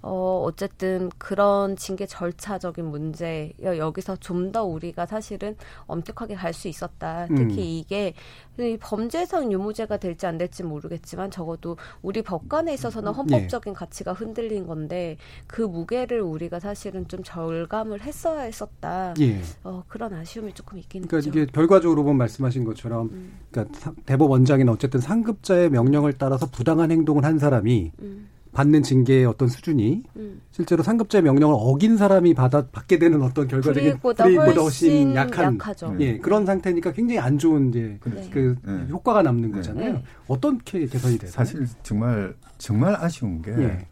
어 0.01 0.41
어쨌든 0.45 1.09
그런 1.17 1.75
징계 1.75 2.05
절차적인 2.05 2.85
문제 2.85 3.53
여기서 3.61 4.15
좀 4.17 4.47
더 4.51 4.63
우리가 4.63 5.05
사실은 5.05 5.55
엄격하게 5.87 6.35
갈 6.35 6.53
수 6.53 6.67
있었다. 6.67 7.27
특히 7.27 7.43
음. 7.43 7.59
이게 7.59 8.13
이 8.57 8.77
범죄상 9.11 9.51
유무죄가 9.51 9.97
될지 9.97 10.25
안 10.25 10.37
될지 10.37 10.63
모르겠지만 10.63 11.31
적어도 11.31 11.77
우리 12.01 12.21
법관에 12.21 12.73
있어서는 12.73 13.13
헌법적인 13.13 13.73
가치가 13.73 14.11
흔들린 14.13 14.67
건데 14.67 15.17
그 15.47 15.61
무게를 15.61 16.21
우리가 16.21 16.59
사실은 16.59 17.07
좀 17.07 17.21
절감을 17.23 18.01
했어야 18.01 18.41
했었다. 18.41 19.13
예. 19.19 19.41
어, 19.63 19.83
그런 19.87 20.13
아쉬움이 20.13 20.53
조금 20.53 20.77
있긴 20.77 21.07
그러니까 21.07 21.29
있죠. 21.29 21.39
이게 21.39 21.51
결과적으로 21.51 22.03
보면 22.03 22.17
말씀하신 22.17 22.65
것처럼 22.65 23.09
음. 23.11 23.37
그러니까 23.51 23.79
사- 23.79 23.93
대법원장이나 24.05 24.71
어쨌든 24.73 24.99
상급자의 24.99 25.69
명령을 25.69 26.13
따라서 26.17 26.45
부당한 26.47 26.91
행동을 26.91 27.23
한 27.23 27.39
사람이 27.39 27.91
음. 28.01 28.27
받는 28.57 28.81
징계의 28.81 29.25
어떤 29.25 29.49
수준이 29.49 30.01
음. 30.15 30.41
실제로 30.49 30.81
상급자의 30.81 31.21
명령을 31.21 31.55
어긴 31.59 31.95
사람이 31.95 32.33
받아 32.33 32.65
받게 32.65 32.97
되는 32.97 33.21
어떤 33.21 33.47
결과적인 33.47 33.83
불이익보다 33.83 34.23
불이익보다 34.23 34.61
훨씬 34.61 35.13
약한 35.13 35.53
약하죠. 35.53 35.95
예 35.99 36.17
그런 36.17 36.43
상태니까 36.43 36.91
굉장히 36.91 37.19
안 37.19 37.37
좋은 37.37 37.69
이제 37.69 37.99
네. 38.03 38.29
그 38.33 38.55
네. 38.65 38.87
효과가 38.89 39.21
남는 39.21 39.51
네. 39.51 39.57
거잖아요. 39.57 39.93
네. 39.93 40.03
어떻게 40.27 40.87
개선이 40.87 41.19
돼요? 41.19 41.29
사실 41.29 41.67
정말 41.83 42.33
정말 42.57 42.95
아쉬운 42.95 43.43
게 43.43 43.51
예. 43.51 43.85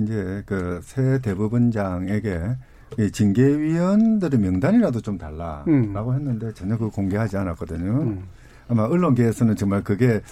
이제 0.00 0.42
그 0.46 0.80
새 0.82 1.20
대법원장에게 1.20 2.40
이 2.98 3.10
징계위원들의 3.10 4.40
명단이라도 4.40 5.02
좀 5.02 5.18
달라라고 5.18 5.68
음. 5.68 6.14
했는데 6.14 6.54
전혀 6.54 6.78
그 6.78 6.88
공개하지 6.88 7.36
않았거든요. 7.36 8.00
음. 8.00 8.22
아마 8.68 8.84
언론계에서는 8.84 9.56
정말 9.56 9.84
그게 9.84 10.22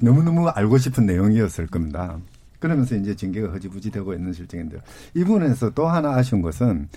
너무너무 0.00 0.48
알고 0.48 0.78
싶은 0.78 1.06
내용이었을 1.06 1.68
겁니다. 1.68 2.18
그러면서 2.62 2.94
이제 2.94 3.14
징계가 3.16 3.52
허지부지되고 3.52 4.14
있는 4.14 4.32
실정인데요. 4.32 4.80
이 5.14 5.24
부분에서 5.24 5.70
또 5.70 5.88
하나 5.88 6.14
아쉬운 6.14 6.40
것은 6.42 6.88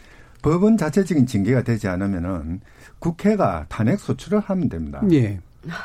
법원 0.43 0.77
자체적인 0.77 1.25
징계가 1.25 1.63
되지 1.63 1.87
않으면은 1.87 2.61
국회가 2.99 3.65
탄핵 3.67 3.99
소추를 3.99 4.39
하면 4.39 4.69
됩니다. 4.69 5.01
예. 5.11 5.39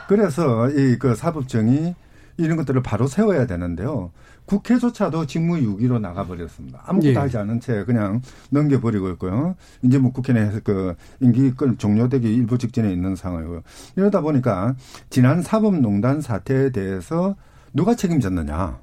그래서 0.06 0.68
이 0.68 0.98
그 0.98 1.14
사법정이 1.14 1.94
이런 2.36 2.56
것들을 2.58 2.82
바로 2.82 3.06
세워야 3.06 3.46
되는데요. 3.46 4.12
국회조차도 4.44 5.26
직무유기로 5.26 5.98
나가버렸습니다. 6.00 6.82
아무것도 6.84 7.10
예. 7.10 7.16
하지 7.16 7.38
않은 7.38 7.60
채 7.60 7.84
그냥 7.84 8.20
넘겨버리고 8.50 9.08
있고요. 9.12 9.54
이제 9.82 9.96
뭐 9.96 10.12
국회 10.12 10.34
내에서 10.34 10.60
그 10.62 10.94
임기 11.20 11.52
끝 11.52 11.78
종료되기 11.78 12.30
일부 12.34 12.58
직전에 12.58 12.92
있는 12.92 13.16
상황이고요. 13.16 13.62
이러다 13.96 14.20
보니까 14.20 14.74
지난 15.08 15.40
사법농단 15.40 16.20
사태에 16.20 16.70
대해서 16.70 17.34
누가 17.72 17.94
책임졌느냐. 17.94 18.78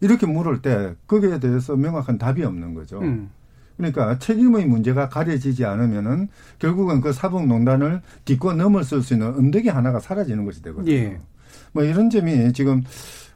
이렇게 0.00 0.26
물을 0.26 0.62
때 0.62 0.94
거기에 1.06 1.40
대해서 1.40 1.76
명확한 1.76 2.18
답이 2.18 2.42
없는 2.42 2.74
거죠. 2.74 3.00
음. 3.00 3.30
그러니까 3.76 4.18
책임의 4.18 4.66
문제가 4.66 5.08
가려지지 5.08 5.64
않으면은 5.64 6.28
결국은 6.58 7.00
그 7.00 7.12
사법농단을 7.12 8.02
딛고 8.26 8.52
넘어설 8.52 9.02
수 9.02 9.14
있는 9.14 9.34
언덕이 9.34 9.68
하나가 9.68 10.00
사라지는 10.00 10.44
것이 10.44 10.62
되거든요. 10.62 10.92
예. 10.92 11.18
뭐 11.72 11.82
이런 11.82 12.10
점이 12.10 12.52
지금 12.52 12.82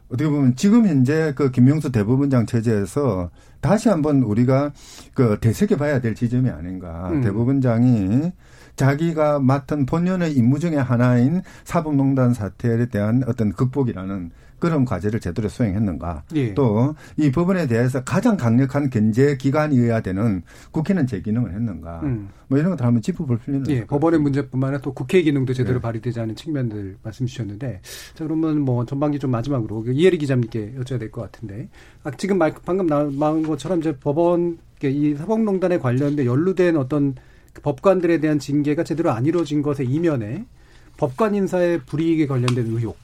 어떻게 0.08 0.28
보면 0.28 0.54
지금 0.54 0.86
현재 0.86 1.32
그 1.34 1.50
김명수 1.50 1.92
대법원장 1.92 2.44
체제에서 2.46 3.30
다시 3.60 3.88
한번 3.88 4.22
우리가 4.22 4.72
그 5.14 5.38
되새겨 5.40 5.76
봐야 5.76 6.00
될 6.00 6.14
지점이 6.14 6.50
아닌가. 6.50 7.08
음. 7.10 7.22
대법원장이 7.22 8.32
자기가 8.76 9.38
맡은 9.38 9.86
본연의 9.86 10.32
임무 10.34 10.58
중의 10.58 10.82
하나인 10.82 11.42
사법농단 11.64 12.34
사태에 12.34 12.86
대한 12.86 13.22
어떤 13.26 13.52
극복이라는 13.52 14.30
그런 14.64 14.84
과제를 14.84 15.20
제대로 15.20 15.48
수행했는가. 15.48 16.22
예. 16.36 16.54
또이 16.54 17.30
법원에 17.32 17.66
대해서 17.66 18.02
가장 18.02 18.36
강력한 18.36 18.88
견제 18.88 19.36
기관이어야 19.36 20.00
되는 20.00 20.42
국회는 20.70 21.06
제 21.06 21.20
기능을 21.20 21.52
했는가. 21.52 22.00
음. 22.04 22.30
뭐 22.48 22.58
이런 22.58 22.70
것들 22.70 22.86
한번 22.86 23.02
짚어볼 23.02 23.38
필요는 23.40 23.68
예, 23.68 23.84
법원의. 23.84 24.20
문제뿐만 24.20 24.68
아니라 24.68 24.80
또 24.80 24.94
국회 24.94 25.20
기능도 25.22 25.52
제대로 25.52 25.78
네. 25.78 25.82
발휘되지 25.82 26.20
않은 26.20 26.36
측면들 26.36 26.96
말씀 27.02 27.26
주셨는데, 27.26 27.80
자, 28.14 28.24
그러면 28.24 28.60
뭐 28.60 28.84
전반기 28.86 29.18
좀 29.18 29.30
마지막으로 29.30 29.82
그 29.82 29.92
이혜리 29.92 30.18
기자님께 30.18 30.74
여쭤야 30.78 30.98
될 30.98 31.10
것 31.10 31.20
같은데, 31.22 31.68
아, 32.02 32.10
지금 32.12 32.38
말, 32.38 32.54
방금 32.64 32.86
나온 32.86 33.42
것처럼 33.42 33.80
이제 33.80 33.94
법원, 33.98 34.58
이 34.82 35.14
사법농단에 35.14 35.78
관련된 35.78 36.26
연루된 36.26 36.76
어떤 36.76 37.14
그 37.52 37.62
법관들에 37.62 38.20
대한 38.20 38.38
징계가 38.38 38.84
제대로 38.84 39.10
안 39.10 39.24
이루어진 39.24 39.62
것의 39.62 39.88
이면에 39.88 40.44
법관 40.96 41.34
인사의 41.34 41.80
불이익에 41.86 42.26
관련된 42.26 42.66
의혹, 42.66 42.96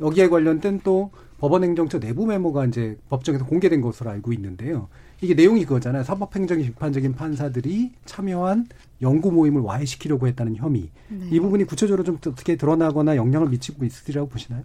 여기에 0.00 0.28
관련된 0.28 0.80
또 0.84 1.10
법원행정처 1.38 2.00
내부 2.00 2.26
메모가 2.26 2.66
이제 2.66 2.98
법정에서 3.08 3.44
공개된 3.44 3.80
것으로 3.80 4.10
알고 4.10 4.32
있는데요. 4.32 4.88
이게 5.20 5.34
내용이 5.34 5.64
그거잖아요. 5.64 6.04
사법행정이 6.04 6.64
비판적인 6.64 7.14
판사들이 7.14 7.92
참여한 8.04 8.66
연구 9.02 9.32
모임을 9.32 9.62
와해시키려고 9.62 10.26
했다는 10.28 10.56
혐의. 10.56 10.90
네. 11.08 11.28
이 11.30 11.40
부분이 11.40 11.64
구체적으로 11.64 12.04
좀 12.04 12.16
어떻게 12.16 12.56
드러나거나 12.56 13.16
영향을 13.16 13.48
미치고 13.48 13.84
있으리라고 13.84 14.28
보시나요? 14.28 14.62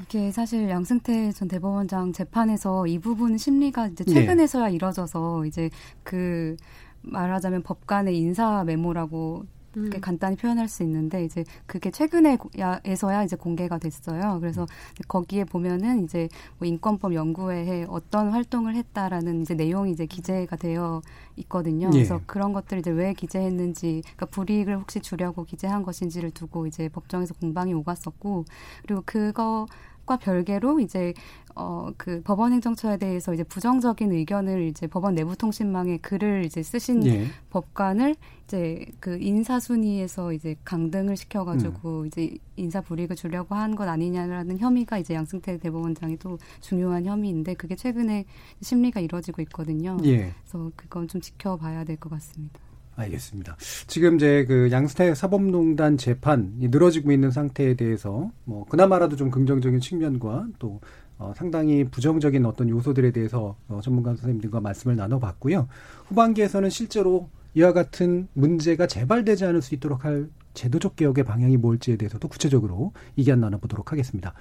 이게 0.00 0.30
사실 0.32 0.68
양승태 0.68 1.32
전 1.32 1.48
대법원장 1.48 2.12
재판에서 2.12 2.86
이 2.86 2.98
부분 2.98 3.38
심리가 3.38 3.86
이제 3.86 4.04
예. 4.08 4.12
최근에서야 4.12 4.68
이뤄져서 4.70 5.46
이제 5.46 5.70
그 6.02 6.56
말하자면 7.02 7.62
법관의 7.62 8.16
인사 8.16 8.64
메모라고 8.64 9.44
이렇게 9.74 9.98
음. 9.98 10.00
간단히 10.00 10.36
표현할 10.36 10.68
수 10.68 10.82
있는데 10.82 11.24
이제 11.24 11.44
그게 11.66 11.90
최근에에서야 11.90 13.24
이제 13.24 13.36
공개가 13.36 13.78
됐어요. 13.78 14.38
그래서 14.40 14.66
거기에 15.08 15.44
보면은 15.44 16.04
이제 16.04 16.28
뭐 16.58 16.66
인권법 16.66 17.14
연구회에 17.14 17.86
어떤 17.88 18.30
활동을 18.30 18.74
했다라는 18.76 19.42
이제 19.42 19.54
내용이 19.54 19.90
이제 19.90 20.06
기재가 20.06 20.56
되어 20.56 21.02
있거든요. 21.36 21.88
예. 21.88 21.90
그래서 21.90 22.20
그런 22.26 22.52
것들 22.52 22.78
이제 22.78 22.90
왜 22.90 23.12
기재했는지, 23.14 24.02
그러니까 24.02 24.26
불이익을 24.26 24.78
혹시 24.78 25.00
주려고 25.00 25.44
기재한 25.44 25.82
것인지를 25.82 26.30
두고 26.30 26.66
이제 26.66 26.88
법정에서 26.88 27.34
공방이 27.34 27.74
오갔었고, 27.74 28.44
그리고 28.82 29.02
그거 29.04 29.66
과 30.06 30.16
별개로 30.18 30.80
이제 30.80 31.14
어 31.54 31.92
그 31.96 32.20
법원 32.22 32.52
행정처에 32.52 32.96
대해서 32.98 33.32
이제 33.32 33.42
부정적인 33.44 34.10
의견을 34.12 34.62
이제 34.68 34.86
법원 34.86 35.14
내부 35.14 35.36
통신망에 35.36 35.98
글을 35.98 36.44
이제 36.44 36.62
쓰신 36.62 37.06
예. 37.06 37.26
법관을 37.50 38.16
이제 38.44 38.84
그 39.00 39.16
인사 39.20 39.60
순위에서 39.60 40.32
이제 40.32 40.56
강등을 40.64 41.16
시켜 41.16 41.44
가지고 41.44 42.00
음. 42.02 42.06
이제 42.06 42.36
인사 42.56 42.80
불이익을 42.80 43.14
주려고 43.16 43.54
한 43.54 43.74
것 43.76 43.88
아니냐라는 43.88 44.58
혐의가 44.58 44.98
이제 44.98 45.14
양승태 45.14 45.58
대법원장이 45.58 46.18
또 46.18 46.38
중요한 46.60 47.06
혐의인데 47.06 47.54
그게 47.54 47.76
최근에 47.76 48.24
심리가 48.60 49.00
이뤄지고 49.00 49.40
있거든요. 49.42 49.96
예. 50.04 50.32
그래서 50.44 50.70
그건 50.76 51.06
좀 51.08 51.20
지켜봐야 51.20 51.84
될 51.84 51.96
것 51.96 52.10
같습니다. 52.10 52.60
알겠습니다. 52.96 53.56
지금 53.86 54.16
이제 54.16 54.44
그 54.46 54.70
양스태 54.70 55.14
사법농단 55.14 55.96
재판이 55.96 56.68
늘어지고 56.68 57.12
있는 57.12 57.30
상태에 57.30 57.74
대해서 57.74 58.30
뭐 58.44 58.64
그나마라도 58.66 59.16
좀 59.16 59.30
긍정적인 59.30 59.80
측면과 59.80 60.46
또 60.58 60.80
어, 61.18 61.32
상당히 61.36 61.84
부정적인 61.84 62.44
어떤 62.44 62.68
요소들에 62.68 63.12
대해서 63.12 63.56
어, 63.68 63.80
전문가 63.82 64.10
선생님들과 64.10 64.60
말씀을 64.60 64.96
나눠봤고요. 64.96 65.68
후반기에서는 66.08 66.70
실제로 66.70 67.28
이와 67.54 67.72
같은 67.72 68.26
문제가 68.32 68.86
재발되지 68.86 69.44
않을 69.44 69.62
수 69.62 69.74
있도록 69.74 70.04
할 70.04 70.28
제도적 70.54 70.96
개혁의 70.96 71.24
방향이 71.24 71.56
뭘지에 71.56 71.96
대해서도 71.96 72.28
구체적으로 72.28 72.92
의견 73.16 73.40
나눠보도록 73.40 73.92
하겠습니다. 73.92 74.34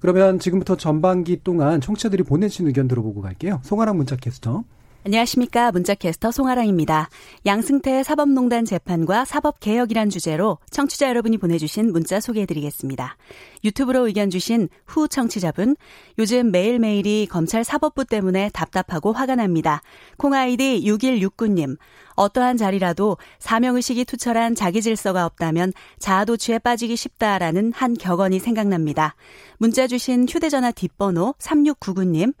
그러면 0.00 0.38
지금부터 0.38 0.76
전반기 0.76 1.42
동안 1.42 1.80
청취자들이 1.80 2.24
보내신 2.24 2.66
의견 2.66 2.88
들어보고 2.88 3.22
갈게요. 3.22 3.60
송아랑 3.64 3.96
문자 3.96 4.16
캐스터. 4.16 4.64
안녕하십니까. 5.02 5.72
문자캐스터 5.72 6.30
송아랑입니다. 6.30 7.08
양승태 7.46 8.02
사법농단 8.02 8.66
재판과 8.66 9.24
사법개혁이란 9.24 10.10
주제로 10.10 10.58
청취자 10.70 11.08
여러분이 11.08 11.38
보내주신 11.38 11.90
문자 11.90 12.20
소개해드리겠습니다. 12.20 13.16
유튜브로 13.64 14.06
의견 14.06 14.28
주신 14.28 14.68
후 14.84 15.08
청취자분, 15.08 15.76
요즘 16.18 16.50
매일매일이 16.50 17.28
검찰 17.30 17.64
사법부 17.64 18.04
때문에 18.04 18.50
답답하고 18.52 19.12
화가 19.14 19.36
납니다. 19.36 19.80
콩아이디 20.18 20.82
6169님, 20.84 21.78
어떠한 22.14 22.58
자리라도 22.58 23.16
사명의식이 23.38 24.04
투철한 24.04 24.54
자기 24.54 24.82
질서가 24.82 25.24
없다면 25.24 25.72
자아도취에 25.98 26.58
빠지기 26.58 26.96
쉽다라는 26.96 27.72
한 27.74 27.94
격언이 27.94 28.38
생각납니다. 28.38 29.14
문자 29.56 29.86
주신 29.86 30.26
휴대전화 30.28 30.72
뒷번호 30.72 31.36
3699님, 31.38 32.34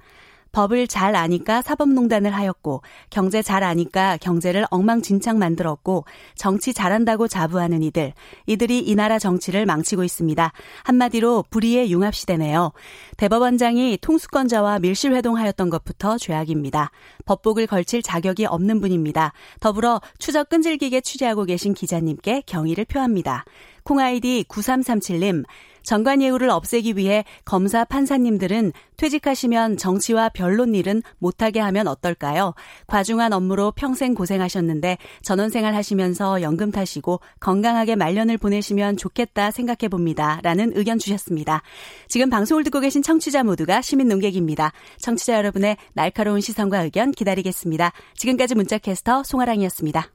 법을 0.52 0.86
잘 0.86 1.14
아니까 1.14 1.62
사법농단을 1.62 2.34
하였고 2.34 2.82
경제 3.10 3.42
잘 3.42 3.62
아니까 3.62 4.16
경제를 4.18 4.66
엉망진창 4.70 5.38
만들었고 5.38 6.04
정치 6.34 6.74
잘한다고 6.74 7.28
자부하는 7.28 7.82
이들 7.82 8.12
이들이 8.46 8.80
이 8.80 8.94
나라 8.94 9.18
정치를 9.18 9.66
망치고 9.66 10.04
있습니다. 10.04 10.52
한마디로 10.84 11.44
불의의 11.50 11.90
융합시대네요. 11.92 12.72
대법원장이 13.16 13.98
통수권자와 14.00 14.80
밀실회동하였던 14.80 15.70
것부터 15.70 16.18
죄악입니다. 16.18 16.90
법복을 17.26 17.66
걸칠 17.66 18.02
자격이 18.02 18.46
없는 18.46 18.80
분입니다. 18.80 19.32
더불어 19.60 20.00
추적 20.18 20.48
끈질기게 20.48 21.00
취재하고 21.00 21.44
계신 21.44 21.74
기자님께 21.74 22.42
경의를 22.46 22.84
표합니다. 22.84 23.44
콩아이디 23.84 24.44
9337님, 24.48 25.44
정관 25.82 26.22
예우를 26.22 26.50
없애기 26.50 26.96
위해 26.96 27.24
검사 27.44 27.84
판사님들은 27.84 28.72
퇴직하시면 28.96 29.76
정치와 29.76 30.28
변론 30.30 30.74
일은 30.74 31.02
못하게 31.18 31.60
하면 31.60 31.88
어떨까요? 31.88 32.54
과중한 32.86 33.32
업무로 33.32 33.72
평생 33.72 34.14
고생하셨는데 34.14 34.98
전원생활 35.22 35.74
하시면서 35.74 36.42
연금 36.42 36.70
타시고 36.70 37.20
건강하게 37.40 37.96
말년을 37.96 38.38
보내시면 38.38 38.96
좋겠다 38.96 39.50
생각해 39.50 39.88
봅니다. 39.90 40.40
라는 40.42 40.72
의견 40.74 40.98
주셨습니다. 40.98 41.62
지금 42.08 42.30
방송을 42.30 42.64
듣고 42.64 42.80
계신 42.80 43.02
청취자 43.02 43.42
모두가 43.42 43.80
시민 43.80 44.08
농객입니다. 44.08 44.72
청취자 44.98 45.34
여러분의 45.34 45.76
날카로운 45.94 46.40
시선과 46.40 46.82
의견 46.82 47.12
기다리겠습니다. 47.12 47.92
지금까지 48.14 48.54
문자캐스터 48.54 49.24
송아랑이었습니다. 49.24 50.10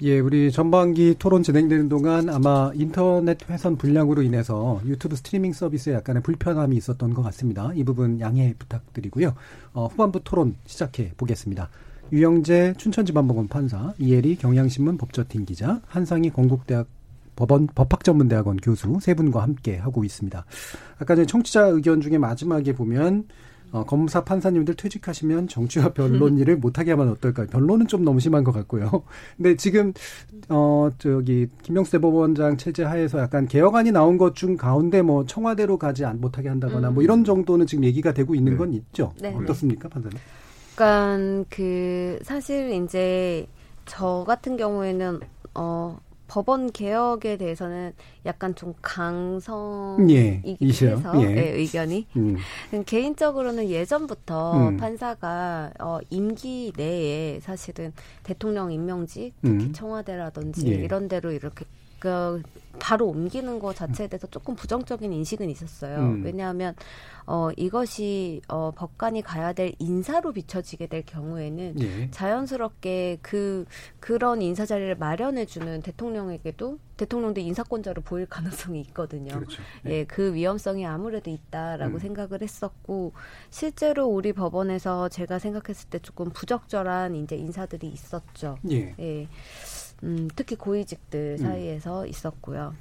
예, 0.00 0.20
우리 0.20 0.52
전반기 0.52 1.16
토론 1.18 1.42
진행되는 1.42 1.88
동안 1.88 2.28
아마 2.28 2.70
인터넷 2.76 3.36
회선 3.50 3.74
불량으로 3.74 4.22
인해서 4.22 4.80
유튜브 4.86 5.16
스트리밍 5.16 5.52
서비스에 5.52 5.92
약간의 5.94 6.22
불편함이 6.22 6.76
있었던 6.76 7.12
것 7.14 7.22
같습니다. 7.22 7.72
이 7.74 7.82
부분 7.82 8.20
양해 8.20 8.54
부탁드리고요. 8.60 9.34
어, 9.72 9.86
후반부 9.86 10.20
토론 10.22 10.54
시작해 10.66 11.10
보겠습니다. 11.16 11.68
유영재 12.12 12.74
춘천지방법원 12.78 13.48
판사, 13.48 13.92
이혜리 13.98 14.36
경향신문 14.36 14.98
법조팀 14.98 15.46
기자, 15.46 15.80
한상희 15.88 16.30
건국대학 16.30 16.86
법원 17.34 17.66
법학전문대학원 17.66 18.58
교수 18.58 18.98
세 19.00 19.14
분과 19.14 19.42
함께 19.42 19.78
하고 19.78 20.04
있습니다. 20.04 20.44
아까 21.00 21.14
전에 21.16 21.26
청취자 21.26 21.66
의견 21.66 22.00
중에 22.00 22.18
마지막에 22.18 22.72
보면 22.72 23.24
어, 23.70 23.84
검사 23.84 24.24
판사님들 24.24 24.74
퇴직하시면 24.74 25.48
정치와 25.48 25.90
변론 25.92 26.38
일을 26.38 26.56
못하게 26.56 26.92
하면 26.92 27.08
어떨까요? 27.10 27.48
변론은 27.48 27.86
좀 27.86 28.04
너무 28.04 28.20
심한 28.20 28.44
것 28.44 28.52
같고요. 28.52 29.02
근데 29.36 29.56
지금 29.56 29.92
어 30.48 30.90
저기 30.98 31.48
김명수 31.62 31.92
대법원장 31.92 32.56
체제 32.56 32.82
하에서 32.84 33.18
약간 33.18 33.46
개혁안이 33.46 33.92
나온 33.92 34.16
것 34.16 34.34
중 34.34 34.56
가운데 34.56 35.02
뭐 35.02 35.26
청와대로 35.26 35.78
가지 35.78 36.04
안 36.04 36.20
못하게 36.20 36.48
한다거나 36.48 36.88
뭐 36.88 36.90
음. 36.90 36.94
뭐 36.94 37.02
이런 37.02 37.24
정도는 37.24 37.66
지금 37.66 37.82
얘기가 37.84 38.12
되고 38.12 38.34
있는 38.34 38.56
건 38.56 38.72
있죠. 38.72 39.12
네. 39.20 39.34
어떻습니까, 39.34 39.88
판사님? 39.88 40.18
그러니까 40.76 41.44
그 41.50 42.18
사실 42.22 42.70
이제 42.70 43.46
저 43.84 44.24
같은 44.26 44.56
경우에는 44.56 45.20
어 45.54 45.98
법원 46.28 46.70
개혁에 46.70 47.38
대해서는 47.38 47.92
약간 48.26 48.54
좀 48.54 48.74
강성이긴 48.82 50.56
예, 50.60 50.86
해서 50.86 51.22
예. 51.22 51.26
네, 51.26 51.50
의견이 51.52 52.06
음. 52.16 52.36
개인적으로는 52.84 53.68
예전부터 53.68 54.68
음. 54.68 54.76
판사가 54.76 55.72
어, 55.80 55.98
임기 56.10 56.74
내에 56.76 57.40
사실은 57.40 57.92
대통령 58.22 58.70
임명직 58.70 59.34
특히 59.42 59.64
음. 59.66 59.72
청와대라든지 59.72 60.68
예. 60.68 60.74
이런 60.74 61.08
데로 61.08 61.32
이렇게 61.32 61.64
그 61.98 62.42
바로 62.78 63.08
옮기는 63.08 63.58
것 63.58 63.74
자체에 63.76 64.06
대해서 64.06 64.26
조금 64.28 64.54
부정적인 64.54 65.12
인식은 65.12 65.50
있었어요. 65.50 65.98
음. 65.98 66.24
왜냐하면 66.24 66.74
어 67.26 67.50
이것이 67.56 68.40
어 68.48 68.70
법관이 68.74 69.22
가야 69.22 69.52
될 69.52 69.72
인사로 69.78 70.32
비춰지게 70.32 70.86
될 70.86 71.04
경우에는 71.04 71.74
예. 71.80 72.10
자연스럽게 72.10 73.18
그 73.20 73.66
그런 74.00 74.40
인사 74.40 74.64
자리를 74.64 74.94
마련해 74.96 75.44
주는 75.46 75.82
대통령에게도 75.82 76.78
대통령도 76.96 77.40
인사권자로 77.40 78.02
보일 78.02 78.26
가능성이 78.26 78.80
있거든요. 78.82 79.34
그렇죠. 79.34 79.62
예. 79.86 79.90
예, 79.90 80.04
그 80.04 80.34
위험성이 80.34 80.86
아무래도 80.86 81.30
있다라고 81.30 81.94
음. 81.94 81.98
생각을 81.98 82.42
했었고 82.42 83.12
실제로 83.50 84.06
우리 84.06 84.32
법원에서 84.32 85.08
제가 85.08 85.38
생각했을 85.38 85.90
때 85.90 85.98
조금 85.98 86.30
부적절한 86.30 87.14
이제 87.16 87.36
인사들이 87.36 87.88
있었죠. 87.88 88.56
예. 88.70 88.94
예. 88.98 89.28
음, 90.04 90.28
특히 90.36 90.56
고위직들 90.56 91.36
음. 91.40 91.44
사이에서 91.44 92.02
음. 92.02 92.08
있었고요. 92.08 92.74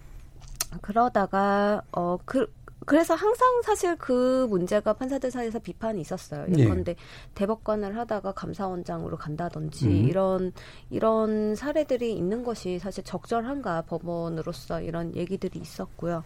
그러다가 0.82 1.82
어 1.92 2.18
그 2.26 2.48
그래서 2.86 3.16
항상 3.16 3.62
사실 3.64 3.98
그 3.98 4.48
문제가 4.50 4.94
판사들 4.94 5.32
사이에서 5.32 5.60
비판이 5.60 6.00
있었어요. 6.00 6.46
예컨대 6.56 6.92
예. 6.92 6.96
대법관을 7.34 7.98
하다가 7.98 8.32
감사원장으로 8.32 9.18
간다든지 9.18 9.88
음. 9.88 9.92
이런 10.08 10.52
이런 10.90 11.56
사례들이 11.56 12.14
있는 12.16 12.44
것이 12.44 12.80
사실 12.80 13.04
적절한가 13.04 13.82
법원으로서 13.84 14.82
이런 14.82 15.16
얘기들이 15.16 15.60
있었고요. 15.60 16.24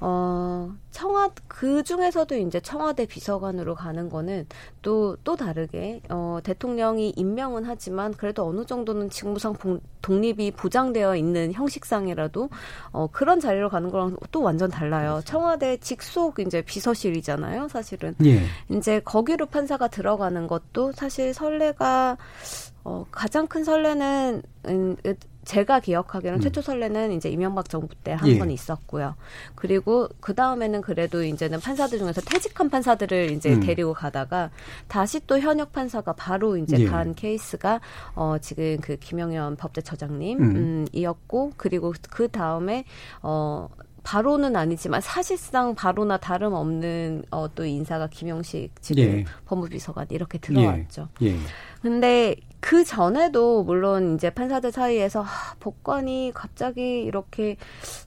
어, 0.00 0.74
청와, 0.90 1.30
그 1.48 1.82
중에서도 1.82 2.36
이제 2.36 2.60
청와대 2.60 3.06
비서관으로 3.06 3.74
가는 3.74 4.10
거는 4.10 4.46
또, 4.82 5.16
또 5.24 5.36
다르게, 5.36 6.02
어, 6.10 6.38
대통령이 6.42 7.14
임명은 7.16 7.64
하지만 7.64 8.12
그래도 8.12 8.46
어느 8.46 8.66
정도는 8.66 9.08
직무상 9.08 9.54
봉, 9.54 9.80
독립이 10.02 10.52
보장되어 10.52 11.16
있는 11.16 11.52
형식상이라도, 11.52 12.50
어, 12.92 13.08
그런 13.10 13.40
자리로 13.40 13.70
가는 13.70 13.90
거랑 13.90 14.16
또 14.30 14.42
완전 14.42 14.70
달라요. 14.70 15.20
청와대 15.24 15.78
직속 15.78 16.38
이제 16.40 16.60
비서실이잖아요, 16.62 17.68
사실은. 17.68 18.14
예. 18.24 18.42
이제 18.68 19.00
거기로 19.00 19.46
판사가 19.46 19.88
들어가는 19.88 20.46
것도 20.46 20.92
사실 20.92 21.32
설레가, 21.32 22.18
어, 22.84 23.06
가장 23.10 23.46
큰 23.46 23.64
설레는, 23.64 24.42
음, 24.66 24.96
제가 25.46 25.80
기억하기로는 25.80 26.40
음. 26.40 26.42
최초 26.42 26.60
설례는 26.60 27.12
이제 27.12 27.30
이명박 27.30 27.68
정부 27.68 27.94
때 27.94 28.12
한번 28.12 28.50
예. 28.50 28.54
있었고요. 28.54 29.14
그리고 29.54 30.08
그 30.20 30.34
다음에는 30.34 30.82
그래도 30.82 31.22
이제는 31.24 31.60
판사들 31.60 31.98
중에서 31.98 32.20
퇴직한 32.20 32.68
판사들을 32.68 33.30
이제 33.30 33.54
음. 33.54 33.60
데리고 33.60 33.94
가다가 33.94 34.50
다시 34.88 35.24
또 35.26 35.38
현역 35.38 35.72
판사가 35.72 36.12
바로 36.12 36.56
이제 36.56 36.80
예. 36.80 36.86
간 36.86 37.14
케이스가 37.14 37.80
어 38.14 38.36
지금 38.40 38.78
그 38.80 38.96
김영현 38.96 39.56
법제처장님 39.56 40.38
음. 40.38 40.56
음 40.56 40.86
이었고 40.92 41.52
그리고 41.56 41.94
그 42.10 42.28
다음에 42.28 42.84
어 43.22 43.68
바로는 44.02 44.54
아니지만 44.54 45.00
사실상 45.00 45.74
바로나 45.74 46.16
다름없는 46.16 47.24
어, 47.32 47.52
또 47.52 47.64
인사가 47.64 48.06
김영식 48.06 48.80
지금 48.80 49.02
예. 49.02 49.24
법무비서관 49.46 50.06
이렇게 50.10 50.38
들어왔죠. 50.38 51.08
예. 51.22 51.26
예. 51.26 51.36
근데 51.82 52.36
그 52.66 52.82
전에도 52.82 53.62
물론 53.62 54.16
이제 54.16 54.28
판사들 54.28 54.72
사이에서 54.72 55.20
하, 55.20 55.54
법관이 55.60 56.32
갑자기 56.34 57.00
이렇게 57.04 57.56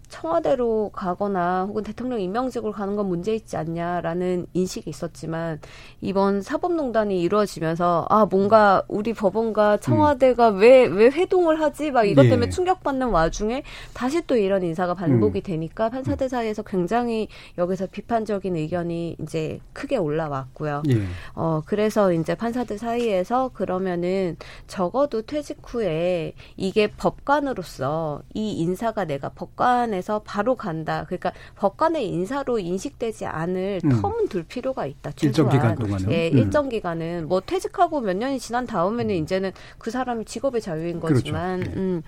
청와대로 0.10 0.90
가거나 0.92 1.66
혹은 1.66 1.84
대통령 1.84 2.20
임명직으로 2.20 2.74
가는 2.74 2.96
건 2.96 3.08
문제 3.08 3.34
있지 3.34 3.56
않냐라는 3.56 4.48
인식이 4.54 4.90
있었지만 4.90 5.62
이번 6.02 6.42
사법농단이 6.42 7.22
이루어지면서 7.22 8.08
아 8.10 8.26
뭔가 8.26 8.84
우리 8.88 9.14
법원과 9.14 9.78
청와대가 9.78 10.50
왜왜 10.50 10.88
음. 10.88 10.98
왜 10.98 11.06
회동을 11.06 11.62
하지 11.62 11.92
막 11.92 12.04
이것 12.06 12.24
때문에 12.24 12.48
예. 12.48 12.50
충격받는 12.50 13.10
와중에 13.10 13.64
다시 13.94 14.26
또 14.26 14.36
이런 14.36 14.64
인사가 14.64 14.94
반복이 14.94 15.40
음. 15.40 15.44
되니까 15.44 15.90
판사들 15.90 16.28
사이에서 16.28 16.64
굉장히 16.64 17.28
여기서 17.58 17.88
비판적인 17.88 18.56
의견이 18.56 19.16
이제 19.22 19.60
크게 19.74 19.98
올라왔고요. 19.98 20.84
예. 20.90 21.04
어 21.36 21.62
그래서 21.66 22.12
이제 22.12 22.36
판사들 22.36 22.78
사이에서 22.78 23.52
그러면은 23.54 24.36
적어도 24.68 25.22
퇴직 25.22 25.60
후에 25.64 26.34
이게 26.58 26.88
법관으로서 26.88 28.24
이 28.34 28.54
인사가 28.54 29.06
내가 29.06 29.30
법관에 29.30 30.00
법원에서 30.00 30.22
바로 30.26 30.56
간다. 30.56 31.06
그러니까 31.06 31.34
법관의 31.56 32.08
인사로 32.08 32.60
인식되지 32.60 33.26
않을 33.26 33.82
음. 33.84 33.90
텀은 34.02 34.30
둘 34.30 34.44
필요가 34.44 34.86
있다. 34.86 35.12
최소한. 35.12 35.52
일정 35.54 35.76
기간 35.76 35.76
동안은. 35.76 36.12
예, 36.12 36.30
음. 36.30 36.38
일정 36.38 36.70
기간은 36.70 37.28
뭐 37.28 37.42
퇴직하고 37.42 38.02
몇 38.02 38.16
년이 38.16 38.40
지난 38.40 38.66
다음에는 38.66 39.14
음. 39.14 39.24
이제는 39.24 39.52
그 39.78 39.92
사람이 39.92 40.26
직업의 40.26 40.62
자유인 40.62 41.00
그렇죠. 41.00 41.16
거지만 41.16 41.60
그렇죠. 41.60 41.76
네. 41.76 41.82
음. 41.82 42.02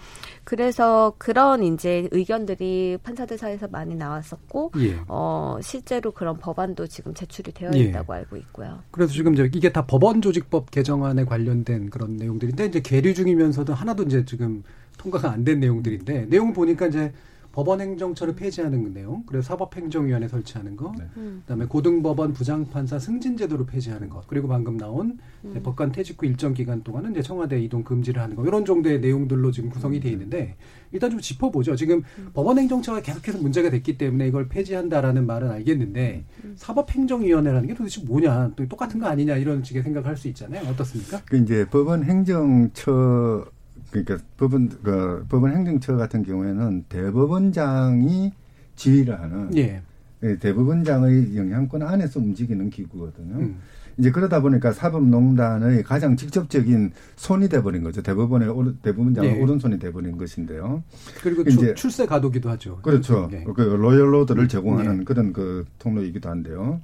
그래서 0.43 1.13
그런 1.17 1.63
이제 1.63 2.07
의견들이 2.11 2.99
판사들 3.03 3.37
사이에서 3.37 3.67
많이 3.67 3.95
나왔었고 3.95 4.71
예. 4.77 4.97
어 5.07 5.57
실제로 5.61 6.11
그런 6.11 6.37
법안도 6.37 6.87
지금 6.87 7.13
제출이 7.13 7.51
되어 7.51 7.71
예. 7.75 7.79
있다고 7.79 8.13
알고 8.13 8.37
있고요. 8.37 8.79
그래서 8.91 9.13
지금 9.13 9.33
이제 9.33 9.49
이게 9.53 9.71
다 9.71 9.85
법원 9.85 10.21
조직법 10.21 10.71
개정안에 10.71 11.25
관련된 11.25 11.89
그런 11.89 12.17
내용 12.17 12.30
들인데 12.39 12.65
이제 12.65 12.79
계류 12.81 13.13
중이면서도 13.13 13.73
하나도 13.73 14.03
이제 14.03 14.25
지금 14.25 14.63
통과가 14.97 15.31
안 15.31 15.43
된 15.43 15.59
내용들인데 15.59 16.25
내용을 16.27 16.53
보니까 16.53 16.87
이제 16.87 17.11
법원행정처를 17.51 18.35
폐지하는 18.35 18.93
내용, 18.93 19.23
그리고 19.25 19.41
사법행정위원회 19.41 20.27
설치하는 20.27 20.75
거, 20.75 20.93
네. 20.97 21.05
음. 21.17 21.41
그다음에 21.41 21.65
고등법원 21.65 22.33
부장판사 22.33 22.99
승진제도를 22.99 23.65
폐지하는 23.65 24.09
것, 24.09 24.27
그리고 24.27 24.47
방금 24.47 24.77
나온 24.77 25.19
음. 25.43 25.51
네, 25.53 25.61
법관 25.61 25.91
퇴직 25.91 26.21
후 26.21 26.25
일정 26.25 26.53
기간 26.53 26.83
동안은 26.83 27.11
이제 27.11 27.21
청와대 27.21 27.59
이동 27.61 27.83
금지를 27.83 28.21
하는 28.21 28.35
거 28.35 28.45
이런 28.45 28.65
정도의 28.65 28.99
내용들로 29.01 29.51
지금 29.51 29.69
구성이 29.69 29.99
돼 29.99 30.09
있는데 30.09 30.55
일단 30.91 31.09
좀 31.09 31.19
짚어보죠. 31.19 31.75
지금 31.75 32.03
법원행정처가 32.33 33.01
계속해서 33.01 33.39
문제가 33.39 33.69
됐기 33.69 33.97
때문에 33.97 34.27
이걸 34.27 34.47
폐지한다라는 34.49 35.25
말은 35.25 35.49
알겠는데 35.49 36.25
사법행정위원회라는 36.55 37.67
게 37.67 37.73
도대체 37.73 38.01
뭐냐, 38.03 38.51
또 38.55 38.67
똑같은 38.67 38.99
거 38.99 39.07
아니냐 39.07 39.37
이런 39.37 39.63
식의 39.63 39.83
생각할 39.83 40.17
수 40.17 40.27
있잖아요. 40.29 40.69
어떻습니까? 40.69 41.21
그 41.25 41.37
이제 41.37 41.65
법원 41.69 42.03
행정처 42.03 43.45
그러니까 43.91 44.17
법원 44.37 44.69
그 44.81 45.25
법원 45.29 45.55
행정처 45.55 45.97
같은 45.97 46.23
경우에는 46.23 46.85
대법원장이 46.89 48.31
지휘를 48.75 49.19
하는 49.19 49.55
예. 49.57 49.81
예, 50.23 50.37
대법원장의 50.37 51.35
영향권 51.35 51.83
안에서 51.83 52.19
움직이는 52.19 52.69
기구거든요. 52.69 53.35
음. 53.35 53.59
이제 53.97 54.09
그러다 54.09 54.41
보니까 54.41 54.71
사법농단의 54.71 55.83
가장 55.83 56.15
직접적인 56.15 56.91
손이 57.17 57.49
돼버린 57.49 57.83
거죠. 57.83 58.01
대법원의 58.01 58.49
오른, 58.49 58.77
대법원장의 58.81 59.35
예. 59.35 59.41
오른손이 59.41 59.79
돼버린 59.79 60.17
것인데요. 60.17 60.83
그리고 61.21 61.41
이제 61.41 61.51
출, 61.51 61.75
출세 61.75 62.05
가도기도 62.05 62.49
하죠. 62.51 62.79
그렇죠. 62.81 63.29
예. 63.33 63.43
그 63.43 63.61
로열로드를 63.61 64.47
제공하는 64.47 64.99
네. 64.99 65.03
그런 65.03 65.33
그 65.33 65.65
통로이기도 65.79 66.29
한데요. 66.29 66.81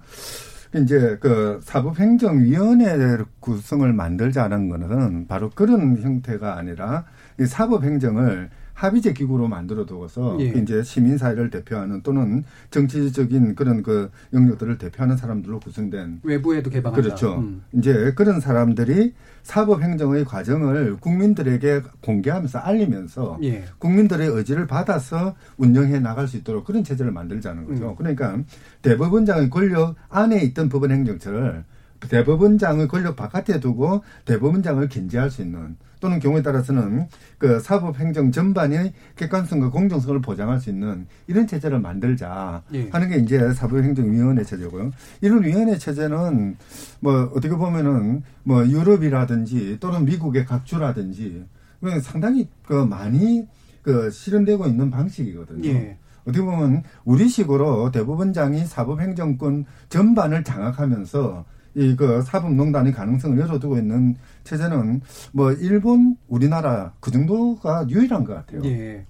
이제 0.75 1.17
그 1.19 1.59
사법행정위원회 1.63 3.23
구성을 3.39 3.91
만들자는 3.91 4.69
거는 4.69 5.27
바로 5.27 5.49
그런 5.49 5.97
형태가 6.01 6.57
아니라 6.57 7.05
이 7.39 7.45
사법행정을 7.45 8.49
합의제 8.77 9.13
기구로 9.13 9.47
만들어 9.47 9.87
두어서 9.87 10.37
예. 10.39 10.51
그 10.51 10.59
이제 10.59 10.83
시민 10.83 11.17
사회를 11.17 11.49
대표하는 11.49 12.03
또는 12.03 12.43
정치적인 12.69 13.55
그런 13.55 13.81
그 13.81 14.11
영역들을 14.33 14.77
대표하는 14.77 15.17
사람들로 15.17 15.59
구성된 15.59 16.19
외부에도 16.21 16.69
개방한다. 16.69 17.01
그렇죠. 17.01 17.39
음. 17.39 17.63
이제 17.73 18.13
그런 18.15 18.39
사람들이 18.39 19.15
사법 19.41 19.81
행정의 19.81 20.25
과정을 20.25 20.97
국민들에게 20.97 21.81
공개하면서 22.01 22.59
알리면서 22.59 23.39
예. 23.41 23.65
국민들의 23.79 24.27
의지를 24.27 24.67
받아서 24.67 25.33
운영해 25.57 25.99
나갈 25.99 26.27
수 26.27 26.37
있도록 26.37 26.63
그런 26.65 26.83
체제를 26.83 27.11
만들자는 27.11 27.65
거죠. 27.65 27.89
음. 27.89 27.95
그러니까 27.95 28.37
대법원장의 28.83 29.49
권력 29.49 29.95
안에 30.09 30.43
있던 30.43 30.69
법원 30.69 30.91
행정처를 30.91 31.63
대법원장의 31.99 32.87
권력 32.87 33.15
바깥에 33.15 33.59
두고 33.59 34.03
대법원장을 34.25 34.87
견제할 34.87 35.31
수 35.31 35.41
있는 35.41 35.77
또는 35.99 36.19
경우에 36.19 36.41
따라서는 36.41 37.07
그 37.37 37.59
사법 37.59 37.99
행정 37.99 38.31
전반의 38.31 38.93
객관성과 39.15 39.69
공정성을 39.69 40.21
보장할 40.21 40.59
수 40.59 40.69
있는 40.69 41.07
이런 41.27 41.47
체제를 41.47 41.79
만들자 41.79 42.63
예. 42.73 42.89
하는 42.89 43.09
게 43.09 43.17
이제 43.17 43.53
사법 43.53 43.83
행정 43.83 44.11
위원회 44.11 44.43
체제고요. 44.43 44.91
이런 45.21 45.43
위원회 45.43 45.77
체제는 45.77 46.57
뭐 46.99 47.31
어떻게 47.35 47.49
보면은 47.49 48.23
뭐 48.43 48.65
유럽이라든지 48.65 49.77
또는 49.79 50.05
미국의 50.05 50.45
각주라든지 50.45 51.45
그 51.81 51.99
상당히 52.01 52.47
그 52.65 52.73
많이 52.73 53.47
그 53.81 54.09
실현되고 54.09 54.67
있는 54.67 54.89
방식이거든요. 54.89 55.69
예. 55.69 55.97
어떻게 56.25 56.43
보면 56.43 56.83
우리식으로 57.05 57.91
대법원장이 57.91 58.65
사법행정권 58.65 59.65
전반을 59.89 60.43
장악하면서 60.43 61.45
이 61.77 61.95
그 61.95 62.23
사법농단의 62.23 62.91
가능성을 62.91 63.37
열어두고 63.37 63.77
있는 63.77 64.15
체제는 64.47 65.01
뭐 65.33 65.51
일본, 65.51 66.15
우리나라 66.27 66.93
그 66.99 67.11
정도가 67.11 67.87
유일한 67.89 68.23
것 68.23 68.33
같아요. 68.33 68.61
예. 68.65 69.05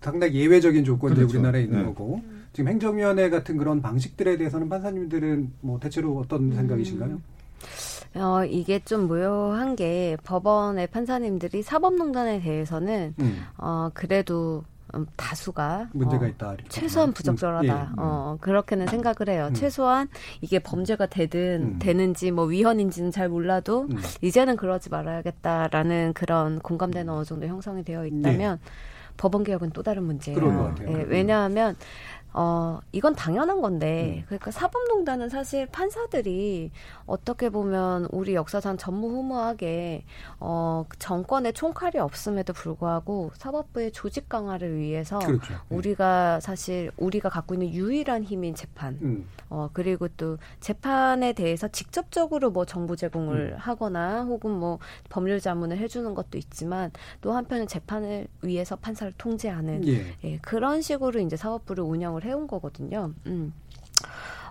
상당히 0.00 0.34
예외적인 0.34 0.84
조건들이 0.84 1.20
그렇죠. 1.20 1.38
우리나라에 1.38 1.62
있는 1.62 1.78
네. 1.78 1.84
거고 1.86 2.20
지금 2.52 2.70
행정위원회 2.70 3.30
같은 3.30 3.56
그런 3.56 3.80
방식들에 3.80 4.36
대해서는 4.36 4.68
판사님들은 4.68 5.52
뭐 5.60 5.78
대체로 5.80 6.18
어떤 6.18 6.52
생각이신가요? 6.52 7.20
어, 8.16 8.44
이게 8.44 8.78
좀 8.84 9.08
묘한 9.08 9.74
게 9.74 10.16
법원의 10.24 10.88
판사님들이 10.88 11.62
사법농단에 11.62 12.40
대해서는 12.40 13.14
음. 13.18 13.42
어, 13.56 13.90
그래도 13.94 14.58
음, 14.58 14.73
다수가 15.16 15.88
문제가 15.92 16.24
어, 16.24 16.28
있다. 16.28 16.56
최소한 16.68 17.10
음, 17.10 17.12
부적절하다. 17.12 17.66
예. 17.66 17.88
어, 17.96 18.36
그렇게는 18.40 18.86
생각을 18.86 19.28
해요. 19.28 19.46
음. 19.50 19.54
최소한 19.54 20.08
이게 20.40 20.58
범죄가 20.58 21.06
되든 21.06 21.74
음. 21.74 21.78
되는지 21.78 22.30
뭐 22.30 22.44
위헌인지는 22.44 23.10
잘 23.10 23.28
몰라도 23.28 23.82
음. 23.90 23.98
이제는 24.22 24.56
그러지 24.56 24.90
말아야겠다라는 24.90 26.12
그런 26.14 26.58
공감대는 26.60 27.12
어느 27.12 27.24
정도 27.24 27.46
형성이 27.46 27.82
되어 27.82 28.06
있다면 28.06 28.58
법원 29.16 29.44
개혁은 29.44 29.70
또 29.70 29.82
다른 29.82 30.04
문제예요. 30.04 30.74
예, 30.80 30.84
음. 30.84 31.06
왜냐하면 31.08 31.76
어, 32.36 32.80
이건 32.90 33.14
당연한 33.14 33.62
건데, 33.62 34.16
음. 34.18 34.24
그러니까 34.26 34.50
사법농단은 34.50 35.28
사실 35.28 35.66
판사들이 35.66 36.72
어떻게 37.06 37.48
보면 37.48 38.08
우리 38.10 38.34
역사상 38.34 38.76
전무후무하게, 38.76 40.04
어, 40.40 40.84
그 40.88 40.98
정권의 40.98 41.52
총칼이 41.52 41.98
없음에도 41.98 42.52
불구하고 42.52 43.30
사법부의 43.36 43.92
조직 43.92 44.28
강화를 44.28 44.76
위해서 44.76 45.20
그렇죠. 45.20 45.54
예. 45.54 45.74
우리가 45.76 46.40
사실 46.40 46.90
우리가 46.96 47.28
갖고 47.28 47.54
있는 47.54 47.68
유일한 47.72 48.24
힘인 48.24 48.56
재판, 48.56 48.98
음. 49.00 49.28
어, 49.48 49.70
그리고 49.72 50.08
또 50.16 50.38
재판에 50.58 51.34
대해서 51.34 51.68
직접적으로 51.68 52.50
뭐 52.50 52.64
정보 52.64 52.96
제공을 52.96 53.52
음. 53.52 53.58
하거나 53.58 54.24
혹은 54.24 54.50
뭐 54.50 54.80
법률 55.08 55.38
자문을 55.38 55.78
해주는 55.78 56.12
것도 56.14 56.36
있지만 56.38 56.90
또 57.20 57.32
한편은 57.32 57.68
재판을 57.68 58.26
위해서 58.42 58.74
판사를 58.74 59.12
통제하는 59.16 59.86
예. 59.86 60.16
예, 60.24 60.38
그런 60.38 60.82
식으로 60.82 61.20
이제 61.20 61.36
사법부를 61.36 61.84
운영을 61.84 62.23
해온 62.24 62.46
거거든요. 62.46 63.12
음. 63.26 63.52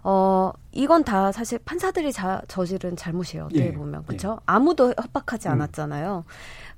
어, 0.03 0.51
이건 0.73 1.03
다 1.03 1.31
사실 1.31 1.59
판사들이 1.59 2.11
자, 2.11 2.41
저지른 2.47 2.95
잘못이에요. 2.95 3.45
어떻게 3.45 3.67
예, 3.67 3.73
보면. 3.73 4.05
그렇죠? 4.05 4.39
아무도 4.45 4.93
협박하지 4.97 5.47
음. 5.47 5.53
않았잖아요. 5.53 6.25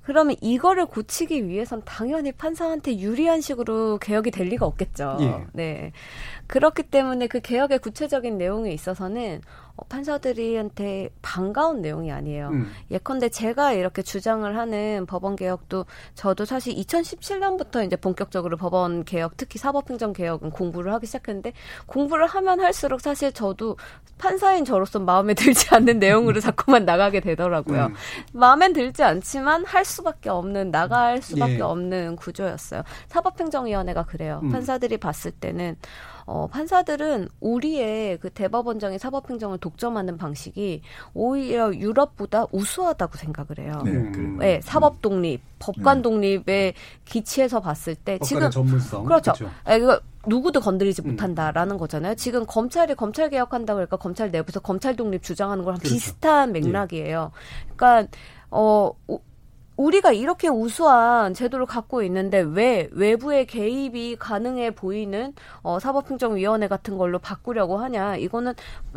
그러면 0.04 0.36
이거를 0.40 0.86
고치기 0.86 1.48
위해선 1.48 1.82
당연히 1.84 2.32
판사한테 2.32 3.00
유리한 3.00 3.42
식으로 3.42 3.98
개혁이 3.98 4.30
될 4.30 4.48
리가 4.50 4.64
없겠죠. 4.66 5.18
예. 5.22 5.46
네. 5.54 5.92
그렇기 6.46 6.84
때문에 6.84 7.26
그 7.26 7.40
개혁의 7.40 7.80
구체적인 7.80 8.38
내용에 8.38 8.72
있어서는 8.72 9.42
어, 9.42 9.65
판사들이한테 9.90 11.10
반가운 11.22 11.82
내용이 11.82 12.12
아니에요. 12.12 12.50
음. 12.50 12.72
예컨대 12.92 13.30
제가 13.30 13.74
이렇게 13.74 14.02
주장을 14.02 14.58
하는 14.58 15.06
법원 15.06 15.36
개혁도 15.36 15.86
저도 16.16 16.46
사실 16.46 16.74
2017년부터 16.76 17.86
이제 17.86 17.96
본격적으로 17.96 18.58
법원 18.58 19.04
개혁, 19.04 19.38
특히 19.38 19.60
사법행정 19.60 20.14
개혁은 20.14 20.52
공부를 20.52 20.94
하기 20.94 21.06
시작했는데 21.06 21.54
공부를 21.86 22.28
하면 22.28 22.62
할수록 22.62 23.02
사실 23.02 23.32
저도 23.32 23.78
판사인 24.18 24.64
저로서 24.64 25.00
마음에 25.00 25.34
들지 25.34 25.68
않는 25.76 26.00
내용으로 26.00 26.40
자꾸만 26.40 26.86
나가게 26.86 27.20
되더라고요. 27.20 27.88
음. 27.88 27.96
마음엔 28.34 28.74
들지 28.74 29.04
않지만 29.04 29.66
할 29.66 29.84
수밖에 29.84 30.30
없는 30.30 30.72
나갈 30.72 31.22
수밖에 31.22 31.58
예. 31.58 31.62
없는 31.62 32.16
구조였어요. 32.16 32.84
사법행정위원회가 33.08 34.06
그래요. 34.06 34.40
음. 34.44 34.52
판사들이 34.52 34.98
봤을 34.98 35.32
때는 35.32 35.76
어, 36.26 36.48
판사들은 36.48 37.30
우리의 37.40 38.18
그 38.18 38.32
대법원장이 38.32 38.98
사법행정을 38.98 39.60
독점하는 39.60 40.18
방식이 40.18 40.82
오히려 41.14 41.74
유럽보다 41.74 42.48
우수하다고 42.52 43.18
생각을 43.18 43.60
해요. 43.60 43.82
네, 43.86 43.92
음. 43.92 44.12
그래요. 44.12 44.38
네, 44.38 44.62
사법 44.64 45.02
독립, 45.02 45.42
법관 45.60 45.98
네. 45.98 46.02
독립에 46.02 46.74
기치해서 47.06 47.60
봤을 47.60 47.94
때 47.94 48.18
지금 48.24 48.50
전문성. 48.50 49.06
그렇죠. 49.06 49.34
그렇죠. 49.34 49.54
아, 49.64 49.76
이거 49.76 50.00
누구도 50.26 50.62
건드리지 50.62 51.04
음. 51.04 51.12
못한다라는 51.12 51.78
거잖아요. 51.78 52.16
지금 52.16 52.46
검찰이 52.48 52.96
검찰 52.96 53.30
개혁한다고 53.30 53.78
그러니까 53.78 53.98
검찰 53.98 54.32
내부에서 54.32 54.60
검찰 54.60 54.96
독립 54.96 55.22
주장하는 55.22 55.64
거랑 55.64 55.78
그렇죠. 55.78 55.94
비슷한 55.94 56.52
맥락이에요. 56.54 57.32
그러니까 57.76 58.12
어 58.50 58.92
우- 59.78 59.86
우리가 59.86 60.12
이렇게 60.12 60.48
우수한 60.48 61.34
제도를 61.34 61.66
갖고 61.66 62.02
있는데 62.04 62.40
왜 62.40 62.90
외부의 62.92 63.46
개입이 63.48 64.16
가능해 64.18 64.72
보이는 64.72 65.34
어, 65.62 65.80
사법행정위원회 65.80 66.68
같은 66.68 66.98
걸로 66.98 67.20
바꾸려고 67.20 67.78
하냐? 67.78 68.16
이거는 68.18 68.54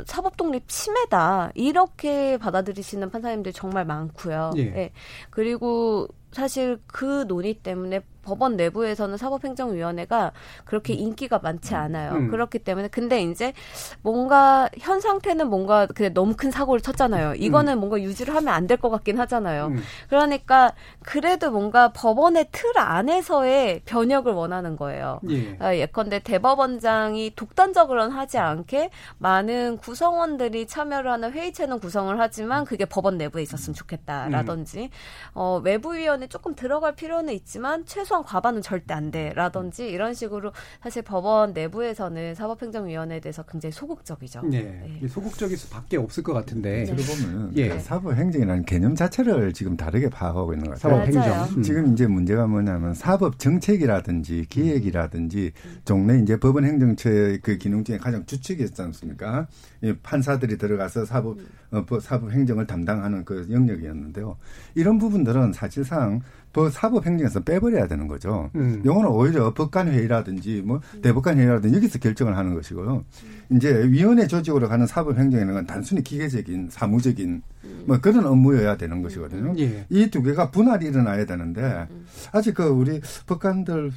사법 0.06 0.36
독립 0.36 0.68
침해다. 0.68 1.50
이렇게 1.54 2.36
받아들이시는 2.38 3.10
판사님들이 3.10 3.52
정말 3.52 3.84
많고요. 3.84 4.52
예. 4.76 4.92
그리고 5.30 6.08
사실 6.32 6.78
그 6.86 7.26
논의 7.26 7.54
때문에 7.54 8.00
법원 8.28 8.56
내부에서는 8.56 9.16
사법행정위원회가 9.16 10.32
그렇게 10.66 10.92
인기가 10.92 11.38
많지 11.38 11.74
않아요. 11.74 12.12
음. 12.12 12.30
그렇기 12.30 12.58
때문에 12.58 12.88
근데 12.88 13.22
이제 13.22 13.54
뭔가 14.02 14.68
현 14.78 15.00
상태는 15.00 15.48
뭔가 15.48 15.86
그냥 15.86 16.12
너무 16.12 16.34
큰 16.36 16.50
사고를 16.50 16.82
쳤잖아요. 16.82 17.34
이거는 17.36 17.78
뭔가 17.78 18.00
유지를 18.00 18.34
하면 18.34 18.52
안 18.54 18.66
될 18.68 18.76
것 18.76 18.90
같긴 18.90 19.18
하잖아요. 19.18 19.68
음. 19.68 19.82
그러니까 20.10 20.72
그래도 21.08 21.50
뭔가 21.50 21.90
법원의 21.94 22.48
틀 22.52 22.70
안에서의 22.76 23.80
변혁을 23.86 24.34
원하는 24.34 24.76
거예요. 24.76 25.20
예. 25.30 25.56
아, 25.58 25.74
예컨대 25.74 26.18
대법원장이 26.18 27.32
독단적으로는 27.34 28.14
하지 28.14 28.36
않게 28.36 28.90
많은 29.16 29.78
구성원들이 29.78 30.66
참여를 30.66 31.10
하는 31.10 31.32
회의체는 31.32 31.78
구성을 31.78 32.20
하지만 32.20 32.66
그게 32.66 32.84
법원 32.84 33.16
내부에 33.16 33.42
있었으면 33.42 33.74
좋겠다라든지 33.74 34.90
어, 35.32 35.62
외부위원회 35.64 36.26
조금 36.26 36.54
들어갈 36.54 36.94
필요는 36.94 37.32
있지만 37.32 37.86
최소한 37.86 38.22
과반은 38.22 38.60
절대 38.60 38.92
안 38.92 39.10
돼라든지 39.10 39.88
이런 39.88 40.12
식으로 40.12 40.52
사실 40.82 41.00
법원 41.00 41.54
내부에서는 41.54 42.34
사법행정위원회에 42.34 43.20
대해서 43.20 43.44
굉장히 43.44 43.72
소극적이죠. 43.72 44.42
네. 44.42 44.98
네. 45.00 45.08
소극적일 45.08 45.56
수밖에 45.56 45.96
없을 45.96 46.22
것 46.22 46.34
같은데. 46.34 46.84
네. 46.84 46.94
보면 46.94 47.52
예. 47.56 47.78
사법행정이라는 47.78 48.66
개념 48.66 48.94
자체를 48.94 49.54
지금 49.54 49.74
다르게 49.74 50.10
파악하고 50.10 50.52
있는 50.52 50.68
것 50.68 50.78
같아요. 50.78 50.97
사법행정. 51.06 51.56
음. 51.56 51.62
지금 51.62 51.92
이제 51.92 52.06
문제가 52.06 52.46
뭐냐면 52.46 52.94
사법 52.94 53.38
정책이라든지 53.38 54.46
기획이라든지 54.48 55.52
종래 55.84 56.18
이제 56.18 56.38
법원 56.38 56.64
행정처의 56.64 57.40
그 57.40 57.58
기능 57.58 57.84
중에 57.84 57.98
가장 57.98 58.24
주축이었지 58.26 58.80
않습니까? 58.82 59.46
이 59.82 59.94
판사들이 60.02 60.58
들어가서 60.58 61.04
사법 61.04 61.38
어, 61.70 61.84
사법 62.00 62.32
행정을 62.32 62.66
담당하는 62.66 63.24
그 63.24 63.46
영역이었는데요. 63.50 64.36
이런 64.74 64.98
부분들은 64.98 65.52
사실상 65.52 66.20
법 66.47 66.47
사법 66.72 67.06
행정에서 67.06 67.40
빼버려야 67.40 67.86
되는 67.86 68.08
거죠. 68.08 68.50
음. 68.56 68.82
요거는 68.84 69.10
오히려 69.10 69.54
법관 69.54 69.88
회의라든지 69.88 70.62
뭐 70.64 70.80
대법관 71.02 71.38
회의라든지 71.38 71.76
여기서 71.76 71.98
결정을 71.98 72.36
하는 72.36 72.54
것이고요. 72.54 73.04
이제 73.52 73.88
위원회 73.88 74.26
조직으로 74.26 74.68
가는 74.68 74.86
사법 74.86 75.18
행정에는 75.18 75.54
건 75.54 75.66
단순히 75.66 76.02
기계적인 76.02 76.68
사무적인 76.70 77.42
뭐 77.86 77.98
그런 78.00 78.26
업무여야 78.26 78.76
되는 78.76 79.02
것이거든요. 79.02 79.54
예. 79.58 79.86
이두 79.88 80.22
개가 80.22 80.50
분할이 80.50 80.86
일어나야 80.86 81.26
되는데 81.26 81.86
아직 82.32 82.54
그 82.54 82.64
우리 82.64 83.00
법관들 83.26 83.92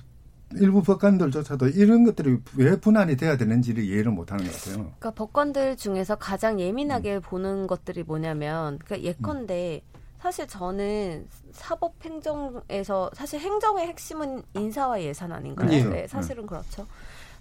일부 0.55 0.83
법관들조차도 0.83 1.69
이런 1.69 2.03
것들이 2.03 2.37
왜 2.57 2.79
분할이 2.79 3.15
돼야 3.15 3.37
되는지를 3.37 3.83
이해를 3.83 4.11
못하는 4.11 4.43
것 4.45 4.53
같아요. 4.53 4.75
그러니까 4.77 5.11
법관들 5.11 5.77
중에서 5.77 6.15
가장 6.15 6.59
예민하게 6.59 7.15
음. 7.15 7.21
보는 7.21 7.67
것들이 7.67 8.03
뭐냐면, 8.03 8.77
그러니까 8.79 9.07
예컨대 9.07 9.81
음. 9.83 9.90
사실 10.21 10.47
저는 10.47 11.27
사법행정에서 11.51 13.09
사실 13.13 13.39
행정의 13.39 13.87
핵심은 13.87 14.43
인사와 14.53 15.01
예산 15.01 15.31
아닌가요? 15.31 15.67
네, 15.67 15.83
네 15.83 16.07
사실은 16.07 16.45
그렇죠. 16.45 16.85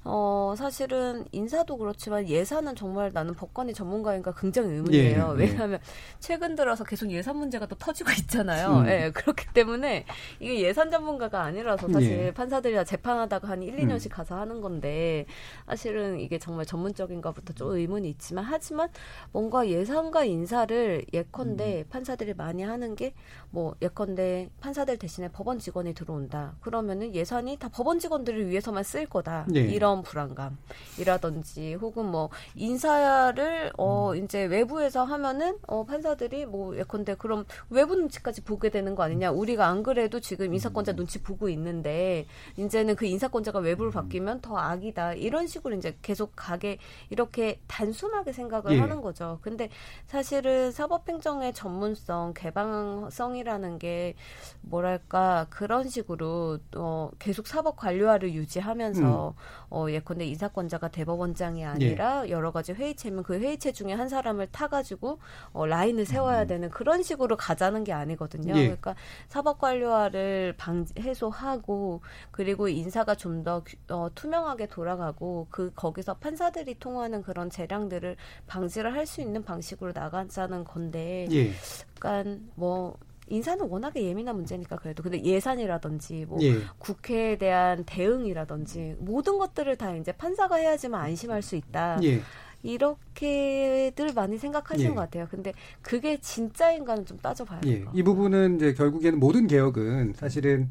어, 0.04 0.54
사실은 0.56 1.26
인사도 1.32 1.76
그렇지만 1.76 2.26
예산은 2.28 2.74
정말 2.74 3.10
나는 3.12 3.34
법관이 3.34 3.74
전문가인가 3.74 4.32
굉장히 4.34 4.70
의문이에요. 4.70 5.36
예, 5.38 5.42
예. 5.42 5.46
왜냐하면 5.46 5.74
예. 5.74 6.18
최근 6.20 6.54
들어서 6.54 6.84
계속 6.84 7.10
예산 7.10 7.36
문제가 7.36 7.66
또 7.66 7.76
터지고 7.76 8.10
있잖아요. 8.20 8.78
음. 8.78 8.88
예, 8.88 9.10
그렇기 9.12 9.46
때문에 9.52 10.06
이게 10.38 10.60
예산 10.60 10.90
전문가가 10.90 11.42
아니라서 11.42 11.88
사실 11.88 12.10
예. 12.10 12.30
판사들이랑 12.32 12.84
재판하다가 12.84 13.48
한 13.48 13.62
1, 13.62 13.76
2년씩 13.76 14.06
음. 14.06 14.10
가서 14.10 14.36
하는 14.36 14.60
건데 14.60 15.26
사실은 15.66 16.18
이게 16.18 16.38
정말 16.38 16.64
전문적인가부터 16.64 17.52
좀 17.54 17.72
의문이 17.72 18.08
있지만 18.10 18.44
하지만 18.44 18.88
뭔가 19.32 19.68
예산과 19.68 20.24
인사를 20.24 21.04
예컨대 21.12 21.80
음. 21.80 21.84
판사들이 21.90 22.34
많이 22.34 22.62
하는 22.62 22.96
게 22.96 23.14
뭐 23.50 23.74
예컨대 23.82 24.48
판사들 24.60 24.96
대신에 24.98 25.28
법원 25.28 25.58
직원이 25.58 25.92
들어온다. 25.92 26.54
그러면은 26.60 27.14
예산이 27.14 27.56
다 27.58 27.68
법원 27.68 27.98
직원들을 27.98 28.48
위해서만 28.48 28.84
쓸 28.84 29.06
거다. 29.06 29.46
예. 29.54 29.60
이런 29.60 29.89
이런 29.90 30.02
불안감이라든지 30.02 31.74
혹은 31.74 32.06
뭐 32.06 32.30
인사를 32.54 33.72
어 33.76 34.12
음. 34.12 34.24
이제 34.24 34.44
외부에서 34.44 35.04
하면은 35.04 35.58
어 35.66 35.84
판사들이 35.84 36.46
뭐 36.46 36.76
예컨대 36.76 37.16
그럼 37.16 37.44
외부 37.68 37.96
눈치까지 37.96 38.44
보게 38.44 38.70
되는 38.70 38.94
거 38.94 39.02
아니냐 39.02 39.32
우리가 39.32 39.66
안 39.66 39.82
그래도 39.82 40.20
지금 40.20 40.54
인사권자 40.54 40.92
음. 40.92 40.96
눈치 40.96 41.22
보고 41.22 41.48
있는데 41.48 42.26
이제는 42.56 42.94
그 42.94 43.06
인사권자가 43.06 43.58
외부를 43.58 43.90
음. 43.90 43.92
바뀌면 43.92 44.40
더 44.40 44.56
악이다 44.56 45.14
이런 45.14 45.46
식으로 45.46 45.74
이제 45.74 45.96
계속 46.02 46.32
가게 46.36 46.78
이렇게 47.10 47.60
단순하게 47.66 48.32
생각을 48.32 48.72
예. 48.72 48.78
하는 48.78 49.02
거죠 49.02 49.38
근데 49.42 49.68
사실은 50.06 50.70
사법행정의 50.70 51.52
전문성 51.52 52.34
개방성이라는 52.34 53.78
게 53.78 54.14
뭐랄까 54.60 55.46
그런 55.50 55.88
식으로 55.88 56.58
어 56.76 57.10
계속 57.18 57.46
사법 57.46 57.76
관료화를 57.76 58.34
유지하면서 58.34 59.28
음. 59.28 59.34
어, 59.70 59.86
예컨대 59.88 60.24
인사권자가 60.26 60.88
대법원장이 60.88 61.64
아니라 61.64 62.26
예. 62.26 62.30
여러 62.30 62.52
가지 62.52 62.72
회의체면 62.72 63.22
그 63.22 63.38
회의체 63.38 63.72
중에 63.72 63.92
한 63.92 64.08
사람을 64.08 64.48
타가지고 64.52 65.18
어, 65.52 65.66
라인을 65.66 66.06
세워야 66.06 66.42
음. 66.42 66.46
되는 66.46 66.70
그런 66.70 67.02
식으로 67.02 67.36
가자는 67.36 67.84
게 67.84 67.92
아니거든요. 67.92 68.54
예. 68.56 68.62
그러니까 68.62 68.94
사법관료화를 69.28 70.54
방 70.56 70.86
해소하고 70.98 72.00
그리고 72.30 72.68
인사가 72.68 73.14
좀더 73.14 73.62
어, 73.90 74.08
투명하게 74.14 74.66
돌아가고 74.66 75.46
그 75.50 75.72
거기서 75.74 76.14
판사들이 76.14 76.78
통하는 76.78 77.22
그런 77.22 77.50
재량들을 77.50 78.16
방지를 78.46 78.94
할 78.94 79.10
수 79.10 79.20
있는 79.20 79.42
방식으로 79.44 79.92
나가자는 79.92 80.64
건데, 80.64 81.26
예. 81.32 81.50
그러니까 81.98 82.40
뭐 82.54 82.96
인사는 83.30 83.64
워낙에 83.66 84.02
예민한 84.02 84.36
문제니까 84.36 84.76
그래도 84.76 85.02
근데 85.02 85.22
예산이라든지 85.22 86.26
뭐 86.28 86.38
예. 86.42 86.56
국회에 86.78 87.38
대한 87.38 87.84
대응이라든지 87.84 88.96
모든 88.98 89.38
것들을 89.38 89.76
다 89.76 89.94
이제 89.94 90.12
판사가 90.12 90.56
해야지만 90.56 91.00
안심할 91.00 91.40
수 91.40 91.56
있다. 91.56 91.98
예. 92.02 92.20
이렇게들 92.62 94.12
많이 94.14 94.36
생각하시는 94.36 94.90
예. 94.90 94.94
것 94.94 95.00
같아요. 95.00 95.26
근데 95.30 95.54
그게 95.80 96.18
진짜인가는 96.20 97.06
좀 97.06 97.18
따져봐야 97.18 97.60
돼요. 97.60 97.86
예. 97.86 97.98
이 97.98 98.02
부분은 98.02 98.56
이제 98.56 98.74
결국에는 98.74 99.18
모든 99.18 99.46
개혁은 99.46 100.12
사실은 100.14 100.70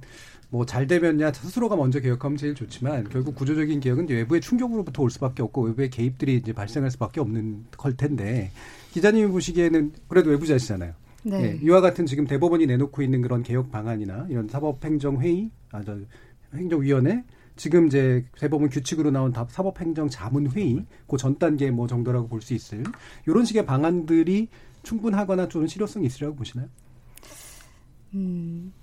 뭐 0.52 0.66
잘 0.66 0.88
되면야 0.88 1.32
스스로가 1.32 1.76
먼저 1.76 2.00
개혁하면 2.00 2.38
제일 2.38 2.56
좋지만 2.56 3.08
결국 3.10 3.36
구조적인 3.36 3.80
개혁은 3.80 4.10
외부의 4.10 4.42
충격으로부터 4.42 5.04
올 5.04 5.12
수밖에 5.12 5.44
없고 5.44 5.62
외부의 5.62 5.90
개입들이 5.90 6.36
이제 6.36 6.54
발생할 6.54 6.92
수밖에 6.92 7.22
없는 7.22 7.66
걸 7.78 7.96
텐데 7.96 8.52
기자님이 8.92 9.32
보시기에는 9.32 9.94
그래도 10.08 10.32
외부자시잖아요. 10.32 10.94
네. 11.24 11.42
네. 11.42 11.60
이와 11.62 11.82
같은 11.82 12.06
지금 12.06 12.26
대법원이 12.26 12.66
내놓고 12.66 13.02
있는 13.02 13.22
그런 13.22 13.44
개혁 13.44 13.72
방안이나 13.72 14.28
이런 14.30 14.48
사법행정회의, 14.48 15.52
아, 15.72 15.82
저, 15.84 15.98
행정위원회, 16.54 17.24
지금 17.56 17.88
이제 17.88 18.26
대법원 18.40 18.70
규칙으로 18.70 19.12
나온 19.12 19.34
사법행정 19.50 20.08
자문회의, 20.10 20.86
그 21.08 21.18
전 21.18 21.38
단계 21.38 21.70
뭐 21.72 21.88
정도라고 21.88 22.28
볼 22.30 22.42
수 22.42 22.54
있을 22.54 22.84
이런 23.28 23.44
식의 23.46 23.66
방안들이 23.66 24.48
충분하거나 24.84 25.50
좀 25.50 25.68
실효성이 25.68 26.06
있으리라고 26.08 26.36
보시나요? 26.38 26.70
음, 28.14 28.74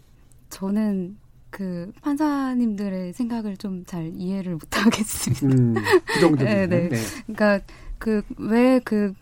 저는 0.51 1.17
그 1.51 1.91
판사님들의 2.03 3.13
생각을 3.15 3.57
좀 3.57 3.85
잘 3.87 4.13
이해를 4.15 4.53
못 4.55 4.63
하겠습니다. 4.71 5.47
음, 5.47 5.75
그 6.07 6.21
정도. 6.21 6.45
네, 6.45 6.67
네. 6.67 6.89
네. 6.89 6.97
그러니까 7.27 7.61
그 7.99 8.23
왜그 8.37 8.81
그, 8.85 9.15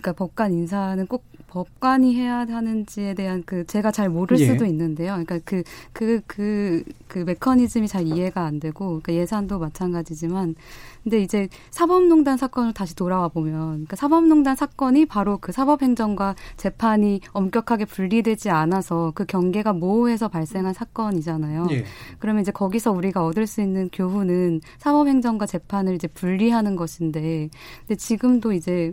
그러니까 0.00 0.12
법관 0.12 0.52
인사는 0.52 1.06
꼭 1.06 1.24
법관이 1.48 2.14
해야 2.14 2.38
하는지에 2.38 3.14
대한 3.14 3.42
그 3.44 3.66
제가 3.66 3.90
잘 3.90 4.08
모를 4.08 4.38
예. 4.38 4.46
수도 4.46 4.64
있는데요. 4.64 5.12
그러니까 5.12 5.38
그 5.44 5.60
그 5.60 5.64
그그 5.92 6.22
그, 6.26 6.84
그 7.08 7.18
메커니즘이 7.20 7.88
잘 7.88 8.06
이해가 8.06 8.44
안 8.44 8.60
되고 8.60 8.86
그러니까 8.86 9.12
예산도 9.14 9.58
마찬가지지만 9.58 10.54
근데 11.02 11.20
이제 11.20 11.48
사법농단 11.70 12.36
사건을 12.36 12.72
다시 12.72 12.94
돌아와 12.94 13.28
보면 13.28 13.68
그러니까 13.70 13.96
사법농단 13.96 14.56
사건이 14.56 15.06
바로 15.06 15.38
그 15.38 15.52
사법행정과 15.52 16.34
재판이 16.56 17.20
엄격하게 17.32 17.86
분리되지 17.86 18.50
않아서 18.50 19.12
그 19.14 19.24
경계가 19.24 19.72
모호해서 19.72 20.28
발생한 20.28 20.74
사건이잖아요. 20.74 21.66
예. 21.70 21.84
그러면 22.18 22.42
이제 22.42 22.52
거기서 22.52 22.92
우리가 22.92 23.24
얻을 23.24 23.46
수 23.46 23.60
있는 23.60 23.88
교훈은 23.92 24.60
사법행정과 24.78 25.46
재판을 25.46 25.94
이제 25.94 26.06
분리하는 26.08 26.76
것인데 26.76 27.48
근데 27.80 27.96
지금도 27.96 28.52
이제 28.52 28.92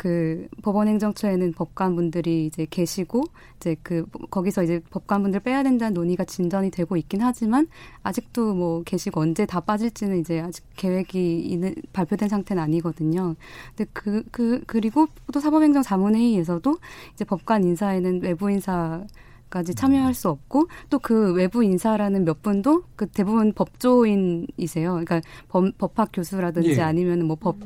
그 0.00 0.48
법원 0.62 0.88
행정처에는 0.88 1.52
법관분들이 1.52 2.46
이제 2.46 2.66
계시고 2.70 3.24
이제 3.56 3.76
그 3.82 4.06
거기서 4.30 4.62
이제 4.62 4.80
법관분들 4.88 5.40
빼야 5.40 5.62
된다는 5.62 5.92
논의가 5.92 6.24
진전이 6.24 6.70
되고 6.70 6.96
있긴 6.96 7.20
하지만 7.20 7.66
아직도 8.02 8.54
뭐 8.54 8.82
계시고 8.82 9.20
언제 9.20 9.44
다 9.44 9.60
빠질지는 9.60 10.18
이제 10.18 10.40
아직 10.40 10.64
계획이 10.76 11.40
있는 11.40 11.74
발표된 11.92 12.30
상태는 12.30 12.62
아니거든요. 12.62 13.34
근데 13.76 13.90
그, 13.92 14.22
그, 14.30 14.62
그리고 14.66 15.06
또 15.34 15.38
사법행정 15.38 15.82
자문회의에서도 15.82 16.78
이제 17.12 17.26
법관 17.26 17.64
인사에는 17.64 18.22
외부 18.22 18.50
인사 18.50 19.04
까지 19.50 19.74
참여할 19.74 20.14
수 20.14 20.30
없고 20.30 20.68
또 20.88 20.98
그 21.00 21.34
외부 21.34 21.62
인사라는 21.62 22.24
몇 22.24 22.40
분도 22.40 22.84
그 22.96 23.06
대부분 23.06 23.52
법조인이세요. 23.52 24.90
그러니까 24.92 25.20
법, 25.48 25.76
법학 25.76 26.10
교수라든지 26.12 26.70
예. 26.70 26.80
아니면 26.80 27.26
뭐 27.26 27.36
법 27.36 27.56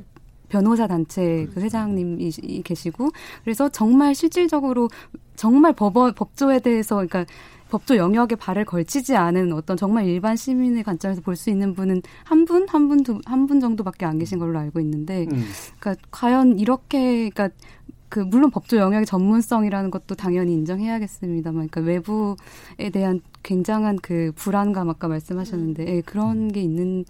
변호사 0.55 0.87
단체 0.87 1.49
그 1.53 1.61
회장님이 1.61 2.31
계시고 2.63 3.11
그래서 3.43 3.69
정말 3.69 4.15
실질적으로 4.15 4.89
정말 5.35 5.73
법원 5.73 6.15
법조에 6.15 6.61
대해서 6.61 6.95
그러니까 6.95 7.27
법조 7.71 7.97
영역에 7.97 8.37
발을 8.37 8.65
걸치지 8.65 9.17
않은 9.17 9.53
어떤 9.53 9.77
정말 9.77 10.07
일반 10.07 10.37
시민의 10.37 10.85
관점에서 10.85 11.23
볼 11.23 11.35
수 11.35 11.51
있는 11.51 11.75
분은 11.75 12.03
한 12.23 12.45
분, 12.45 12.69
한 12.69 12.87
분, 12.89 13.03
두, 13.03 13.19
한 13.27 13.49
분 13.49 13.59
정도밖에 13.59 14.07
안 14.07 14.19
계신 14.21 14.39
걸로 14.39 14.61
알고 14.61 14.79
있는데, 14.79 15.27
음. 15.33 15.45
그러니까 15.81 16.01
과연 16.13 16.61
이렇게, 16.61 17.29
그러니까 17.31 17.49
그 18.15 18.21
물론 18.21 18.49
법조 18.53 18.77
영역의 18.77 19.07
전문성이라는 19.07 19.91
것도 19.91 20.15
당연히 20.15 20.53
인정해야겠습니다만, 20.53 21.67
그러니까 21.69 21.81
외부에 21.81 22.91
대한 22.93 23.21
굉장한 23.43 23.99
그 24.03 24.31
불안감 24.37 24.89
아까 24.89 25.09
말씀하셨는데 25.09 25.85
예, 25.97 26.01
그런 26.01 26.47
게 26.53 26.62
있는 26.62 27.05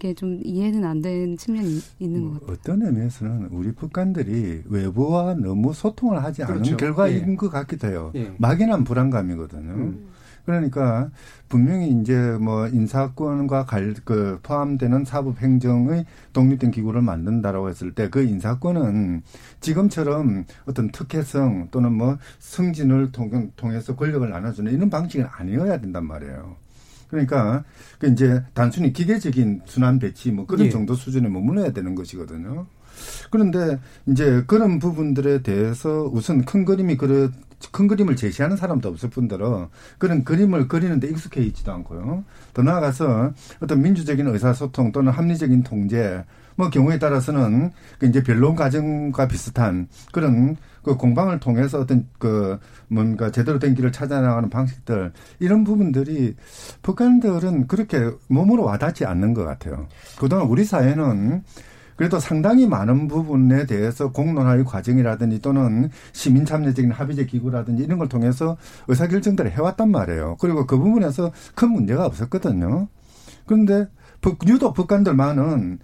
게 0.00 0.14
좀 0.14 0.40
이해는 0.42 0.82
안 0.84 1.02
되는 1.02 1.36
측면이 1.36 1.78
있는 1.98 2.24
것 2.24 2.40
같아요. 2.40 2.56
어떤 2.56 2.82
의미에서는 2.86 3.48
우리 3.52 3.70
북한들이 3.72 4.62
외부와 4.64 5.34
너무 5.34 5.74
소통을 5.74 6.24
하지 6.24 6.42
않은 6.42 6.54
그렇죠. 6.54 6.76
결과인 6.78 7.32
예. 7.32 7.36
것 7.36 7.50
같기도 7.50 7.88
해요. 7.88 8.12
예. 8.14 8.32
막연한 8.38 8.84
불안감이거든요. 8.84 9.72
음. 9.72 10.06
그러니까 10.46 11.10
분명히 11.48 11.90
이제 11.90 12.16
뭐 12.40 12.66
인사권과 12.68 13.66
갈, 13.66 13.94
그 14.04 14.38
포함되는 14.42 15.04
사법 15.04 15.40
행정의 15.40 16.06
독립된 16.32 16.70
기구를 16.70 17.02
만든다라고 17.02 17.68
했을 17.68 17.92
때 17.92 18.06
그 18.08 18.22
인사권은 18.22 19.22
지금처럼 19.60 20.44
어떤 20.64 20.90
특혜성 20.90 21.68
또는 21.70 21.92
뭐 21.92 22.18
승진을 22.38 23.12
통, 23.12 23.52
통해서 23.56 23.94
권력을 23.96 24.28
나눠주는 24.28 24.72
이런 24.72 24.88
방식은 24.88 25.26
아니어야 25.30 25.80
된단 25.80 26.06
말이에요. 26.06 26.56
그러니까 27.08 27.64
그 27.98 28.08
이제 28.08 28.42
단순히 28.54 28.92
기계적인 28.92 29.62
순환 29.64 29.98
배치 29.98 30.32
뭐 30.32 30.46
그런 30.46 30.66
예. 30.66 30.70
정도 30.70 30.94
수준에 30.94 31.28
머물러야 31.28 31.72
되는 31.72 31.94
것이거든요. 31.94 32.66
그런데 33.30 33.78
이제 34.06 34.42
그런 34.46 34.78
부분들에 34.78 35.42
대해서 35.42 36.10
우선 36.12 36.44
큰 36.44 36.64
그림이 36.64 36.96
그래 36.96 37.28
큰 37.70 37.86
그림을 37.86 38.16
제시하는 38.16 38.56
사람도 38.56 38.88
없을 38.88 39.10
뿐더러 39.10 39.68
그런 39.98 40.24
그림을 40.24 40.68
그리는데 40.68 41.08
익숙해 41.08 41.42
있지도 41.42 41.72
않고요. 41.72 42.24
더 42.54 42.62
나아가서 42.62 43.32
어떤 43.60 43.82
민주적인 43.82 44.26
의사소통 44.26 44.92
또는 44.92 45.12
합리적인 45.12 45.62
통제 45.62 46.24
뭐 46.56 46.70
경우에 46.70 46.98
따라서는 46.98 47.70
그 47.98 48.06
이제 48.06 48.22
변론 48.22 48.56
과정과 48.56 49.28
비슷한 49.28 49.88
그런 50.12 50.56
그 50.82 50.96
공방을 50.96 51.40
통해서 51.40 51.80
어떤 51.80 52.06
그 52.18 52.58
뭔가 52.88 53.30
제대로 53.30 53.58
된 53.58 53.74
길을 53.74 53.92
찾아나가는 53.92 54.48
방식들 54.48 55.12
이런 55.40 55.64
부분들이 55.64 56.34
북한들은 56.82 57.66
그렇게 57.66 58.10
몸으로 58.28 58.64
와닿지 58.64 59.04
않는 59.04 59.34
것 59.34 59.44
같아요. 59.44 59.88
그동안 60.18 60.46
우리 60.46 60.64
사회는 60.64 61.42
그래도 61.96 62.20
상당히 62.20 62.66
많은 62.66 63.08
부분에 63.08 63.66
대해서 63.66 64.12
공론화의 64.12 64.64
과정이라든지 64.64 65.40
또는 65.40 65.90
시민 66.12 66.44
참여적인 66.44 66.92
합의제 66.92 67.26
기구라든지 67.26 67.82
이런 67.82 67.98
걸 67.98 68.08
통해서 68.08 68.56
의사 68.86 69.08
결정들을 69.08 69.50
해왔단 69.50 69.90
말이에요. 69.90 70.36
그리고 70.38 70.66
그 70.66 70.78
부분에서 70.78 71.32
큰 71.54 71.70
문제가 71.70 72.04
없었거든요. 72.06 72.88
그런데 73.46 73.88
북, 74.20 74.46
유독 74.48 74.74
북한들만은 74.74 75.78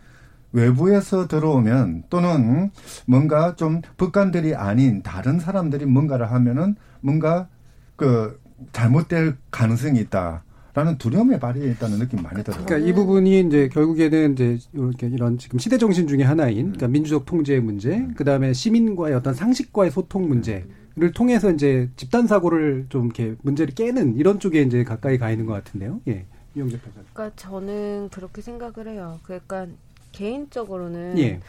외부에서 0.53 1.29
들어오면 1.29 2.05
또는 2.11 2.71
뭔가 3.07 3.57
좀 3.57 3.81
북한들이 3.97 4.55
아닌 4.55 5.03
다른 5.03 5.41
사람들이 5.41 5.87
뭔가를 5.87 6.31
하면은 6.31 6.77
뭔가 7.01 7.49
그 7.97 8.39
잘못될 8.73 9.37
가능성이 9.51 10.01
있다. 10.01 10.45
라는 10.75 10.97
두려움에 10.97 11.39
발휘했다는 11.39 11.99
느낌 11.99 12.23
많이 12.23 12.43
들어요. 12.43 12.65
그러니까 12.65 12.89
이 12.89 12.95
부분이 12.95 13.41
이제 13.41 13.69
결국에는 13.69 14.33
이제 14.33 14.59
이렇게 14.73 15.07
이런 15.07 15.37
지금 15.37 15.59
시대 15.59 15.77
정신 15.77 16.09
중의 16.09 16.25
하나인 16.25 16.73
그러니까 16.73 16.89
민주적 16.89 17.27
통제의 17.27 17.61
문제, 17.61 18.07
그 18.17 18.25
다음에 18.25 18.55
시민과의 18.55 19.15
어떤 19.15 19.35
상식과의 19.35 19.91
소통 19.91 20.29
문제 20.29 20.65
를 20.95 21.11
통해서 21.13 21.51
이제 21.51 21.89
집단 21.97 22.27
사고를 22.27 22.85
좀 22.91 23.07
이렇게 23.07 23.35
문제를 23.41 23.75
깨는 23.75 24.17
이런 24.17 24.39
쪽에 24.39 24.61
이제 24.61 24.85
가까이 24.85 25.17
가 25.17 25.31
있는 25.31 25.47
것 25.47 25.55
같은데요. 25.55 26.01
예, 26.09 26.27
이영재 26.55 26.79
평가. 26.81 27.01
그러니까 27.15 27.37
저는 27.37 28.11
그렇게 28.11 28.43
생각을 28.43 28.89
해요. 28.89 29.19
그러니까 29.23 29.69
개인적으로는 30.13 31.19
예. 31.19 31.41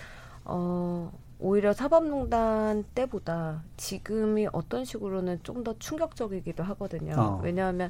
어 0.45 1.11
오히려 1.43 1.73
사법농단 1.73 2.85
때보다 2.95 3.63
지금이 3.75 4.47
어떤 4.53 4.85
식으로는 4.85 5.41
좀 5.43 5.63
더 5.63 5.77
충격적이기도 5.77 6.63
하거든요. 6.63 7.15
어. 7.17 7.39
왜냐하면 7.43 7.89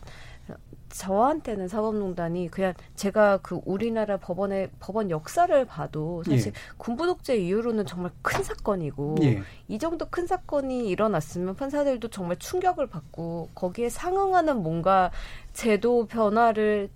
저한테는 0.89 1.67
사법농단이 1.67 2.49
그냥 2.49 2.73
제가 2.95 3.37
그 3.37 3.59
우리나라 3.65 4.17
법원의 4.17 4.69
법원 4.79 5.09
역사를 5.09 5.65
봐도 5.65 6.23
사실 6.23 6.47
예. 6.47 6.53
군부 6.77 7.05
독재 7.07 7.37
이후로는 7.37 7.85
정말 7.87 8.11
큰 8.21 8.43
사건이고 8.43 9.15
예. 9.23 9.41
이 9.67 9.79
정도 9.79 10.07
큰 10.09 10.27
사건이 10.27 10.87
일어났으면 10.89 11.55
판사들도 11.55 12.09
정말 12.09 12.37
충격을 12.37 12.87
받고 12.87 13.49
거기에 13.55 13.89
상응하는 13.89 14.61
뭔가 14.61 15.09
제도 15.53 16.05
변화를 16.05 16.89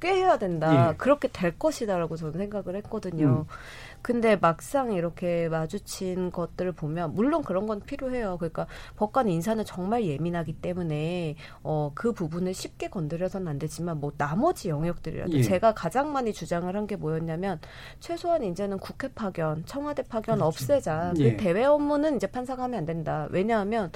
꾀해야 0.00 0.36
된다. 0.38 0.90
예. 0.90 0.96
그렇게 0.96 1.28
될 1.28 1.58
것이다라고 1.58 2.16
저는 2.16 2.38
생각을 2.38 2.76
했거든요. 2.76 3.46
음. 3.48 3.54
근데 4.02 4.36
막상 4.36 4.92
이렇게 4.92 5.48
마주친 5.48 6.30
것들을 6.30 6.72
보면 6.72 7.14
물론 7.14 7.42
그런 7.42 7.66
건 7.66 7.80
필요해요. 7.80 8.36
그러니까 8.38 8.66
법관 8.96 9.28
인사는 9.28 9.64
정말 9.64 10.04
예민하기 10.04 10.54
때문에 10.54 11.36
어 11.62 11.90
그 11.94 12.12
부분을 12.12 12.54
쉽게 12.54 12.88
건드려서는 12.88 13.48
안 13.48 13.58
되지만 13.58 14.00
뭐 14.00 14.12
나머지 14.16 14.68
영역들이라도 14.68 15.32
예. 15.34 15.42
제가 15.42 15.74
가장 15.74 16.12
많이 16.12 16.32
주장을 16.32 16.74
한 16.74 16.82
게 16.86 16.96
뭐였냐면 16.96 17.60
최소한 18.00 18.42
이제는 18.42 18.78
국회 18.78 19.06
파견, 19.08 19.64
청와대 19.66 20.02
파견 20.02 20.38
그렇죠. 20.38 20.46
없애자. 20.48 21.14
예. 21.18 21.36
그 21.36 21.42
대외 21.44 21.64
업무는 21.64 22.16
이제 22.16 22.26
판사가 22.26 22.64
하면 22.64 22.78
안 22.80 22.86
된다. 22.86 23.28
왜냐하면 23.30 23.92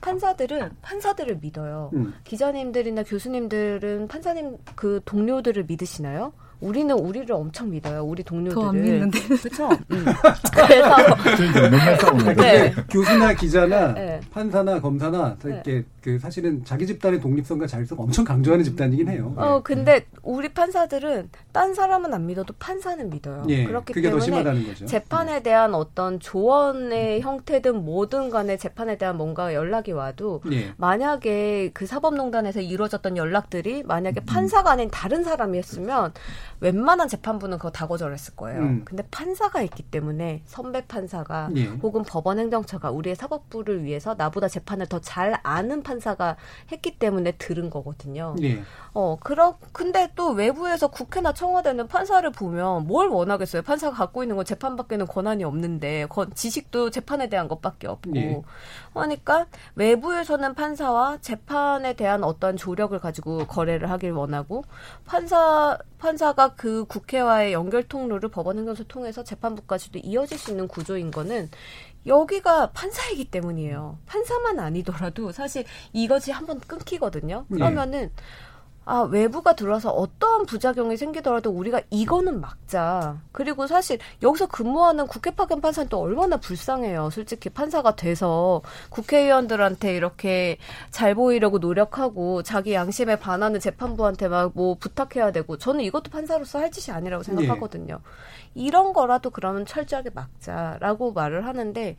판사들은 0.00 0.76
판사들을 0.82 1.38
믿어요. 1.40 1.90
음. 1.94 2.14
기자님들이나 2.24 3.02
교수님들은 3.04 4.08
판사님 4.08 4.58
그 4.76 5.00
동료들을 5.04 5.64
믿으시나요? 5.64 6.32
우리는 6.60 6.92
우리를 6.94 7.30
엄청 7.32 7.70
믿어요. 7.70 8.02
우리 8.02 8.22
동료들을. 8.24 8.54
더 8.62 8.68
안 8.68 8.82
믿는데. 8.82 9.20
그렇죠. 9.28 9.68
음. 9.90 10.04
그래서 10.52 11.70
맨날 11.70 12.00
싸우는 12.00 12.34
거. 12.34 12.42
네. 12.42 12.74
교수나 12.90 13.32
기자나 13.32 13.94
네. 13.94 14.20
판사나 14.32 14.80
검사나 14.80 15.36
이렇게 15.44 15.84
그 16.02 16.18
사실은 16.18 16.64
자기 16.64 16.86
집단의 16.86 17.20
독립성과 17.20 17.66
자율성 17.66 17.98
엄청 17.98 18.24
강조하는 18.24 18.64
집단이긴 18.64 19.08
해요. 19.08 19.32
어 19.36 19.62
근데 19.62 20.06
우리 20.22 20.48
판사들은 20.48 21.30
딴 21.52 21.74
사람은 21.74 22.14
안 22.14 22.26
믿어도 22.26 22.54
판사는 22.58 23.08
믿어요. 23.10 23.44
예, 23.48 23.64
그렇기 23.64 23.94
때문에 23.94 24.20
심하다는 24.20 24.66
거죠. 24.66 24.86
재판에 24.86 25.42
대한 25.42 25.74
어떤 25.74 26.20
조언의 26.20 27.20
형태든 27.22 27.84
뭐든 27.84 28.30
간에 28.30 28.56
재판에 28.56 28.96
대한 28.96 29.16
뭔가 29.16 29.54
연락이 29.54 29.92
와도 29.92 30.42
예. 30.52 30.72
만약에 30.76 31.70
그 31.74 31.86
사법농단에서 31.86 32.60
이루어졌던 32.60 33.16
연락들이 33.16 33.82
만약에 33.82 34.20
판사가 34.20 34.70
아닌 34.70 34.90
다른 34.90 35.24
사람이 35.24 35.58
했으면 35.58 36.12
웬만한 36.60 37.08
재판부는 37.08 37.58
그거 37.58 37.70
다 37.70 37.86
거절했을 37.86 38.36
거예요. 38.36 38.60
음. 38.60 38.82
근데 38.84 39.04
판사가 39.10 39.62
있기 39.62 39.82
때문에 39.84 40.42
선배 40.46 40.84
판사가 40.86 41.50
예. 41.56 41.64
혹은 41.66 42.02
법원 42.04 42.38
행정처가 42.38 42.90
우리의 42.90 43.16
사법부를 43.16 43.84
위해서 43.84 44.14
나보다 44.16 44.48
재판을 44.48 44.86
더 44.86 44.98
잘 45.08 45.38
아는 45.42 45.82
판사가 45.88 46.36
했기 46.70 46.98
때문에 46.98 47.32
들은 47.32 47.70
거거든요. 47.70 48.36
예. 48.42 48.62
어, 48.92 49.16
그렇, 49.20 49.56
근데 49.72 50.10
또 50.14 50.30
외부에서 50.30 50.88
국회나 50.88 51.32
청와대는 51.32 51.88
판사를 51.88 52.30
보면 52.30 52.86
뭘 52.86 53.08
원하겠어요? 53.08 53.62
판사가 53.62 53.96
갖고 53.96 54.22
있는 54.22 54.36
건 54.36 54.44
재판밖에는 54.44 55.06
권한이 55.06 55.44
없는데, 55.44 56.06
건, 56.06 56.30
지식도 56.34 56.90
재판에 56.90 57.28
대한 57.28 57.48
것밖에 57.48 57.86
없고. 57.86 58.16
예. 58.16 58.42
그러니까 58.92 59.46
외부에서는 59.76 60.54
판사와 60.54 61.18
재판에 61.20 61.94
대한 61.94 62.22
어떤 62.22 62.56
조력을 62.56 62.98
가지고 62.98 63.46
거래를 63.46 63.90
하길 63.90 64.12
원하고, 64.12 64.64
판사, 65.06 65.78
판사가 65.98 66.54
그 66.54 66.84
국회와의 66.84 67.52
연결 67.52 67.82
통로를 67.82 68.28
법원 68.28 68.58
행정처 68.58 68.84
통해서 68.84 69.24
재판부까지도 69.24 70.00
이어질 70.00 70.38
수 70.38 70.50
있는 70.50 70.68
구조인 70.68 71.10
거는 71.10 71.50
여기가 72.06 72.72
판사이기 72.72 73.26
때문이에요. 73.26 73.98
판사만 74.06 74.58
아니더라도 74.58 75.32
사실 75.32 75.64
이것이 75.92 76.30
한번 76.32 76.60
끊기거든요. 76.60 77.46
예. 77.50 77.54
그러면은 77.54 78.10
아, 78.90 79.02
외부가 79.02 79.54
들어와서 79.54 79.90
어떠한 79.90 80.46
부작용이 80.46 80.96
생기더라도 80.96 81.50
우리가 81.50 81.82
이거는 81.90 82.40
막자. 82.40 83.18
그리고 83.32 83.66
사실 83.66 83.98
여기서 84.22 84.46
근무하는 84.46 85.06
국회 85.06 85.30
파견 85.30 85.60
판사는 85.60 85.90
또 85.90 86.00
얼마나 86.00 86.38
불쌍해요. 86.38 87.10
솔직히 87.10 87.50
판사가 87.50 87.96
돼서 87.96 88.62
국회의원들한테 88.88 89.94
이렇게 89.94 90.56
잘 90.90 91.14
보이려고 91.14 91.58
노력하고 91.58 92.42
자기 92.42 92.72
양심에 92.72 93.16
반하는 93.16 93.60
재판부한테 93.60 94.28
막 94.28 94.52
뭐 94.54 94.74
부탁해야 94.76 95.32
되고 95.32 95.58
저는 95.58 95.82
이것도 95.84 96.10
판사로서 96.10 96.58
할 96.58 96.70
짓이 96.70 96.94
아니라고 96.96 97.22
생각하거든요. 97.22 98.00
이런 98.54 98.94
거라도 98.94 99.28
그러면 99.28 99.66
철저하게 99.66 100.10
막자라고 100.14 101.12
말을 101.12 101.44
하는데 101.44 101.96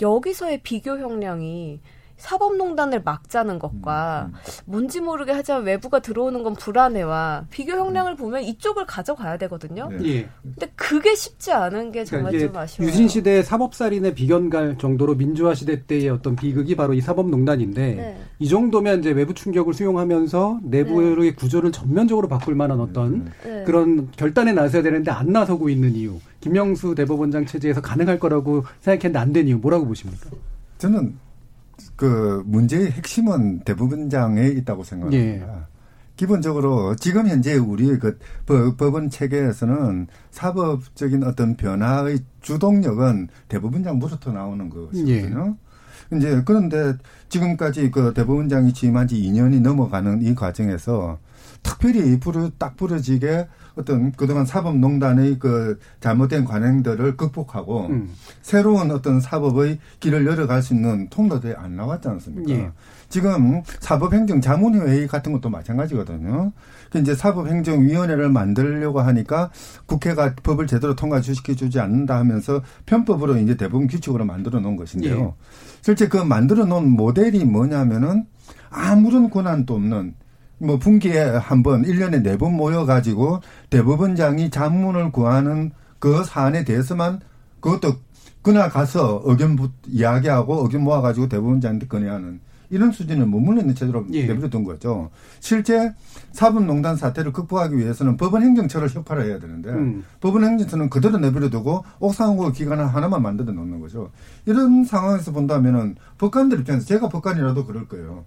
여기서의 0.00 0.62
비교 0.62 0.98
형량이 0.98 1.80
사법농단을 2.20 3.02
막자는 3.02 3.58
것과 3.58 4.30
뭔지 4.66 5.00
모르게 5.00 5.32
하지만 5.32 5.64
외부가 5.64 5.98
들어오는 6.00 6.42
건 6.42 6.54
불안해와 6.54 7.46
비교 7.50 7.72
형량을 7.72 8.16
보면 8.16 8.42
이쪽을 8.42 8.86
가져가야 8.86 9.38
되거든요. 9.38 9.88
예. 10.04 10.28
근데 10.42 10.70
그게 10.76 11.14
쉽지 11.14 11.52
않은 11.52 11.92
게 11.92 12.04
정말 12.04 12.32
그러니까 12.32 12.52
좀 12.52 12.62
아쉬워요. 12.62 12.88
유신 12.88 13.08
시대 13.08 13.42
사법살인의 13.42 14.14
비견갈 14.14 14.78
정도로 14.78 15.14
민주화 15.16 15.54
시대 15.54 15.84
때의 15.86 16.10
어떤 16.10 16.36
비극이 16.36 16.76
바로 16.76 16.94
이 16.94 17.00
사법농단인데 17.00 17.94
네. 17.94 18.20
이 18.38 18.48
정도면 18.48 19.00
이제 19.00 19.10
외부 19.10 19.34
충격을 19.34 19.74
수용하면서 19.74 20.60
내부의 20.62 21.34
구조를 21.34 21.72
전면적으로 21.72 22.28
바꿀 22.28 22.54
만한 22.54 22.80
어떤 22.80 23.32
네. 23.42 23.64
그런 23.64 24.10
결단에 24.12 24.52
나서야 24.52 24.82
되는데 24.82 25.10
안 25.10 25.32
나서고 25.32 25.68
있는 25.68 25.94
이유. 25.94 26.18
김영수 26.40 26.94
대법원장 26.94 27.46
체제에서 27.46 27.80
가능할 27.80 28.18
거라고 28.18 28.64
생각했는데 28.80 29.18
안 29.18 29.30
된 29.32 29.46
이유 29.48 29.58
뭐라고 29.58 29.86
보십니까? 29.86 30.28
저는 30.78 31.14
그 32.00 32.42
문제의 32.46 32.92
핵심은 32.92 33.60
대법원장에 33.60 34.46
있다고 34.48 34.84
생각합니다. 34.84 35.46
예. 35.46 35.60
기본적으로 36.16 36.96
지금 36.96 37.28
현재 37.28 37.56
우리 37.58 37.98
그 37.98 38.18
법- 38.46 38.78
법원 38.78 39.10
체계에서는 39.10 40.06
사법적인 40.30 41.22
어떤 41.24 41.56
변화의 41.56 42.20
주동력은 42.40 43.28
대법원장 43.48 43.98
무부터 43.98 44.32
나오는 44.32 44.70
것이거든요. 44.70 45.56
이제 46.14 46.42
그런데 46.46 46.94
지금까지 47.28 47.90
그 47.90 48.14
대법원장이 48.14 48.72
취임한 48.72 49.06
지 49.06 49.16
2년이 49.16 49.60
넘어가는 49.60 50.22
이 50.22 50.34
과정에서 50.34 51.18
특별히 51.62 52.18
부르 52.18 52.50
딱 52.58 52.76
부러지게 52.76 53.48
어떤 53.74 54.12
그동안 54.12 54.44
사법농단의 54.44 55.38
그 55.38 55.78
잘못된 56.00 56.44
관행들을 56.44 57.16
극복하고 57.16 57.86
음. 57.86 58.10
새로운 58.42 58.90
어떤 58.90 59.20
사법의 59.20 59.78
길을 60.00 60.26
열어갈 60.26 60.62
수 60.62 60.74
있는 60.74 61.08
통로들이 61.08 61.54
안 61.56 61.76
나왔지 61.76 62.08
않습니까? 62.08 62.52
예. 62.52 62.70
지금 63.08 63.62
사법행정자문회의 63.80 65.08
같은 65.08 65.32
것도 65.32 65.50
마찬가지거든요. 65.50 66.52
그 66.90 66.98
이제 66.98 67.14
사법행정위원회를 67.14 68.30
만들려고 68.30 69.00
하니까 69.00 69.50
국회가 69.86 70.34
법을 70.34 70.66
제대로 70.66 70.94
통과시켜 70.94 71.54
주지 71.54 71.80
않는다 71.80 72.18
하면서 72.18 72.62
편법으로 72.86 73.36
이제 73.38 73.56
대부분 73.56 73.86
규칙으로 73.86 74.24
만들어 74.24 74.60
놓은 74.60 74.76
것인데요. 74.76 75.20
예. 75.20 75.44
실제 75.82 76.08
그 76.08 76.18
만들어 76.18 76.64
놓은 76.66 76.88
모델이 76.88 77.44
뭐냐면은 77.44 78.26
아무런 78.70 79.30
권한도 79.30 79.74
없는 79.74 80.14
뭐 80.60 80.78
분기에 80.78 81.18
한 81.20 81.62
번, 81.62 81.82
1년에 81.82 82.22
네 82.22 82.36
번 82.36 82.54
모여가지고 82.54 83.40
대법원장이 83.70 84.50
자문을 84.50 85.10
구하는 85.12 85.72
그 85.98 86.22
사안에 86.24 86.64
대해서만 86.64 87.20
그것도 87.60 87.96
그날 88.42 88.70
가서 88.70 89.22
의견 89.24 89.58
이야기하고 89.88 90.62
의견 90.64 90.82
모아가지고 90.82 91.28
대법원장한테 91.28 91.86
건의하는 91.86 92.40
이런 92.70 92.92
수준에 92.92 93.24
머물러 93.24 93.60
있는 93.60 93.74
체제로 93.74 94.06
예. 94.12 94.26
내버려둔 94.26 94.64
거죠. 94.64 95.10
실제 95.40 95.92
사법농단 96.32 96.96
사태를 96.96 97.32
극복하기 97.32 97.76
위해서는 97.76 98.16
법원 98.16 98.42
행정처를 98.42 98.88
혁파를 98.88 99.26
해야 99.26 99.38
되는데 99.38 99.70
음. 99.70 100.04
법원 100.20 100.44
행정처는 100.44 100.90
그대로 100.90 101.18
내버려두고 101.18 101.84
옥상고 101.98 102.52
기관을 102.52 102.86
하나만 102.86 103.22
만들어 103.22 103.52
놓는 103.52 103.80
거죠. 103.80 104.10
이런 104.46 104.84
상황에서 104.84 105.32
본다면은 105.32 105.96
법관들 106.18 106.60
입장에서 106.60 106.86
제가 106.86 107.08
법관이라도 107.08 107.66
그럴 107.66 107.88
거예요. 107.88 108.24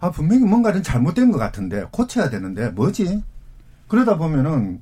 아 0.00 0.10
분명히 0.10 0.44
뭔가는 0.44 0.82
잘못된 0.82 1.32
것 1.32 1.38
같은데 1.38 1.86
고쳐야 1.90 2.30
되는데 2.30 2.70
뭐지? 2.70 3.22
그러다 3.88 4.18
보면은 4.18 4.80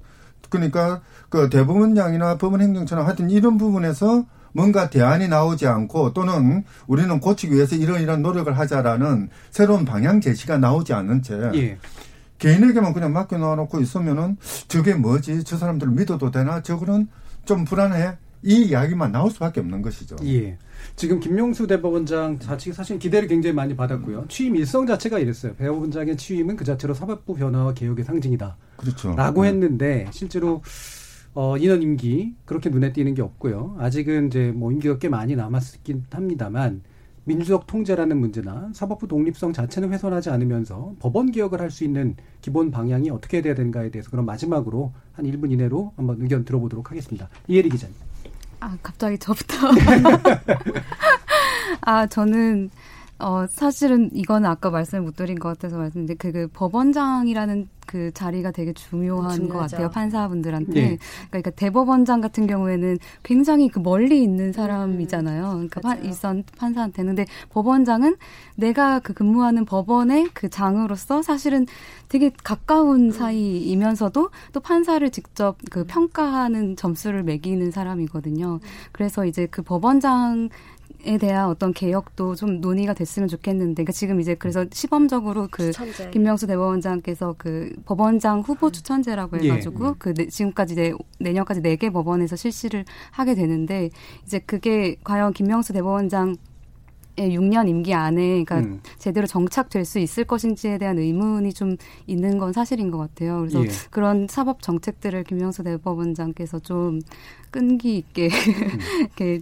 그러니까 0.49 1.01
그 1.29 1.49
대법원장이나 1.51 2.39
법원 2.39 2.61
행정처나 2.61 3.05
하여튼 3.05 3.31
이런 3.31 3.59
부분에서 3.59 4.25
뭔가 4.53 4.89
대안이 4.89 5.29
나오지 5.29 5.67
않고 5.67 6.15
또는 6.15 6.65
우리는 6.87 7.21
고치기 7.21 7.55
위해서 7.55 7.77
이런 7.77 8.01
이런 8.01 8.23
노력을 8.23 8.57
하자라는 8.57 9.29
새로운 9.51 9.85
방향 9.85 10.21
제시가 10.21 10.57
나오지 10.59 10.95
않는 10.95 11.23
채 11.23 11.51
예. 11.55 11.79
개인에게만 12.39 12.93
그냥 12.93 13.13
맡겨놓고 13.13 13.81
있으면은 13.81 14.37
저게 14.69 14.95
뭐지? 14.95 15.45
저 15.45 15.57
사람들을 15.57 15.93
믿어도 15.93 16.31
되나? 16.31 16.63
저거는 16.63 17.09
좀 17.45 17.65
불안해. 17.65 18.19
이 18.43 18.67
이야기만 18.67 19.11
나올 19.11 19.31
수밖에 19.31 19.61
없는 19.61 19.83
것이죠. 19.83 20.15
예. 20.25 20.57
지금 20.95 21.19
김용수 21.19 21.67
대법원장 21.67 22.39
자칫 22.39 22.73
사실 22.73 22.99
기대를 22.99 23.29
굉장히 23.29 23.55
많이 23.55 23.75
받았고요. 23.75 24.27
취임 24.29 24.55
일성 24.55 24.87
자체가 24.87 25.19
이랬어요. 25.19 25.57
대법원장의 25.57 26.17
취임은 26.17 26.57
그 26.57 26.65
자체로 26.65 26.95
사법부 26.95 27.35
변화와 27.35 27.75
개혁의 27.75 28.05
상징이다. 28.05 28.57
그렇죠. 28.77 29.15
라고 29.17 29.43
네. 29.43 29.49
했는데 29.49 30.07
실제로 30.13 30.63
어, 31.35 31.57
인원 31.57 31.83
임기 31.83 32.35
그렇게 32.45 32.71
눈에 32.71 32.93
띄는 32.93 33.15
게 33.15 33.23
없고요. 33.23 33.77
아직은 33.79 34.29
이제 34.29 34.53
뭐 34.55 34.71
임기가 34.71 34.99
꽤 34.99 35.09
많이 35.09 35.35
남았긴 35.35 36.05
합니다만 36.11 36.83
민주적 37.27 37.67
통제라는 37.67 38.19
문제나 38.19 38.71
사법부 38.73 39.09
독립성 39.09 39.53
자체는 39.53 39.93
훼손하지 39.93 40.31
않으면서 40.31 40.95
법원 41.01 41.33
개혁을 41.33 41.61
할 41.61 41.71
수 41.71 41.83
있는 41.85 42.17
기본 42.41 42.71
방향이 42.71 43.11
어떻게 43.11 43.43
돼야 43.43 43.55
되는가에 43.55 43.91
대해서 43.91 44.11
그럼 44.11 44.25
마지막으로 44.27 44.93
한 45.13 45.27
1분 45.27 45.51
이내로 45.51 45.93
한번 45.97 46.23
의견 46.23 46.45
들어보도록 46.45 46.91
하겠습니다. 46.91 47.29
이혜리 47.49 47.69
기자님. 47.69 47.95
아, 48.61 48.77
갑자기 48.83 49.19
저부터. 49.19 49.57
아, 51.83 52.07
저는, 52.07 52.71
어, 53.19 53.47
사실은 53.49 54.11
이거는 54.13 54.49
아까 54.49 54.71
말씀을 54.71 55.03
못 55.03 55.17
드린 55.17 55.39
것 55.39 55.49
같아서 55.49 55.79
말씀드린데, 55.79 56.15
그, 56.17 56.33
그 56.33 56.49
법원장이라는 56.53 57.69
그 57.87 58.11
자리가 58.13 58.51
되게 58.51 58.73
중요한 58.73 59.29
것 59.29 59.35
중요하죠. 59.35 59.77
같아요, 59.77 59.91
판사분들한테. 59.91 60.81
예. 60.81 60.99
그러니까 61.31 61.51
대법원장 61.51 62.21
같은 62.21 62.47
경우에는 62.47 62.99
굉장히 63.23 63.69
그 63.69 63.79
멀리 63.79 64.23
있는 64.23 64.53
사람이잖아요. 64.53 65.45
그러니까 65.53 65.81
판, 65.81 66.05
일선 66.05 66.45
판사한테는. 66.59 67.15
근데 67.15 67.31
법원장은 67.51 68.17
내가 68.57 68.99
그 68.99 69.13
근무하는 69.15 69.65
법원의 69.65 70.31
그 70.35 70.51
장으로서 70.51 71.23
사실은 71.23 71.67
되게 72.09 72.31
가까운 72.43 73.13
사이이면서도 73.13 74.31
또 74.53 74.61
판사를 74.61 75.09
직접 75.11 75.57
그 75.71 75.85
평가하는 75.85 76.77
점수를 76.77 77.23
매기는 77.23 77.71
사람이거든요. 77.71 78.61
그래서 78.93 79.25
이제 79.25 79.47
그 79.47 79.63
법원장 79.63 80.49
에 81.07 81.19
대한 81.19 81.49
어떤 81.49 81.73
개혁도 81.73 82.35
좀 82.35 82.61
논의가 82.61 82.93
됐으면 82.93 83.29
좋겠는데, 83.29 83.75
그러니까 83.85 83.93
지금 83.93 84.21
이제 84.21 84.35
그래서 84.35 84.65
시범적으로 84.73 85.47
그 85.51 85.71
추천제. 85.71 86.11
김명수 86.11 86.47
대법원장께서 86.49 87.37
그 87.39 87.73
법원장 87.85 88.41
후보 88.41 88.73
추천제라고 88.73 89.39
예. 89.43 89.45
해가지고 89.51 89.95
그 89.99 90.13
내- 90.15 90.27
지금까지 90.27 90.75
내, 90.75 90.93
내년까지 91.21 91.63
네 91.63 91.77
개 91.77 91.91
법원에서 91.91 92.35
실시를 92.37 92.85
하게 93.13 93.35
되는데 93.35 93.91
이제 94.25 94.39
그게 94.41 94.97
과연 95.05 95.33
김명수 95.33 95.73
대법원장 95.75 96.35
의 97.19 97.31
6년 97.35 97.67
임기 97.67 97.95
안에 97.95 98.45
그러니까 98.45 98.59
음. 98.59 98.81
제대로 98.99 99.27
정착될 99.27 99.87
수 99.87 99.99
있을 99.99 100.25
것인지에 100.25 100.77
대한 100.77 100.99
의문이 100.99 101.55
좀 101.55 101.77
있는 102.07 102.37
건 102.37 102.53
사실인 102.53 102.91
것 102.91 102.99
같아요. 102.99 103.39
그래서 103.39 103.65
예. 103.65 103.69
그런 103.91 104.27
사법 104.29 104.61
정책들을 104.61 105.25
김명수 105.25 105.63
대법원장께서 105.63 106.59
좀 106.59 107.01
끈기 107.51 107.97
있게 107.97 108.29
이렇게 109.01 109.41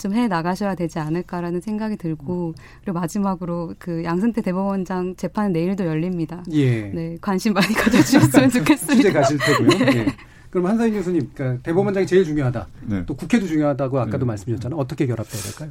좀 0.00 0.10
해 0.14 0.26
나가셔야 0.26 0.74
되지 0.74 0.98
않을까라는 0.98 1.60
생각이 1.60 1.96
들고 1.96 2.54
그리고 2.82 2.98
마지막으로 2.98 3.74
그 3.78 4.02
양승태 4.02 4.42
대법원장 4.42 5.14
재판은 5.16 5.52
내일도 5.52 5.86
열립니다. 5.86 6.42
예. 6.50 6.88
네 6.88 7.16
관심 7.20 7.52
많이 7.52 7.72
가져주셨으면 7.74 8.50
좋겠습니다. 8.50 8.94
취재 8.96 9.12
가실 9.12 9.38
테고요. 9.38 9.68
네. 9.68 9.96
예. 9.98 10.06
그럼 10.50 10.66
한사인 10.66 10.92
교수님, 10.94 11.30
그러니까 11.32 11.62
대법원장이 11.62 12.06
제일 12.08 12.24
중요하다. 12.24 12.66
네. 12.86 13.04
또 13.06 13.14
국회도 13.14 13.46
중요하다고 13.46 14.00
아까도 14.00 14.18
네. 14.18 14.24
말씀 14.24 14.46
주셨잖아요. 14.46 14.80
어떻게 14.80 15.06
결합돼야 15.06 15.40
될까요? 15.42 15.70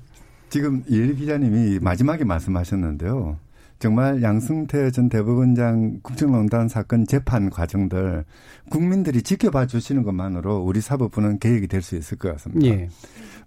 지금 0.50 0.84
이일 0.88 1.16
기자님이 1.16 1.80
마지막에 1.80 2.24
말씀하셨는데요. 2.24 3.38
정말 3.80 4.22
양승태 4.22 4.92
전 4.92 5.08
대법원장 5.10 6.02
국정농단 6.04 6.68
사건 6.68 7.06
재판 7.08 7.50
과정들 7.50 8.26
국민들이 8.70 9.22
지켜봐 9.22 9.68
주시는 9.68 10.04
것만으로 10.04 10.58
우리 10.58 10.82
사법부는 10.82 11.40
개혁이 11.40 11.68
될 11.68 11.82
수 11.82 11.96
있을 11.96 12.18
것 12.18 12.32
같습니다. 12.34 12.68
예. 12.68 12.90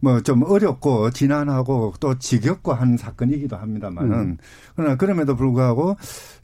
뭐좀 0.01 0.43
어렵고 0.43 1.11
지난하고 1.11 1.93
또 2.01 2.19
지겹고 2.19 2.73
한 2.73 2.97
사건이기도 2.97 3.57
합니다만은 3.57 4.13
음. 4.13 4.37
그러나 4.75 4.97
그럼에도 4.97 5.37
불구하고 5.37 5.97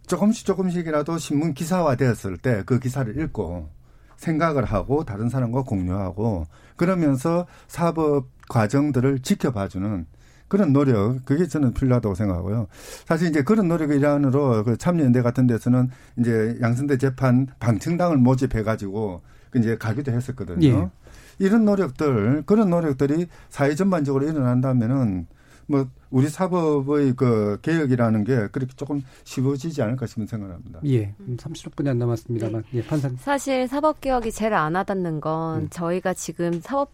조금씩 0.07 0.47
조금씩이라도 0.47 1.18
신문 1.18 1.55
기사화 1.55 1.97
되었을 1.97 2.36
때 2.39 2.62
그 2.66 2.78
기사를 2.78 3.18
읽고 3.18 3.68
생각을 4.16 4.64
하고 4.64 5.05
다른 5.05 5.28
사람과 5.28 5.62
공유하고 5.62 6.47
그러면서 6.76 7.47
사법 7.68 8.26
과정들을 8.49 9.20
지켜봐주는 9.20 10.07
그런 10.49 10.72
노력 10.72 11.24
그게 11.24 11.46
저는 11.46 11.74
필요하다고 11.74 12.14
생각하고요. 12.14 12.66
사실 13.07 13.28
이제 13.28 13.42
그런 13.42 13.68
노력의 13.68 13.99
일환으로 13.99 14.64
그 14.64 14.76
참여연대 14.76 15.22
같은 15.22 15.46
데서는 15.46 15.90
이제 16.18 16.59
양승대 16.61 16.99
재판 16.99 17.46
방청당을 17.61 18.16
모집해 18.16 18.62
가지고 18.62 19.22
이제 19.55 19.76
가기도 19.76 20.12
했었거든요. 20.12 20.66
예. 20.66 20.90
이런 21.38 21.64
노력들 21.64 22.42
그런 22.46 22.70
노력들이 22.70 23.26
사회 23.49 23.74
전반적으로 23.74 24.26
일어난다면은 24.26 25.26
뭐 25.66 25.86
우리 26.11 26.28
사법의 26.28 27.12
그 27.14 27.59
개혁이라는 27.61 28.24
게 28.24 28.49
그렇게 28.49 28.72
조금 28.74 29.03
쉬워지지 29.24 29.82
않을까 29.82 30.07
싶은 30.07 30.26
생각을 30.26 30.55
합니다. 30.55 30.80
예. 30.86 31.14
30분이 31.36 31.88
안 31.88 31.99
남았습니다만, 31.99 32.64
예, 32.72 32.82
판사. 32.86 33.11
사실 33.18 33.68
사법 33.68 34.01
개혁이 34.01 34.32
제일 34.32 34.55
안 34.55 34.74
와닿는 34.74 35.20
건 35.20 35.62
음. 35.62 35.68
저희가 35.68 36.14
지금 36.14 36.61
사법 36.62 36.90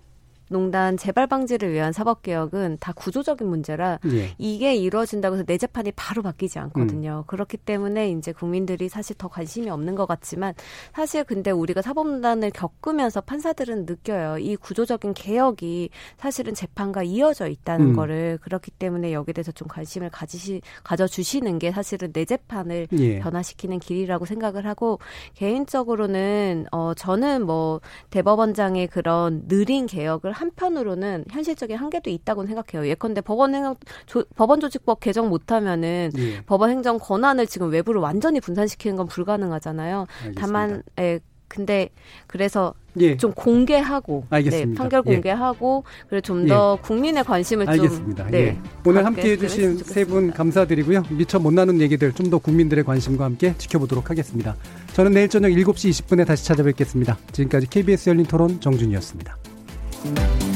농단 0.49 0.97
재발 0.97 1.27
방지를 1.27 1.73
위한 1.73 1.93
사법 1.93 2.23
개혁은 2.23 2.79
다 2.81 2.93
구조적인 2.93 3.47
문제라 3.47 3.99
예. 4.07 4.35
이게 4.39 4.75
이루어진다고 4.75 5.37
해서 5.37 5.45
내 5.45 5.59
재판이 5.59 5.93
바로 5.93 6.23
바뀌지 6.23 6.59
않거든요. 6.59 7.25
그렇기 7.27 7.57
때문에 7.57 8.11
이제 8.11 8.33
국민들이 8.33 8.89
사실 8.89 9.17
더 9.17 9.29
관심이 9.29 9.71
없는 9.71 9.95
것 9.95 10.07
같지만 10.07 10.55
사실 10.93 11.25
근데 11.25 11.51
우리가 11.51 11.83
사법농단을 11.83 12.51
겪으면서 12.51 13.21
판사들은 13.23 13.87
느껴요. 13.87 14.39
이 14.39 14.57
구조적인 14.57 15.15
개혁이 15.15 15.91
사실은 16.19 16.55
재판과 16.55 17.03
이어져 17.05 17.49
있다는 17.49 17.89
음. 17.89 17.97
거를 17.97 18.39
그렇기 18.43 18.71
때문에 18.73 19.13
여기에 19.13 19.33
대해서 19.33 19.53
좀 19.53 19.67
관심을 19.69 20.11
가지시 20.11 20.61
가져 20.83 21.07
주시는 21.07 21.59
게 21.59 21.73
사실은 21.73 22.13
내 22.13 22.25
재판을 22.25 22.87
예. 22.93 23.19
변화시키는 23.21 23.79
길이라고 23.79 24.27
생각을 24.27 24.67
하고 24.67 24.99
개인적으로는 25.35 26.67
어 26.71 26.93
저는 26.95 27.47
뭐 27.47 27.81
대법원장의 28.11 28.89
그런 28.89 29.47
느린 29.49 29.87
개혁을 29.87 30.34
한편으로는 30.35 31.25
현실적인 31.31 31.77
한계도 31.77 32.11
있다고 32.11 32.47
생각해요. 32.47 32.89
예컨대 32.89 33.21
법원 33.21 33.55
행정 33.55 33.77
조, 34.07 34.25
법원 34.37 34.61
조직법 34.61 35.01
개정 35.01 35.29
못하면은 35.29 36.11
예. 36.19 36.43
법원 36.43 36.71
행정 36.71 36.99
권한을 36.99 37.47
지금 37.47 37.71
외부로 37.71 38.01
완전히 38.01 38.41
분산시키는 38.41 38.97
건 38.97 39.07
불가능하잖아요. 39.07 40.07
알겠습니다. 40.25 40.41
다만 40.41 40.83
예, 40.99 41.21
근데 41.49 41.89
그래서 42.27 42.75
예. 42.99 43.17
좀 43.17 43.33
공개하고 43.33 44.25
알겠습니다. 44.31 44.71
네, 44.71 44.75
판결 44.75 45.03
예. 45.07 45.15
공개하고 45.15 45.85
그리고 46.09 46.21
좀더 46.21 46.79
예. 46.79 46.83
국민의 46.83 47.25
관심을 47.25 47.69
알겠습니다. 47.69 48.25
좀 48.25 48.33
네, 48.33 48.39
예. 48.39 48.59
오늘 48.85 49.05
함께 49.05 49.33
해주신 49.33 49.79
세 49.79 50.05
분 50.05 50.33
감사드리고요. 50.33 51.03
미처 51.11 51.39
못 51.39 51.53
나눈 51.53 51.81
얘기들 51.81 52.13
좀 52.13 52.31
더 52.31 52.39
국민들의 52.39 52.83
관심과 52.85 53.25
함께 53.25 53.55
지켜보도록 53.59 54.11
하겠습니다. 54.11 54.57
저는 54.95 55.13
내일 55.13 55.29
저녁 55.29 55.49
7시 55.51 55.91
20분에 55.91 56.27
다시 56.27 56.45
찾아뵙겠습니다. 56.47 57.19
지금까지 57.33 57.69
KBS 57.69 58.11
열린 58.11 58.25
토론 58.27 58.61
정준이었습니다. 58.61 59.54
Bye. 60.05 60.54